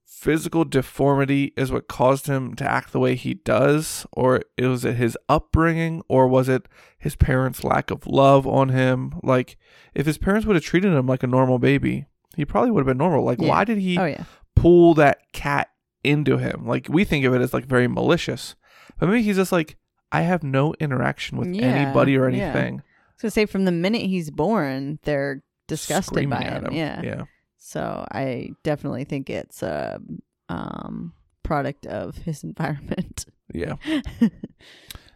physical 0.07 0.65
deformity 0.65 1.53
is 1.57 1.71
what 1.73 1.89
caused 1.89 2.27
him 2.27 2.55
to 2.55 2.65
act 2.71 2.93
the 2.93 3.01
way 3.01 3.15
he 3.15 3.35
does 3.35 4.07
or 4.12 4.43
was 4.59 4.85
it 4.85 4.95
his 4.95 5.19
upbringing 5.29 6.03
or 6.09 6.29
was 6.29 6.49
it 6.49 6.67
his 6.99 7.17
parents' 7.17 7.65
lack 7.65 7.91
of 7.91 8.07
love 8.07 8.47
on 8.47 8.69
him? 8.71 9.15
Like 9.23 9.57
if 9.95 10.07
his 10.07 10.17
parents 10.19 10.47
would 10.47 10.57
have 10.57 10.65
treated 10.65 10.93
him 10.93 11.07
like 11.07 11.23
a 11.23 11.27
normal 11.27 11.59
baby, 11.59 12.07
he 12.37 12.45
probably 12.45 12.71
would 12.71 12.81
have 12.81 12.87
been 12.87 12.97
normal. 12.99 13.25
Like 13.25 13.41
Yeah. 13.41 13.49
why 13.49 13.65
did 13.65 13.79
he 13.79 13.99
Oh, 13.99 14.05
yeah. 14.07 14.25
pull 14.55 14.95
that 14.95 15.33
cat 15.33 15.69
into 16.05 16.39
him. 16.39 16.67
Like 16.67 16.87
we 16.89 17.05
think 17.05 17.25
of 17.25 17.35
it 17.35 17.41
as 17.41 17.53
like 17.55 17.65
very 17.67 17.89
malicious, 17.89 18.55
but 18.99 19.09
maybe 19.09 19.23
he's 19.23 19.37
just 19.37 19.53
like, 19.53 19.77
I 20.13 20.21
have 20.23 20.43
no 20.45 20.75
interaction 20.79 21.39
with 21.39 21.49
Yeah, 21.55 21.65
anybody 21.67 22.17
or 22.17 22.29
yeah. 22.29 22.45
anything. 22.45 22.83
So 23.17 23.29
say 23.29 23.47
from 23.47 23.65
the 23.65 23.73
minute 23.73 24.03
he's 24.03 24.31
born, 24.31 24.99
they're 25.05 25.43
disgusted 25.67 26.15
Screaming 26.15 26.39
by 26.39 26.45
at 26.45 26.65
him. 26.65 26.73
Yeah. 26.73 27.01
yeah, 27.03 27.23
So 27.59 28.07
I 28.13 28.51
definitely 28.63 29.05
think 29.05 29.31
it's 29.31 29.63
a 29.63 30.01
um, 30.49 31.13
product 31.43 31.87
of 31.87 32.17
his 32.17 32.45
environment. 32.45 33.25
yeah. 33.53 33.75
if 34.21 34.31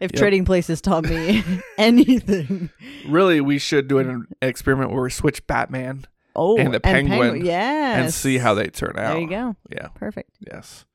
Yep. 0.01 0.11
Trading 0.13 0.45
Places 0.45 0.81
taught 0.81 1.03
me 1.03 1.43
anything, 1.77 2.69
Really, 3.07 3.41
we 3.41 3.57
should 3.59 3.87
do 3.87 3.99
an 3.99 4.27
experiment 4.41 4.91
where 4.91 5.03
we 5.03 5.09
switch 5.11 5.45
Batman 5.45 6.05
oh, 6.35 6.57
And 6.57 6.73
the 6.73 6.79
penguin, 6.79 7.45
yes. 7.45 7.97
and 8.03 8.13
see 8.13 8.37
how 8.37 8.53
they 8.53 8.67
turn 8.67 8.93
out. 8.97 9.13
There 9.13 9.19
you 9.21 9.29
go. 9.29 9.55
Yeah, 9.69 9.87
Perfect. 9.95 10.31
yes. 10.39 10.85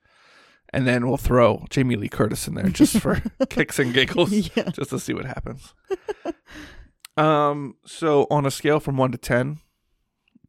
And 0.73 0.87
then 0.87 1.07
we'll 1.07 1.17
throw 1.17 1.65
Jamie 1.71 1.95
Lee 1.97 2.09
Curtis 2.09 2.49
in 2.49 2.55
there 2.55 2.69
just 2.69 2.99
for 2.99 3.23
kicks 3.49 3.79
and 3.79 3.95
giggles, 3.95 4.33
Yeah. 4.33 4.71
just 4.71 4.91
to 4.91 4.99
see 4.99 5.15
what 5.15 5.25
happens. 5.25 5.73
um. 7.17 7.77
So 7.87 8.27
on 8.31 8.45
a 8.47 8.51
scale 8.51 8.81
from 8.81 8.97
one 8.97 9.13
to 9.13 9.19
ten, 9.19 9.61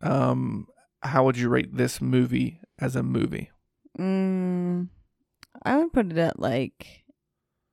um, 0.02 0.68
how 1.04 1.26
would 1.26 1.38
you 1.38 1.50
rate 1.50 1.76
this 1.76 2.02
movie 2.02 2.60
as 2.80 2.96
a 2.96 3.04
movie? 3.04 3.52
Mm, 4.00 4.90
I 5.64 5.78
would 5.78 5.94
put 5.94 6.12
it 6.12 6.18
at 6.18 6.40
like 6.40 7.04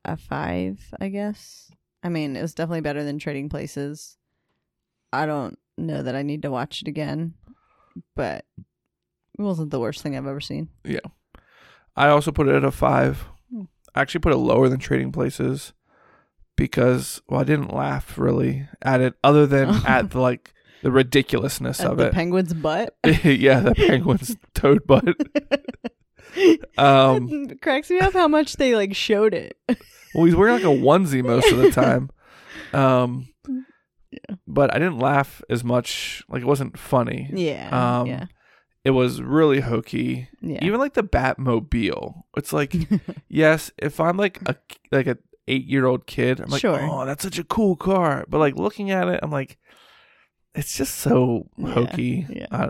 a 0.05 0.17
five, 0.17 0.79
I 1.01 1.09
guess. 1.09 1.71
I 2.03 2.09
mean, 2.11 2.37
it 2.37 2.43
was 2.43 2.55
definitely 2.55 2.81
better 2.83 3.03
than 3.05 3.19
Trading 3.19 3.49
Places. 3.49 4.19
I 5.13 5.25
don't 5.27 5.59
know 5.79 6.03
that 6.03 6.15
I 6.15 6.23
need 6.23 6.43
to 6.43 6.51
watch 6.51 6.83
it 6.83 6.89
again, 6.89 7.35
but 8.17 8.45
it 9.39 9.43
wasn't 9.43 9.71
the 9.71 9.81
worst 9.81 10.03
thing 10.03 10.17
I've 10.17 10.27
ever 10.27 10.41
seen. 10.41 10.69
Yeah. 10.85 11.01
I 11.97 12.09
also 12.09 12.33
put 12.33 12.49
it 12.49 12.55
at 12.55 12.65
a 12.65 12.71
five. 12.71 13.27
I 13.95 14.01
actually 14.01 14.21
put 14.21 14.33
it 14.33 14.37
lower 14.39 14.69
than 14.69 14.79
Trading 14.79 15.13
Places 15.13 15.73
because, 16.57 17.21
well, 17.29 17.41
I 17.41 17.45
didn't 17.45 17.75
laugh 17.75 18.17
really 18.19 18.67
at 18.81 19.01
it, 19.01 19.15
other 19.23 19.47
than 19.47 19.69
at 19.87 20.11
the 20.11 20.21
like 20.21 20.55
the 20.83 20.91
ridiculousness 20.91 21.81
At 21.81 21.91
of 21.93 21.97
the 21.99 22.07
it. 22.07 22.13
penguin's 22.15 22.55
butt. 22.55 22.97
yeah, 23.25 23.61
the 23.61 23.75
penguin's 23.75 24.37
toad 24.55 24.87
butt. 24.87 25.05
Um, 26.79 27.29
it 27.51 27.61
cracks 27.61 27.91
me 27.91 27.99
up 28.01 28.15
how 28.15 28.27
much 28.29 28.57
they 28.57 28.75
like 28.75 28.95
showed 28.97 29.35
it. 29.35 29.57
well, 30.15 30.25
he's 30.25 30.35
wearing 30.35 30.55
like 30.55 30.65
a 30.65 30.67
onesie 30.67 31.23
most 31.23 31.51
of 31.53 31.59
the 31.59 31.71
time. 31.71 32.11
Um, 32.73 33.29
Yeah. 34.13 34.37
but 34.47 34.75
I 34.75 34.79
didn't 34.79 34.99
laugh 34.99 35.43
as 35.49 35.65
much. 35.65 36.23
Like 36.29 36.43
it 36.43 36.47
wasn't 36.47 36.79
funny. 36.79 37.31
Yeah. 37.33 38.01
Um, 38.01 38.07
yeah. 38.07 38.27
It 38.85 38.91
was 38.91 39.23
really 39.23 39.61
hokey. 39.61 40.29
Yeah. 40.41 40.59
Even 40.63 40.79
like 40.81 40.95
the 40.95 41.03
Batmobile. 41.05 42.23
It's 42.37 42.53
like 42.53 42.75
yes, 43.29 43.71
if 43.79 44.01
I'm 44.01 44.17
like 44.17 44.41
a 44.49 44.57
like 44.91 45.07
a 45.07 45.19
eight 45.49 45.67
year 45.67 45.87
old 45.87 46.07
kid, 46.07 46.41
I'm 46.41 46.51
like, 46.51 46.61
Sure. 46.61 46.79
oh, 46.81 47.07
that's 47.07 47.23
such 47.25 47.39
a 47.39 47.45
cool 47.45 47.77
car. 47.77 48.25
But 48.29 48.39
like 48.39 48.57
looking 48.57 48.91
at 48.91 49.09
it, 49.09 49.21
I'm 49.23 49.31
like, 49.31 49.59
it's 50.55 50.77
just 50.77 50.97
so 50.97 51.49
hokey. 51.65 52.27
yeah. 52.29 52.47
I, 52.51 52.69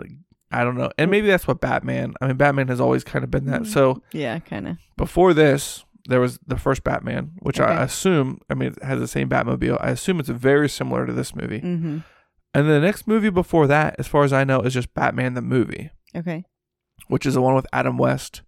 I 0.51 0.63
don't 0.63 0.77
know. 0.77 0.91
And 0.99 1.09
maybe 1.09 1.27
that's 1.27 1.47
what 1.47 1.59
Batman. 1.61 2.13
I 2.21 2.27
mean, 2.27 2.37
Batman 2.37 2.67
has 2.67 2.79
always 2.79 3.03
kind 3.03 3.23
of 3.23 3.31
been 3.31 3.45
that. 3.45 3.63
Mm. 3.63 3.67
So 3.67 4.01
yeah, 4.11 4.37
kind 4.39 4.67
of. 4.67 4.77
before 4.97 5.33
this, 5.33 5.83
there 6.05 6.19
was 6.19 6.37
the 6.45 6.57
first 6.57 6.83
Batman, 6.83 7.31
which 7.39 7.59
I 7.59 7.81
assume. 7.83 8.39
I 8.49 8.53
mean, 8.55 8.73
it 8.73 8.83
has 8.83 8.99
the 8.99 9.07
same 9.07 9.29
Batmobile. 9.29 9.77
I 9.81 9.89
assume 9.91 10.19
it's 10.19 10.29
very 10.29 10.67
similar 10.69 11.05
to 11.05 11.13
this 11.13 11.35
movie. 11.35 11.61
Mm-hmm. 11.61 11.99
And 12.55 12.69
the 12.69 12.79
next 12.79 13.07
movie 13.07 13.29
before 13.29 13.67
that, 13.67 13.95
as 13.97 14.07
far 14.07 14.23
as 14.23 14.31
I 14.33 14.43
know, 14.43 14.61
is 14.61 14.73
just 14.73 14.93
Batman 14.93 15.33
the 15.33 15.41
movie, 15.41 15.89
Okay. 16.15 16.43
which 17.07 17.25
is 17.25 17.33
the 17.33 17.41
one 17.41 17.55
with 17.55 17.65
Adam 17.73 17.97
West, 17.97 18.41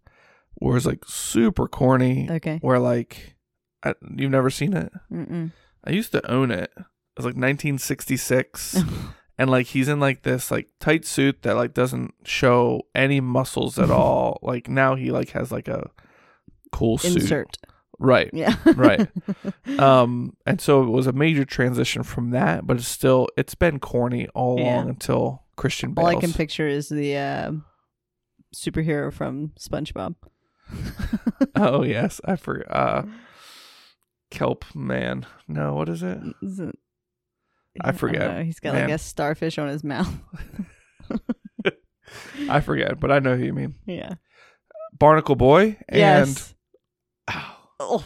where 0.56 0.78
it's 0.78 0.86
like 0.86 1.04
super 1.08 1.68
corny. 1.68 2.28
Okay. 2.30 2.60
where 2.62 2.78
like 2.80 3.36
I, 3.84 3.96
you've 4.16 4.32
never 4.32 4.50
seen 4.50 4.74
it. 4.74 4.92
Mm-mm. 5.12 5.52
I 5.84 5.92
used 5.92 6.12
to 6.12 6.32
own 6.32 6.52
it. 6.52 6.72
It 6.76 6.84
was 7.18 7.26
like 7.26 7.36
1966, 7.36 8.78
and 9.38 9.50
like 9.50 9.68
he's 9.68 9.88
in 9.88 10.00
like 10.00 10.24
this 10.24 10.52
like 10.52 10.68
tight 10.80 11.06
suit 11.06 11.42
that 11.44 11.56
like 11.56 11.74
doesn't 11.74 12.14
show 12.26 12.82
any 12.94 13.20
muscles 13.22 13.80
at 13.80 13.90
all. 13.92 14.40
Like 14.42 14.68
now 14.68 14.96
he 14.96 15.12
like 15.12 15.30
has 15.32 15.52
like 15.52 15.68
a 15.68 15.90
cool 16.76 16.98
suit, 16.98 17.22
Insert. 17.22 17.58
right? 18.00 18.30
Yeah. 18.34 18.56
Right. 18.76 19.08
Um, 19.80 20.36
and 20.46 20.62
so 20.62 20.84
it 20.84 20.90
was 20.90 21.08
a 21.08 21.12
major 21.12 21.44
transition 21.46 22.04
from 22.04 22.30
that, 22.32 22.66
but 22.68 22.78
it's 22.78 22.88
still 22.88 23.28
it's 23.38 23.56
been 23.56 23.80
corny 23.80 24.28
all 24.36 24.60
Yeah. 24.60 24.76
along 24.76 24.90
until 24.90 25.44
Christian 25.58 25.94
Bale. 25.94 26.06
All 26.06 26.12
I 26.12 26.20
can 26.20 26.32
picture 26.34 26.68
is 26.68 26.88
the 26.90 27.18
uh, 27.18 27.52
superhero 28.56 29.12
from 29.12 29.52
SpongeBob. 29.60 30.16
oh 31.56 31.84
yes, 31.84 32.22
I 32.26 32.36
forgot. 32.38 32.68
Uh, 32.70 33.04
Kelp 34.32 34.64
man. 34.76 35.26
No, 35.48 35.74
what 35.76 35.90
is 35.90 36.04
it? 36.04 36.20
Isn't- 36.44 36.80
I 37.82 37.92
don't 37.92 37.98
forget. 38.00 38.38
know. 38.38 38.44
He's 38.44 38.60
got 38.62 38.74
Man. 38.74 38.84
like 38.90 38.96
a 38.96 38.98
starfish 38.98 39.58
on 39.58 39.68
his 39.68 39.84
mouth. 39.84 40.14
I 42.50 42.62
forget, 42.62 43.00
but 43.00 43.12
I 43.12 43.20
know 43.20 43.36
who 43.36 43.44
you 43.46 43.54
mean. 43.54 43.76
yeah. 43.86 44.14
Barnacle 44.98 45.36
Boy 45.36 45.78
and 45.90 46.00
yes. 46.00 46.55
Oh, 47.80 48.04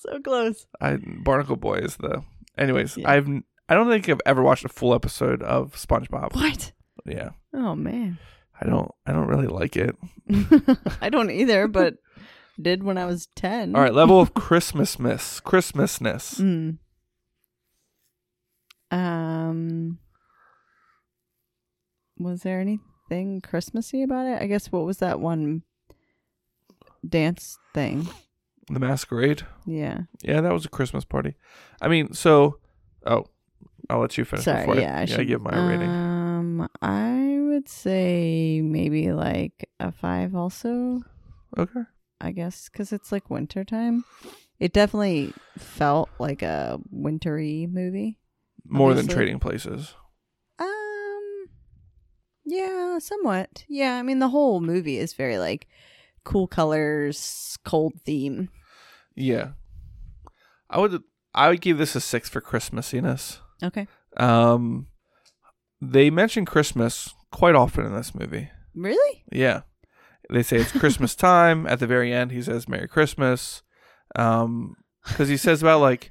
so 0.00 0.18
close. 0.20 0.66
I 0.80 0.96
Barnacle 0.96 1.56
Boy 1.56 1.76
is 1.76 1.96
the. 1.96 2.22
Anyways, 2.58 2.96
Yeah. 2.96 3.10
I've 3.10 3.28
I 3.68 3.74
don't 3.74 3.88
think 3.88 4.08
I've 4.08 4.20
ever 4.26 4.42
watched 4.42 4.64
a 4.64 4.68
full 4.68 4.94
episode 4.94 5.42
of 5.42 5.74
SpongeBob. 5.74 6.34
What? 6.34 6.72
Yeah, 7.06 7.30
Oh 7.54 7.74
man. 7.74 8.18
I 8.60 8.66
don't 8.66 8.90
I 9.06 9.12
don't 9.12 9.28
really 9.28 9.46
like 9.46 9.76
it. 9.76 9.96
I 11.00 11.08
don't 11.08 11.30
either, 11.30 11.68
but 11.68 11.94
did 12.60 12.82
when 12.82 12.98
I 12.98 13.06
was 13.06 13.28
ten. 13.34 13.74
All 13.74 13.80
right, 13.82 13.94
level 13.94 14.20
of 14.20 14.34
Christmasness, 14.34 15.40
Christmasness. 15.42 16.40
Mm. 16.40 16.78
Um. 18.96 19.98
Was 22.18 22.42
there 22.42 22.60
anything 22.60 23.40
Christmassy 23.40 24.02
about 24.02 24.26
it? 24.26 24.40
I 24.42 24.46
guess 24.46 24.70
what 24.70 24.84
was 24.84 24.98
that 24.98 25.18
one 25.18 25.62
dance 27.08 27.58
thing? 27.74 28.06
The 28.68 28.78
Masquerade. 28.80 29.42
Yeah. 29.66 30.02
Yeah, 30.22 30.40
that 30.40 30.52
was 30.52 30.64
a 30.64 30.68
Christmas 30.68 31.04
party. 31.04 31.34
I 31.80 31.88
mean, 31.88 32.12
so 32.12 32.58
oh, 33.06 33.26
I'll 33.90 34.00
let 34.00 34.16
you 34.16 34.24
finish 34.24 34.44
Sorry. 34.44 34.66
before 34.66 34.80
yeah. 34.80 34.98
I 34.98 35.02
I, 35.02 35.04
should 35.04 35.20
I 35.20 35.24
give 35.24 35.42
my 35.42 35.68
rating. 35.68 35.88
Um, 35.88 36.68
I 36.80 37.38
would 37.40 37.68
say 37.68 38.60
maybe 38.62 39.12
like 39.12 39.68
a 39.80 39.92
five. 39.92 40.34
Also, 40.34 41.02
Okay. 41.58 41.82
I 42.20 42.30
guess 42.30 42.68
because 42.68 42.92
it's 42.92 43.10
like 43.12 43.30
winter 43.30 43.64
time. 43.64 44.04
It 44.60 44.72
definitely 44.72 45.32
felt 45.58 46.08
like 46.20 46.42
a 46.42 46.78
wintry 46.90 47.66
movie. 47.70 48.18
More 48.64 48.94
than 48.94 49.08
Trading 49.08 49.40
Places. 49.40 49.94
Um, 50.60 51.46
yeah, 52.44 52.98
somewhat. 53.00 53.64
Yeah, 53.68 53.96
I 53.96 54.02
mean 54.02 54.20
the 54.20 54.28
whole 54.28 54.60
movie 54.60 54.98
is 54.98 55.14
very 55.14 55.36
like 55.38 55.66
cool 56.24 56.46
colors, 56.46 57.58
cold 57.64 57.94
theme. 58.04 58.48
Yeah. 59.14 59.50
I 60.70 60.78
would 60.78 61.02
I 61.34 61.48
would 61.48 61.60
give 61.60 61.78
this 61.78 61.94
a 61.96 62.00
six 62.00 62.28
for 62.28 62.40
Christmassiness. 62.40 63.38
Okay, 63.62 63.86
Um, 64.16 64.86
they 65.80 66.10
mention 66.10 66.44
Christmas 66.44 67.14
quite 67.30 67.54
often 67.54 67.86
in 67.86 67.94
this 67.94 68.14
movie. 68.14 68.50
really? 68.74 69.24
Yeah, 69.30 69.62
they 70.30 70.42
say 70.42 70.56
it's 70.58 70.72
Christmas 70.72 71.14
time. 71.30 71.66
At 71.66 71.78
the 71.78 71.86
very 71.86 72.12
end, 72.12 72.32
he 72.32 72.42
says 72.42 72.68
Merry 72.68 72.88
Christmas, 72.88 73.62
Um, 74.16 74.76
because 75.06 75.28
he 75.28 75.36
says 75.36 75.62
about 75.62 75.80
like 75.80 76.10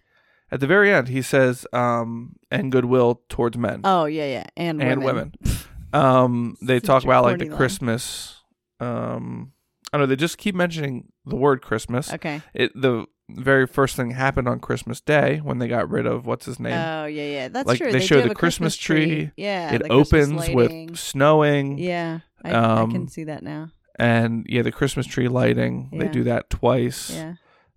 at 0.51 0.59
the 0.59 0.67
very 0.67 0.93
end 0.93 1.07
he 1.07 1.21
says 1.21 1.65
um, 1.73 2.35
and 2.51 2.71
goodwill 2.71 3.21
towards 3.29 3.57
men 3.57 3.81
Oh 3.83 4.05
yeah, 4.05 4.25
yeah, 4.27 4.47
and 4.57 4.81
and 4.81 5.03
women. 5.03 5.33
women. 5.43 5.57
Um, 5.93 6.55
they 6.61 6.77
Such 6.79 6.85
talk 6.87 7.03
about 7.03 7.23
like 7.25 7.39
the 7.39 7.45
line. 7.45 7.57
Christmas. 7.57 8.37
Um, 8.79 9.51
I 9.93 9.97
don't 9.97 10.03
know. 10.03 10.07
They 10.07 10.15
just 10.15 10.37
keep 10.37 10.55
mentioning 10.55 11.11
the 11.25 11.35
word 11.35 11.61
Christmas. 11.61 12.11
Okay. 12.13 12.41
It 12.53 12.71
the 12.75 13.05
very 13.29 13.65
first 13.67 13.95
thing 13.95 14.11
happened 14.11 14.47
on 14.47 14.59
Christmas 14.59 14.99
Day 15.01 15.37
when 15.43 15.57
they 15.59 15.67
got 15.67 15.89
rid 15.89 16.05
of 16.05 16.25
what's 16.25 16.45
his 16.45 16.59
name. 16.59 16.73
Oh 16.73 17.05
yeah, 17.05 17.23
yeah. 17.23 17.47
That's 17.49 17.67
Like, 17.67 17.77
true. 17.79 17.91
they 17.91 17.99
do 17.99 18.05
show 18.05 18.21
the 18.21 18.31
a 18.31 18.35
Christmas, 18.35 18.75
Christmas 18.75 18.77
tree. 18.77 19.31
Yeah. 19.37 19.73
it 19.73 19.83
opens 19.89 20.49
with 20.49 20.97
snowing. 20.97 21.77
Yeah, 21.77 22.19
I, 22.43 22.51
I 22.51 22.53
Um, 22.81 22.91
can 22.91 23.07
see 23.07 23.23
that 23.25 23.43
now. 23.43 23.69
and 23.99 24.45
yeah, 24.49 24.61
the 24.63 24.71
Christmas 24.71 25.05
tree 25.07 25.27
lighting. 25.27 25.89
They 25.97 26.07
do 26.07 26.23
that 26.23 26.49
twice, 26.49 27.09
Yeah. 27.11 27.33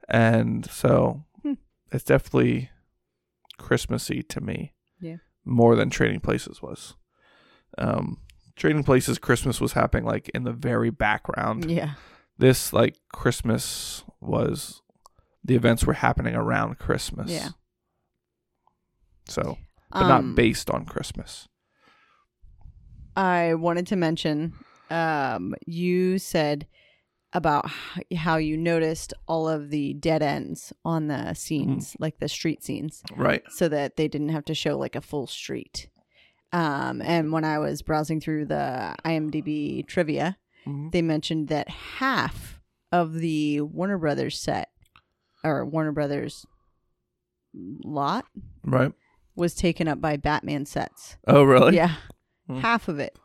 and 0.08 0.64
so 0.70 1.24
Hmm. 1.42 1.54
it's 1.92 2.04
definitely 2.04 2.70
Christmassy 3.58 4.22
to 4.22 4.40
me. 4.40 4.72
Yeah. 5.00 5.16
more 5.44 5.76
than 5.76 5.90
Trading 5.90 6.20
Places 6.20 6.62
was. 6.62 6.94
Um, 7.76 8.18
Trading 8.56 8.84
Places 8.84 9.18
Christmas 9.18 9.60
was 9.60 9.72
happening 9.72 10.04
like 10.04 10.28
in 10.30 10.44
the 10.44 10.52
very 10.52 10.90
background. 10.90 11.70
Yeah. 11.70 11.94
This 12.38 12.72
like 12.72 12.96
Christmas 13.12 14.04
was 14.20 14.82
the 15.44 15.54
events 15.56 15.84
were 15.84 15.92
happening 15.94 16.34
around 16.34 16.78
Christmas. 16.78 17.30
Yeah. 17.30 17.48
So, 19.26 19.58
but 19.90 20.02
Um, 20.02 20.08
not 20.08 20.34
based 20.36 20.70
on 20.70 20.84
Christmas. 20.86 21.48
I 23.16 23.54
wanted 23.54 23.86
to 23.88 23.96
mention 23.96 24.54
um, 24.90 25.54
you 25.66 26.18
said 26.18 26.66
about 27.32 27.68
how 28.16 28.36
you 28.36 28.56
noticed 28.56 29.12
all 29.26 29.48
of 29.48 29.70
the 29.70 29.94
dead 29.94 30.22
ends 30.22 30.72
on 30.84 31.08
the 31.08 31.34
scenes, 31.34 31.96
like 31.98 32.18
the 32.18 32.28
street 32.28 32.62
scenes, 32.62 33.02
Right. 33.16 33.42
so 33.50 33.68
that 33.68 33.96
they 33.96 34.06
didn't 34.08 34.28
have 34.28 34.44
to 34.46 34.54
show 34.54 34.78
like 34.78 34.94
a 34.94 35.00
full 35.00 35.26
street. 35.26 35.88
Um, 36.54 37.02
and 37.02 37.32
when 37.32 37.44
I 37.44 37.58
was 37.58 37.82
browsing 37.82 38.20
through 38.20 38.46
the 38.46 38.94
IMDb 39.04 39.84
trivia, 39.86 40.36
Mhm. 40.66 40.92
they 40.92 41.02
mentioned 41.02 41.48
that 41.48 41.68
half 41.68 42.60
of 42.92 43.14
the 43.14 43.60
Warner 43.60 43.98
Brothers 43.98 44.38
set 44.40 44.70
or 45.42 45.64
Warner 45.66 45.90
Brothers 45.92 46.46
lot 47.84 48.26
Right. 48.64 48.92
was 49.36 49.54
taken 49.54 49.88
up 49.88 50.00
by 50.00 50.16
Batman 50.16 50.64
sets. 50.66 51.16
Oh, 51.26 51.42
really? 51.42 51.74
Yeah. 51.76 51.96
Hmm. 52.46 52.58
Half 52.58 52.88
of 52.88 52.98
it. 52.98 53.18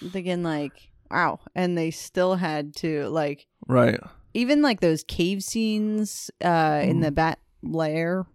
I'm 0.00 0.10
thinking 0.10 0.42
like, 0.42 0.90
wow. 1.10 1.40
And 1.54 1.76
they 1.76 1.90
still 1.90 2.36
had 2.36 2.74
to 2.76 3.08
like 3.08 3.46
Right. 3.66 3.98
even 4.34 4.62
like 4.62 4.80
those 4.80 5.02
cave 5.04 5.42
scenes 5.42 6.30
uh 6.44 6.80
in 6.84 6.96
Hmm. 6.96 7.02
the 7.02 7.10
bat 7.10 7.38
lair, 7.62 8.26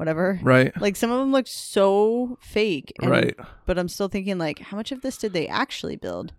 whatever. 0.00 0.40
Right. 0.42 0.72
Like 0.80 0.96
some 0.96 1.12
of 1.12 1.18
them 1.20 1.30
look 1.30 1.46
so 1.46 2.38
fake. 2.40 2.92
and- 3.00 3.10
Right. 3.10 3.36
But 3.66 3.78
I'm 3.78 3.88
still 3.88 4.08
thinking 4.08 4.38
like 4.38 4.58
how 4.58 4.76
much 4.76 4.90
of 4.90 5.02
this 5.02 5.16
did 5.18 5.32
they 5.32 5.46
actually 5.46 5.96
build? 5.96 6.32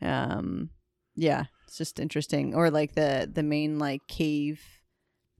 Um 0.00 0.70
yeah, 1.16 1.44
it's 1.66 1.76
just 1.78 1.98
interesting. 1.98 2.54
Or 2.54 2.70
like 2.70 2.94
the 2.94 3.28
the 3.32 3.42
main 3.42 3.78
like 3.80 4.06
cave 4.06 4.60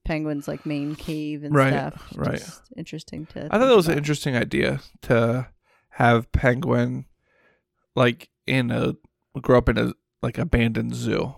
penguins 0.05 0.49
like 0.49 0.65
main 0.67 0.97
cave 0.97 1.45
and 1.45 1.55
Right, 1.55 1.73
stuff. 1.73 2.13
right. 2.17 2.39
Just 2.39 2.63
interesting 2.77 3.27
to 3.27 3.45
I 3.51 3.59
thought 3.59 3.67
that 3.69 3.77
was 3.77 3.89
an 3.89 3.99
interesting 3.99 4.35
idea 4.35 4.81
to 5.03 5.49
have 5.91 6.33
Penguin 6.33 7.05
like 7.95 8.31
in 8.47 8.71
a 8.71 8.95
grow 9.43 9.59
up 9.59 9.69
in 9.69 9.77
a 9.79 9.93
like 10.23 10.39
abandoned 10.39 10.95
zoo. 10.95 11.35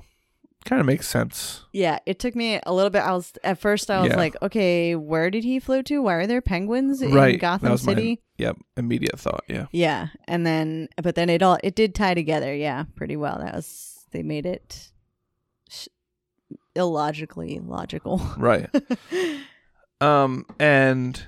Kind 0.66 0.78
of 0.80 0.86
makes 0.86 1.08
sense. 1.08 1.64
Yeah, 1.72 1.98
it 2.04 2.18
took 2.18 2.36
me 2.36 2.60
a 2.66 2.72
little 2.72 2.90
bit. 2.90 3.00
I 3.00 3.12
was 3.12 3.32
at 3.42 3.58
first 3.58 3.90
I 3.90 4.00
was 4.02 4.10
Yeah. 4.10 4.16
like, 4.16 4.36
okay, 4.42 4.94
where 4.94 5.30
did 5.30 5.42
he 5.42 5.58
float 5.58 5.86
to? 5.86 6.02
Why 6.02 6.14
are 6.14 6.26
there 6.26 6.42
penguins 6.42 7.00
in 7.00 7.12
Right, 7.12 7.32
that 7.32 7.40
Gotham 7.40 7.70
was 7.72 7.86
my- 7.86 7.94
City? 7.94 8.22
Yep. 8.36 8.56
Immediate 8.76 9.18
thought. 9.18 9.42
Yeah. 9.48 9.66
Yeah, 9.72 10.08
and 10.28 10.46
then 10.46 10.88
but 11.02 11.14
then 11.14 11.30
it 11.30 11.42
all 11.42 11.58
it 11.64 11.74
did 11.74 11.94
tie 11.94 12.14
together. 12.14 12.54
Yeah, 12.54 12.84
pretty 12.94 13.16
well. 13.16 13.38
That 13.38 13.54
was 13.54 14.04
they 14.12 14.22
made 14.22 14.44
it 14.46 14.90
sh- 15.70 15.88
illogically 16.74 17.58
logical. 17.62 18.18
Right. 18.36 18.68
Um. 20.02 20.46
And 20.58 21.22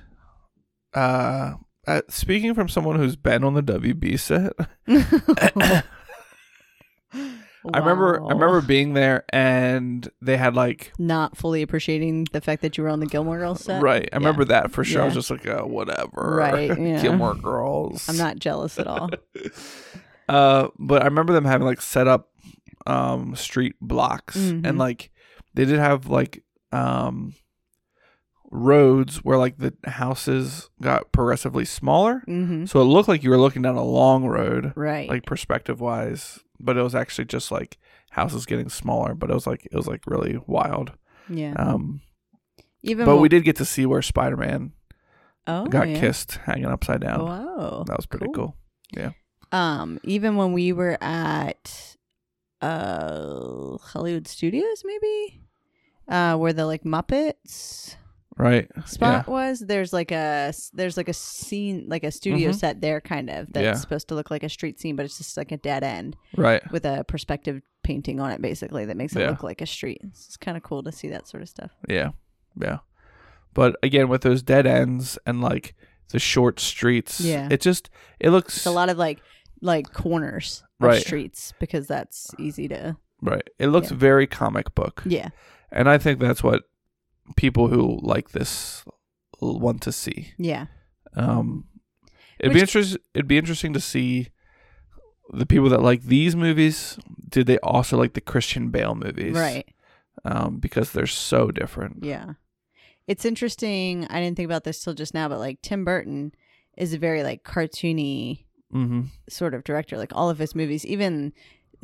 uh, 0.95 1.53
uh, 1.85 2.01
speaking 2.09 2.55
from 2.55 2.67
someone 2.69 2.95
who's 2.97 3.15
been 3.15 3.43
on 3.43 3.53
the 3.53 3.61
WB 3.61 4.17
set, 4.19 4.53
I 7.71 7.77
remember 7.79 8.21
I 8.23 8.33
remember 8.33 8.61
being 8.61 8.93
there 8.93 9.23
and 9.29 10.09
they 10.21 10.35
had 10.37 10.55
like 10.55 10.91
not 10.99 11.37
fully 11.37 11.61
appreciating 11.61 12.27
the 12.33 12.41
fact 12.41 12.61
that 12.63 12.77
you 12.77 12.83
were 12.83 12.89
on 12.89 12.99
the 12.99 13.05
Gilmore 13.05 13.37
Girls 13.37 13.63
set. 13.63 13.81
right. 13.81 14.09
I 14.11 14.17
remember 14.17 14.43
that 14.45 14.71
for 14.71 14.83
sure. 14.83 15.01
I 15.01 15.05
was 15.05 15.13
just 15.13 15.29
like, 15.31 15.45
oh, 15.47 15.65
whatever. 15.65 16.35
Right, 16.37 16.67
yeah. 16.79 17.01
Gilmore 17.01 17.35
Girls. 17.35 18.09
I'm 18.09 18.17
not 18.17 18.39
jealous 18.39 18.77
at 18.79 18.87
all. 18.87 19.09
Uh, 20.29 20.69
but 20.79 21.01
I 21.01 21.05
remember 21.05 21.33
them 21.33 21.43
having 21.43 21.67
like 21.67 21.81
set 21.81 22.07
up 22.07 22.29
um 22.87 23.35
street 23.35 23.75
blocks 23.81 24.37
Mhm. 24.37 24.65
and 24.65 24.77
like 24.77 25.11
they 25.53 25.65
did 25.65 25.79
have 25.79 26.07
like 26.07 26.43
um 26.71 27.33
roads 28.51 29.17
where 29.17 29.37
like 29.37 29.57
the 29.57 29.73
houses 29.85 30.69
got 30.81 31.11
progressively 31.11 31.65
smaller. 31.65 32.21
hmm 32.25 32.65
So 32.65 32.79
it 32.81 32.85
looked 32.85 33.09
like 33.09 33.23
you 33.23 33.31
were 33.31 33.37
looking 33.39 33.61
down 33.63 33.75
a 33.75 33.83
long 33.83 34.25
road, 34.25 34.73
Right. 34.75 35.09
like 35.09 35.25
perspective 35.25 35.81
wise, 35.81 36.39
but 36.63 36.77
it 36.77 36.81
was 36.81 36.95
actually 36.95 37.25
just 37.25 37.51
like 37.51 37.77
houses 38.11 38.45
getting 38.45 38.69
smaller, 38.69 39.13
but 39.13 39.29
it 39.29 39.33
was 39.33 39.47
like 39.47 39.65
it 39.71 39.75
was 39.75 39.87
like 39.87 40.01
really 40.07 40.39
wild. 40.47 40.91
yeah. 41.29 41.53
Um 41.57 42.01
Even 42.81 43.05
but 43.05 43.13
when- 43.15 43.21
we 43.21 43.29
did 43.29 43.43
get 43.43 43.55
to 43.57 43.65
see 43.65 43.85
where 43.85 44.01
Spider-Man 44.01 44.71
oh, 45.47 45.65
got 45.67 45.87
yeah. 45.89 45.99
kissed 45.99 46.35
hanging 46.45 46.65
upside 46.65 47.01
down. 47.01 47.25
Wow. 47.25 47.83
That 47.87 47.97
was 47.97 48.05
pretty 48.05 48.27
cool. 48.33 48.55
Yeah. 48.91 49.11
Um 49.51 49.99
even 50.03 50.35
when 50.35 50.53
we 50.53 50.73
were 50.73 50.97
at 51.01 51.95
uh 52.61 53.77
hollywood 53.91 54.25
studios 54.27 54.83
maybe 54.85 55.41
uh 56.07 56.37
where 56.37 56.53
the 56.53 56.65
like 56.65 56.83
muppets 56.83 57.95
Right. 58.37 58.67
spot 58.85 59.27
was 59.27 59.59
there's 59.59 59.93
like 59.93 60.11
a 60.11 60.51
there's 60.73 60.97
like 60.97 61.07
a 61.09 61.13
scene 61.13 61.85
like 61.87 62.03
a 62.03 62.11
studio 62.11 62.49
Mhm. 62.49 62.55
set 62.55 62.81
there 62.81 62.99
kind 62.99 63.29
of 63.29 63.51
that's 63.53 63.63
Yeah. 63.63 63.73
supposed 63.73 64.07
to 64.09 64.15
look 64.15 64.31
like 64.31 64.43
a 64.43 64.49
street 64.49 64.79
scene 64.79 64.95
but 64.95 65.05
it's 65.05 65.17
just 65.17 65.37
like 65.37 65.51
a 65.51 65.57
dead 65.57 65.83
end 65.83 66.15
Right. 66.35 66.61
with 66.71 66.83
a 66.85 67.03
perspective 67.07 67.61
painting 67.83 68.19
on 68.19 68.31
it 68.31 68.41
basically 68.41 68.85
that 68.85 68.97
makes 68.97 69.15
it 69.15 69.19
Yeah. 69.19 69.29
look 69.29 69.43
like 69.43 69.61
a 69.61 69.65
street 69.67 70.01
it's 70.03 70.35
kind 70.37 70.57
of 70.57 70.63
cool 70.63 70.81
to 70.83 70.91
see 70.91 71.09
that 71.09 71.27
sort 71.27 71.43
of 71.43 71.49
stuff 71.49 71.71
Yeah. 71.87 72.09
Yeah. 72.59 72.79
But 73.53 73.75
again, 73.83 74.09
with 74.09 74.21
those 74.23 74.41
dead 74.41 74.65
ends 74.65 75.19
and 75.27 75.39
like 75.41 75.75
the 76.09 76.17
short 76.19 76.59
streets, 76.59 77.19
Yeah. 77.21 77.47
it 77.51 77.61
just 77.61 77.89
it 78.19 78.31
looks 78.31 78.57
it's 78.57 78.65
a 78.65 78.71
lot 78.71 78.89
of 78.89 78.97
like 78.97 79.19
like 79.61 79.93
corners 79.93 80.63
of 80.81 80.87
Right. 80.87 81.01
streets 81.01 81.53
because 81.59 81.87
that's 81.87 82.33
easy 82.39 82.67
to 82.69 82.97
right. 83.21 83.47
It 83.59 83.67
looks 83.67 83.91
Yeah. 83.91 83.97
very 83.97 84.27
comic 84.27 84.73
book, 84.75 85.03
yeah 85.05 85.29
and 85.71 85.87
I 85.87 85.97
think 85.97 86.19
that's 86.19 86.43
what 86.43 86.63
people 87.35 87.67
who 87.67 87.99
like 88.01 88.31
this 88.31 88.83
want 89.41 89.81
to 89.81 89.91
see. 89.91 90.33
yeah 90.37 90.65
Um, 91.15 91.65
it'd 92.39 92.53
be 92.53 92.59
interesting. 92.61 93.01
It'd 93.13 93.27
be 93.27 93.37
interesting 93.37 93.73
to 93.73 93.79
see 93.79 94.29
the 95.31 95.45
people 95.45 95.69
that 95.69 95.81
like 95.81 96.03
these 96.03 96.35
movies. 96.35 96.97
Did 97.29 97.47
they 97.47 97.57
also 97.59 97.97
like 97.97 98.13
the 98.13 98.21
Christian 98.21 98.69
Bale 98.69 98.95
movies? 98.95 99.35
right 99.35 99.67
Um, 100.25 100.57
because 100.59 100.91
they're 100.91 101.07
so 101.07 101.51
different. 101.51 102.03
Yeah. 102.03 102.33
It's 103.07 103.25
interesting. 103.25 104.07
I 104.09 104.21
didn't 104.21 104.37
think 104.37 104.45
about 104.47 104.63
this 104.63 104.81
till 104.83 104.93
just 104.93 105.13
now, 105.13 105.27
but 105.27 105.39
like 105.39 105.61
Tim 105.61 105.83
Burton 105.83 106.31
is 106.77 106.93
a 106.93 106.97
very 106.99 107.23
like 107.23 107.43
cartoony 107.43 108.45
Mm-hmm. 108.73 109.01
sort 109.29 109.53
of 109.53 109.63
director. 109.63 109.97
Like 109.99 110.15
all 110.15 110.31
of 110.31 110.39
his 110.39 110.55
movies, 110.55 110.83
even 110.85 111.31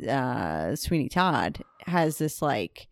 uh 0.08 0.74
Sweeney 0.76 1.08
Todd 1.08 1.62
has 1.86 2.18
this 2.18 2.40
like 2.42 2.88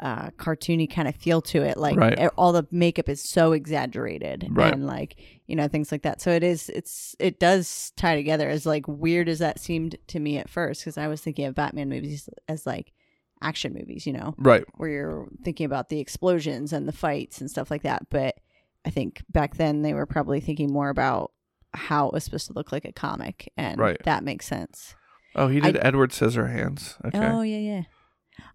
uh 0.00 0.30
cartoony 0.38 0.90
kind 0.90 1.06
of 1.08 1.14
feel 1.14 1.40
to 1.42 1.62
it. 1.62 1.76
Like 1.76 1.96
Right. 1.96 2.18
all 2.36 2.52
the 2.52 2.66
makeup 2.70 3.08
is 3.08 3.22
so 3.22 3.52
exaggerated 3.52 4.46
Right. 4.50 4.72
and 4.72 4.86
like, 4.86 5.16
you 5.46 5.54
know, 5.56 5.68
things 5.68 5.92
like 5.92 6.02
that. 6.02 6.20
So 6.20 6.30
it 6.30 6.42
is 6.42 6.68
it's 6.70 7.14
it 7.18 7.38
does 7.38 7.92
tie 7.96 8.16
together 8.16 8.48
as 8.48 8.64
like 8.66 8.86
weird 8.88 9.28
as 9.28 9.38
that 9.40 9.60
seemed 9.60 9.96
to 10.08 10.18
me 10.18 10.38
at 10.38 10.48
first 10.48 10.82
because 10.82 10.96
I 10.98 11.06
was 11.08 11.20
thinking 11.20 11.44
of 11.46 11.54
Batman 11.54 11.88
movies 11.88 12.28
as 12.48 12.66
like 12.66 12.92
action 13.42 13.72
movies, 13.74 14.06
you 14.06 14.12
know 14.12 14.34
Right. 14.38 14.64
where 14.76 14.88
you're 14.90 15.28
thinking 15.44 15.66
about 15.66 15.88
the 15.88 16.00
explosions 16.00 16.72
and 16.72 16.86
the 16.88 16.92
fights 16.92 17.40
and 17.40 17.50
stuff 17.50 17.70
like 17.70 17.82
that. 17.82 18.08
But 18.10 18.36
I 18.84 18.90
think 18.90 19.22
back 19.30 19.56
then 19.56 19.82
they 19.82 19.92
were 19.94 20.06
probably 20.06 20.40
thinking 20.40 20.72
more 20.72 20.88
about 20.88 21.32
how 21.74 22.06
it 22.08 22.12
was 22.14 22.24
supposed 22.24 22.46
to 22.48 22.52
look 22.54 22.72
like 22.72 22.84
a 22.84 22.92
comic, 22.92 23.52
and 23.56 23.78
Right. 23.78 23.96
that 24.04 24.24
makes 24.24 24.46
sense. 24.46 24.94
Oh, 25.36 25.48
he 25.48 25.58
I- 25.60 25.70
did 25.72 25.84
Edward 25.84 26.10
Scissorhands. 26.10 26.96
Okay. 27.04 27.18
Oh 27.18 27.42
yeah, 27.42 27.58
yeah. 27.58 27.82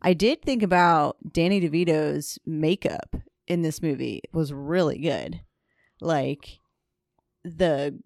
I 0.01 0.13
did 0.13 0.41
think 0.41 0.63
about 0.63 1.17
Danny 1.31 1.61
DeVito's 1.61 2.39
makeup 2.45 3.15
in 3.47 3.61
this 3.61 3.81
movie 3.81 4.21
was 4.33 4.51
really 4.53 4.99
good. 4.99 5.41
Like 6.01 6.59
the 7.43 7.99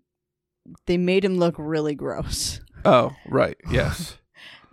they 0.86 0.98
made 0.98 1.26
him 1.26 1.38
look 1.38 1.56
really 1.58 1.96
gross. 1.96 2.62
Oh, 2.86 3.12
right. 3.28 3.58
Yes. 3.70 4.18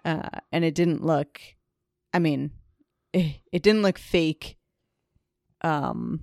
Uh, 0.04 0.28
and 0.52 0.64
it 0.64 0.76
didn't 0.76 1.04
look 1.04 1.40
I 2.14 2.20
mean, 2.20 2.52
it, 3.12 3.40
it 3.50 3.64
didn't 3.64 3.82
look 3.82 3.98
fake. 3.98 4.56
Um, 5.62 6.20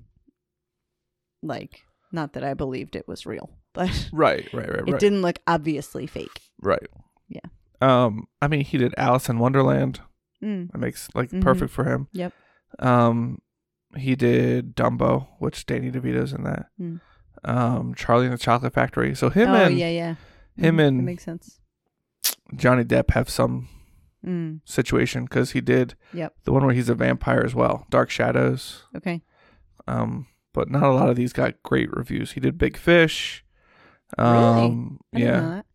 like 1.42 1.82
not 2.14 2.32
that 2.34 2.46
I 2.46 2.54
believed 2.54 2.96
it 2.96 3.08
was 3.10 3.26
real, 3.26 3.50
but 3.74 4.10
Right, 4.14 4.48
right, 4.54 4.70
right, 4.70 4.88
it 4.88 4.92
right. 4.92 5.00
didn't 5.02 5.22
look 5.22 5.40
obviously 5.46 6.08
fake. 6.08 6.40
Right. 6.62 6.88
Yeah. 7.28 7.42
Um, 7.82 8.28
I 8.42 8.48
mean, 8.48 8.62
he 8.62 8.78
did 8.78 8.94
Alice 8.98 9.28
in 9.28 9.40
Wonderland. 9.40 10.00
Mm. 10.44 10.72
That 10.72 10.78
makes 10.80 11.10
like 11.16 11.30
Mhm. 11.32 11.42
perfect 11.42 11.72
for 11.72 11.86
him. 11.86 12.08
Yep. 12.12 12.34
Um, 12.80 13.40
he 13.96 14.16
did 14.16 14.76
Dumbo, 14.76 15.28
which 15.40 15.66
Danny 15.66 15.92
DeVito's 15.92 16.34
in 16.34 16.44
that. 16.44 16.68
Mm. 16.80 17.00
Um, 17.46 17.94
Charlie 17.96 18.26
and 18.26 18.34
the 18.34 18.38
Chocolate 18.38 18.74
Factory. 18.74 19.16
So 19.16 19.30
him 19.30 19.50
oh 19.50 19.54
and 19.56 19.78
yeah, 19.78 19.90
yeah. 19.90 20.16
him 20.58 20.78
Mhm, 20.78 20.88
and- 20.88 21.00
that 21.00 21.04
makes 21.04 21.24
sense. 21.24 21.60
Johnny 22.56 22.84
Depp 22.84 23.12
have 23.12 23.30
some 23.30 23.68
Mm. 24.26 24.62
situation 24.66 25.26
because 25.26 25.52
he 25.52 25.62
did 25.62 25.96
Yep. 26.14 26.34
the 26.46 26.52
one 26.54 26.66
where 26.66 26.74
he's 26.74 26.90
a 26.90 26.96
vampire 26.96 27.42
as 27.44 27.54
well, 27.54 27.86
Dark 27.90 28.10
Shadows. 28.10 28.84
Okay. 28.96 29.22
Um, 29.88 30.28
but 30.54 30.70
not 30.70 30.84
a 30.84 30.92
lot 30.94 31.10
of 31.10 31.16
these 31.16 31.34
got 31.34 31.62
great 31.64 31.92
reviews. 31.92 32.32
He 32.34 32.40
did 32.40 32.58
Big 32.58 32.78
Fish. 32.78 33.44
Really? 34.18 34.30
Um, 34.32 35.00
know 35.12 35.20
yeah, 35.20 35.40
that. 35.42 35.66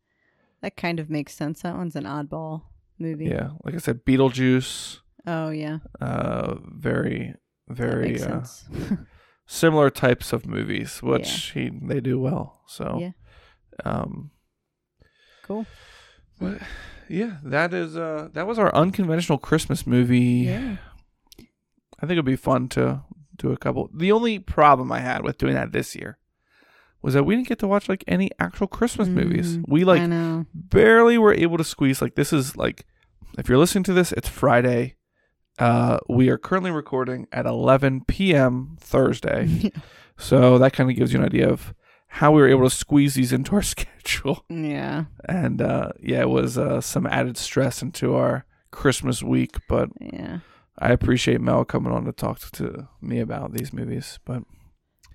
That 0.63 0.77
kind 0.77 0.99
of 1.01 1.11
makes 1.11 1.35
sense. 1.35 1.63
That 1.63 1.77
one's 1.77 1.95
an 1.97 2.05
oddball 2.05 2.63
movie. 2.99 3.27
yeah. 3.27 3.51
Like 3.65 3.75
I 3.75 3.79
said, 3.79 4.05
Beetlejuice. 4.05 4.99
Oh 5.27 5.51
yeah. 5.51 5.79
Uh, 6.01 6.57
very, 6.65 7.35
very 7.69 8.21
uh, 8.23 8.43
similar 9.47 9.91
types 9.91 10.33
of 10.33 10.47
movies, 10.47 11.03
which 11.03 11.51
he 11.53 11.71
they 11.83 12.01
do 12.01 12.19
well. 12.21 12.63
So, 12.67 12.99
Yeah. 13.01 13.11
um, 13.85 14.31
cool. 15.43 15.67
but, 16.41 16.59
yeah, 17.09 17.39
that 17.45 17.73
is 17.75 17.97
uh 17.97 18.29
that 18.35 18.47
was 18.47 18.59
our 18.59 18.75
unconventional 18.75 19.39
Christmas 19.39 19.87
movie. 19.87 20.47
Yeah. 20.47 20.77
I 22.01 22.03
think 22.07 22.13
it'd 22.13 22.25
be 22.25 22.37
fun 22.37 22.69
to 22.71 23.03
do 23.37 23.51
a 23.53 23.57
couple. 23.57 23.91
The 23.95 24.13
only 24.13 24.39
problem 24.39 24.93
I 24.93 25.01
had 25.01 25.23
with 25.25 25.37
doing 25.39 25.55
that 25.55 25.73
this 25.73 25.97
year 25.97 26.19
was 27.03 27.15
that 27.15 27.25
we 27.25 27.37
didn't 27.37 27.49
get 27.49 27.59
to 27.61 27.69
watch 27.69 27.89
like 27.89 28.03
any 28.09 28.31
actual 28.41 28.67
Christmas 28.67 29.09
movies. 29.09 29.59
Mm, 29.59 29.65
We 29.69 29.85
like 29.85 30.03
barely 30.55 31.19
were 31.19 31.35
able 31.35 31.57
to 31.59 31.65
squeeze 31.65 32.03
like 32.03 32.15
this 32.15 32.33
is 32.33 32.57
like 32.57 32.85
if 33.39 33.49
you're 33.49 33.59
listening 33.59 33.85
to 33.85 33.93
this, 33.93 34.13
it's 34.13 34.29
Friday. 34.29 34.97
Uh 35.59 35.99
we 36.09 36.29
are 36.29 36.39
currently 36.39 36.71
recording 36.71 37.27
at 37.33 37.47
11 37.47 38.05
p.m. 38.07 38.77
Thursday. 38.81 39.71
so 40.17 40.59
that 40.59 40.73
kind 40.73 40.91
of 40.91 40.97
gives 40.97 41.13
you 41.13 41.19
an 41.21 41.25
idea 41.27 41.49
of 41.49 41.75
how 42.09 42.33
we 42.33 42.41
were 42.41 42.49
able 42.49 42.69
to 42.69 42.75
squeeze 42.75 43.15
these 43.15 43.33
into 43.33 43.55
our 43.55 43.63
schedule. 43.75 44.45
yeah. 44.49 45.05
And 45.29 45.61
uh 45.63 45.91
yeah, 46.01 46.21
it 46.23 46.29
was 46.31 46.57
uh 46.59 46.81
some 46.81 47.07
added 47.07 47.37
stress 47.37 47.83
into 47.83 48.15
our 48.15 48.45
Christmas 48.71 49.23
week, 49.23 49.57
but 49.69 49.89
Yeah. 50.01 50.39
I 50.81 50.91
appreciate 50.93 51.41
Mel 51.41 51.65
coming 51.65 51.93
on 51.93 52.05
to 52.05 52.13
talk 52.13 52.39
to 52.53 52.89
me 53.01 53.19
about 53.19 53.53
these 53.53 53.73
movies. 53.73 54.21
But 54.25 54.43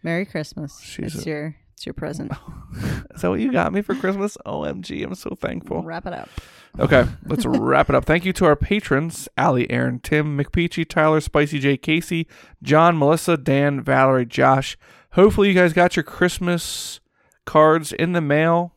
Merry 0.04 0.26
Christmas. 0.26 0.80
She's 0.82 1.16
it's 1.16 1.26
a- 1.26 1.30
your 1.30 1.56
it's 1.84 1.86
your 1.86 1.94
present. 1.94 2.32
is 3.14 3.22
that 3.22 3.30
what 3.30 3.42
you 3.42 3.52
got 3.52 3.74
me 3.74 3.82
for 3.82 3.94
Christmas? 3.94 4.38
OMG, 4.46 5.04
I'm 5.04 5.16
so 5.16 5.36
thankful. 5.36 5.84
Wrap 5.84 6.06
it 6.06 6.14
up. 6.14 6.30
Okay, 6.80 7.06
let's 7.26 7.46
wrap 7.46 7.90
it 7.90 7.96
up. 7.96 8.06
Thank 8.06 8.24
you 8.24 8.32
to 8.34 8.46
our 8.46 8.56
patrons 8.56 9.28
Allie, 9.36 9.70
Aaron, 9.70 10.00
Tim, 10.00 10.38
McPeachy, 10.38 10.88
Tyler, 10.88 11.20
Spicy 11.20 11.60
J, 11.60 11.76
Casey, 11.76 12.26
John, 12.62 12.98
Melissa, 12.98 13.36
Dan, 13.36 13.82
Valerie, 13.82 14.26
Josh. 14.26 14.78
Hopefully, 15.12 15.50
you 15.50 15.54
guys 15.54 15.74
got 15.74 15.98
your 15.98 16.04
Christmas 16.04 17.02
cards 17.46 17.92
in 17.92 18.14
the 18.14 18.22
mail. 18.22 18.74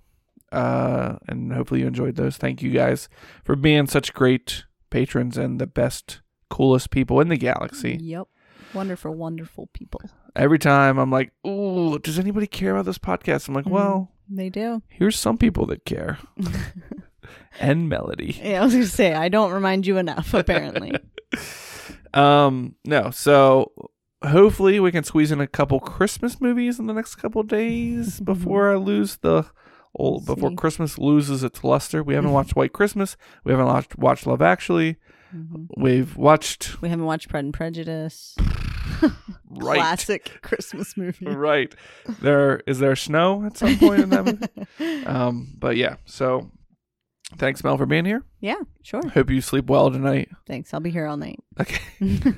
Uh, 0.51 1.17
and 1.29 1.53
hopefully, 1.53 1.83
you 1.83 1.87
enjoyed 1.87 2.17
those. 2.17 2.37
Thank 2.37 2.61
you 2.61 2.73
guys 2.73 3.09
for 3.45 3.55
being 3.55 3.87
such 3.87 4.15
great 4.15 4.65
patrons 4.91 5.39
and 5.39 5.61
the 5.61 5.69
best, 5.69 6.23
coolest 6.51 6.91
people 6.91 7.21
in 7.21 7.29
the 7.29 7.37
galaxy. 7.37 7.99
Yep. 8.03 8.27
Wonderful, 8.77 9.15
wonderful 9.15 9.69
people. 9.73 10.01
Every 10.37 10.59
time 10.59 10.99
I'm 10.99 11.11
like, 11.11 11.33
ooh, 11.47 11.99
does 11.99 12.19
anybody 12.19 12.47
care 12.47 12.73
about 12.73 12.85
this 12.85 12.99
podcast? 12.99 13.49
I'm 13.49 13.55
like, 13.55 13.65
Mhm. 13.65 13.71
well, 13.71 14.13
They 14.29 14.49
do. 14.51 14.83
here's 14.89 15.19
some 15.19 15.39
people 15.39 15.67
that 15.67 15.85
care. 15.85 16.19
and 17.61 17.89
Melody. 17.89 18.39
Yeah, 18.43 18.61
I 18.61 18.65
was 18.65 18.75
gonna 18.75 18.87
say 18.87 19.15
I 19.15 19.29
don't 19.29 19.53
remind 19.53 19.87
you 19.87 19.97
enough. 19.99 20.35
Apparently. 20.35 20.93
Um, 22.15 22.77
no. 22.87 23.11
So 23.11 23.73
hopefully 24.25 24.81
we 24.81 24.91
can 24.91 25.05
squeeze 25.05 25.31
in 25.33 25.41
a 25.41 25.47
couple 25.47 25.79
Christmas 25.81 26.41
movies 26.41 26.79
in 26.79 26.87
the 26.87 26.95
next 26.95 27.17
couple 27.17 27.43
days 27.43 28.21
before 28.33 28.71
I 28.73 28.77
lose 28.77 29.17
the 29.19 29.45
old 29.95 30.25
before 30.25 30.49
See. 30.51 30.57
Christmas 30.57 30.99
loses 30.99 31.45
its 31.45 31.63
luster. 31.63 32.03
We 32.03 32.15
haven't 32.15 32.33
watched 32.33 32.57
White 32.57 32.73
Christmas. 32.73 33.19
We 33.45 33.53
haven't 33.53 33.67
watched, 33.67 33.99
watched 33.99 34.27
Love 34.27 34.41
Actually. 34.41 34.97
Mhm. 35.35 35.67
We've 35.77 36.17
watched 36.17 36.81
We 36.81 36.89
haven't 36.89 37.05
watched 37.05 37.29
Pride 37.29 37.45
and 37.45 37.53
Prejudice. 37.53 38.35
right. 39.51 39.77
Classic 39.77 40.39
Christmas 40.43 40.97
movie. 40.97 41.27
Right. 41.27 41.75
There 42.21 42.61
is 42.67 42.79
there 42.79 42.97
snow 42.97 43.45
at 43.45 43.57
some 43.57 43.79
point 43.79 44.03
in 44.03 44.11
that 44.11 44.25
movie. 44.25 45.05
Um, 45.07 45.55
but 45.59 45.77
yeah, 45.77 45.97
so 46.05 46.51
thanks 47.37 47.63
Mel 47.65 47.77
for 47.77 47.87
being 47.87 48.05
here. 48.05 48.25
yeah, 48.41 48.57
sure. 48.83 49.07
Hope 49.09 49.31
you 49.31 49.41
sleep 49.41 49.67
well 49.67 49.91
tonight. 49.91 50.29
Thanks. 50.47 50.75
I'll 50.75 50.81
be 50.81 50.91
here 50.91 51.07
all 51.07 51.17
night. 51.17 51.39
Okay. 51.61 51.81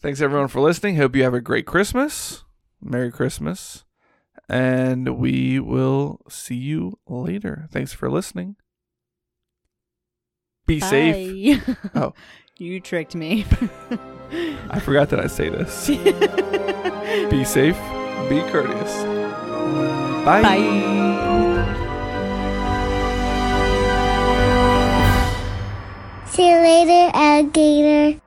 Thanks 0.00 0.20
everyone 0.20 0.48
for 0.48 0.60
listening. 0.60 0.96
Hope 0.96 1.16
you 1.16 1.22
have 1.24 1.32
a 1.34 1.40
great 1.40 1.66
Christmas. 1.66 2.44
Merry 2.82 3.10
Christmas. 3.10 3.84
And 4.48 5.16
we 5.18 5.58
will 5.58 6.20
see 6.28 6.54
you 6.54 6.98
later. 7.08 7.66
Thanks 7.72 7.92
for 7.94 8.10
listening. 8.10 8.56
Be 10.66 10.80
safe. 10.80 11.62
Oh. 11.94 12.12
you 12.58 12.80
tricked 12.80 13.14
me. 13.14 13.44
I 14.70 14.80
forgot 14.80 15.10
that 15.10 15.20
I 15.20 15.26
say 15.26 15.48
this. 15.48 15.86
Be 17.30 17.44
safe. 17.44 17.78
Be 18.28 18.40
courteous. 18.50 19.02
Bye. 20.24 20.42
Bye. 20.42 21.06
See 26.26 26.50
you 26.50 26.56
later, 26.60 27.10
alligator. 27.14 28.20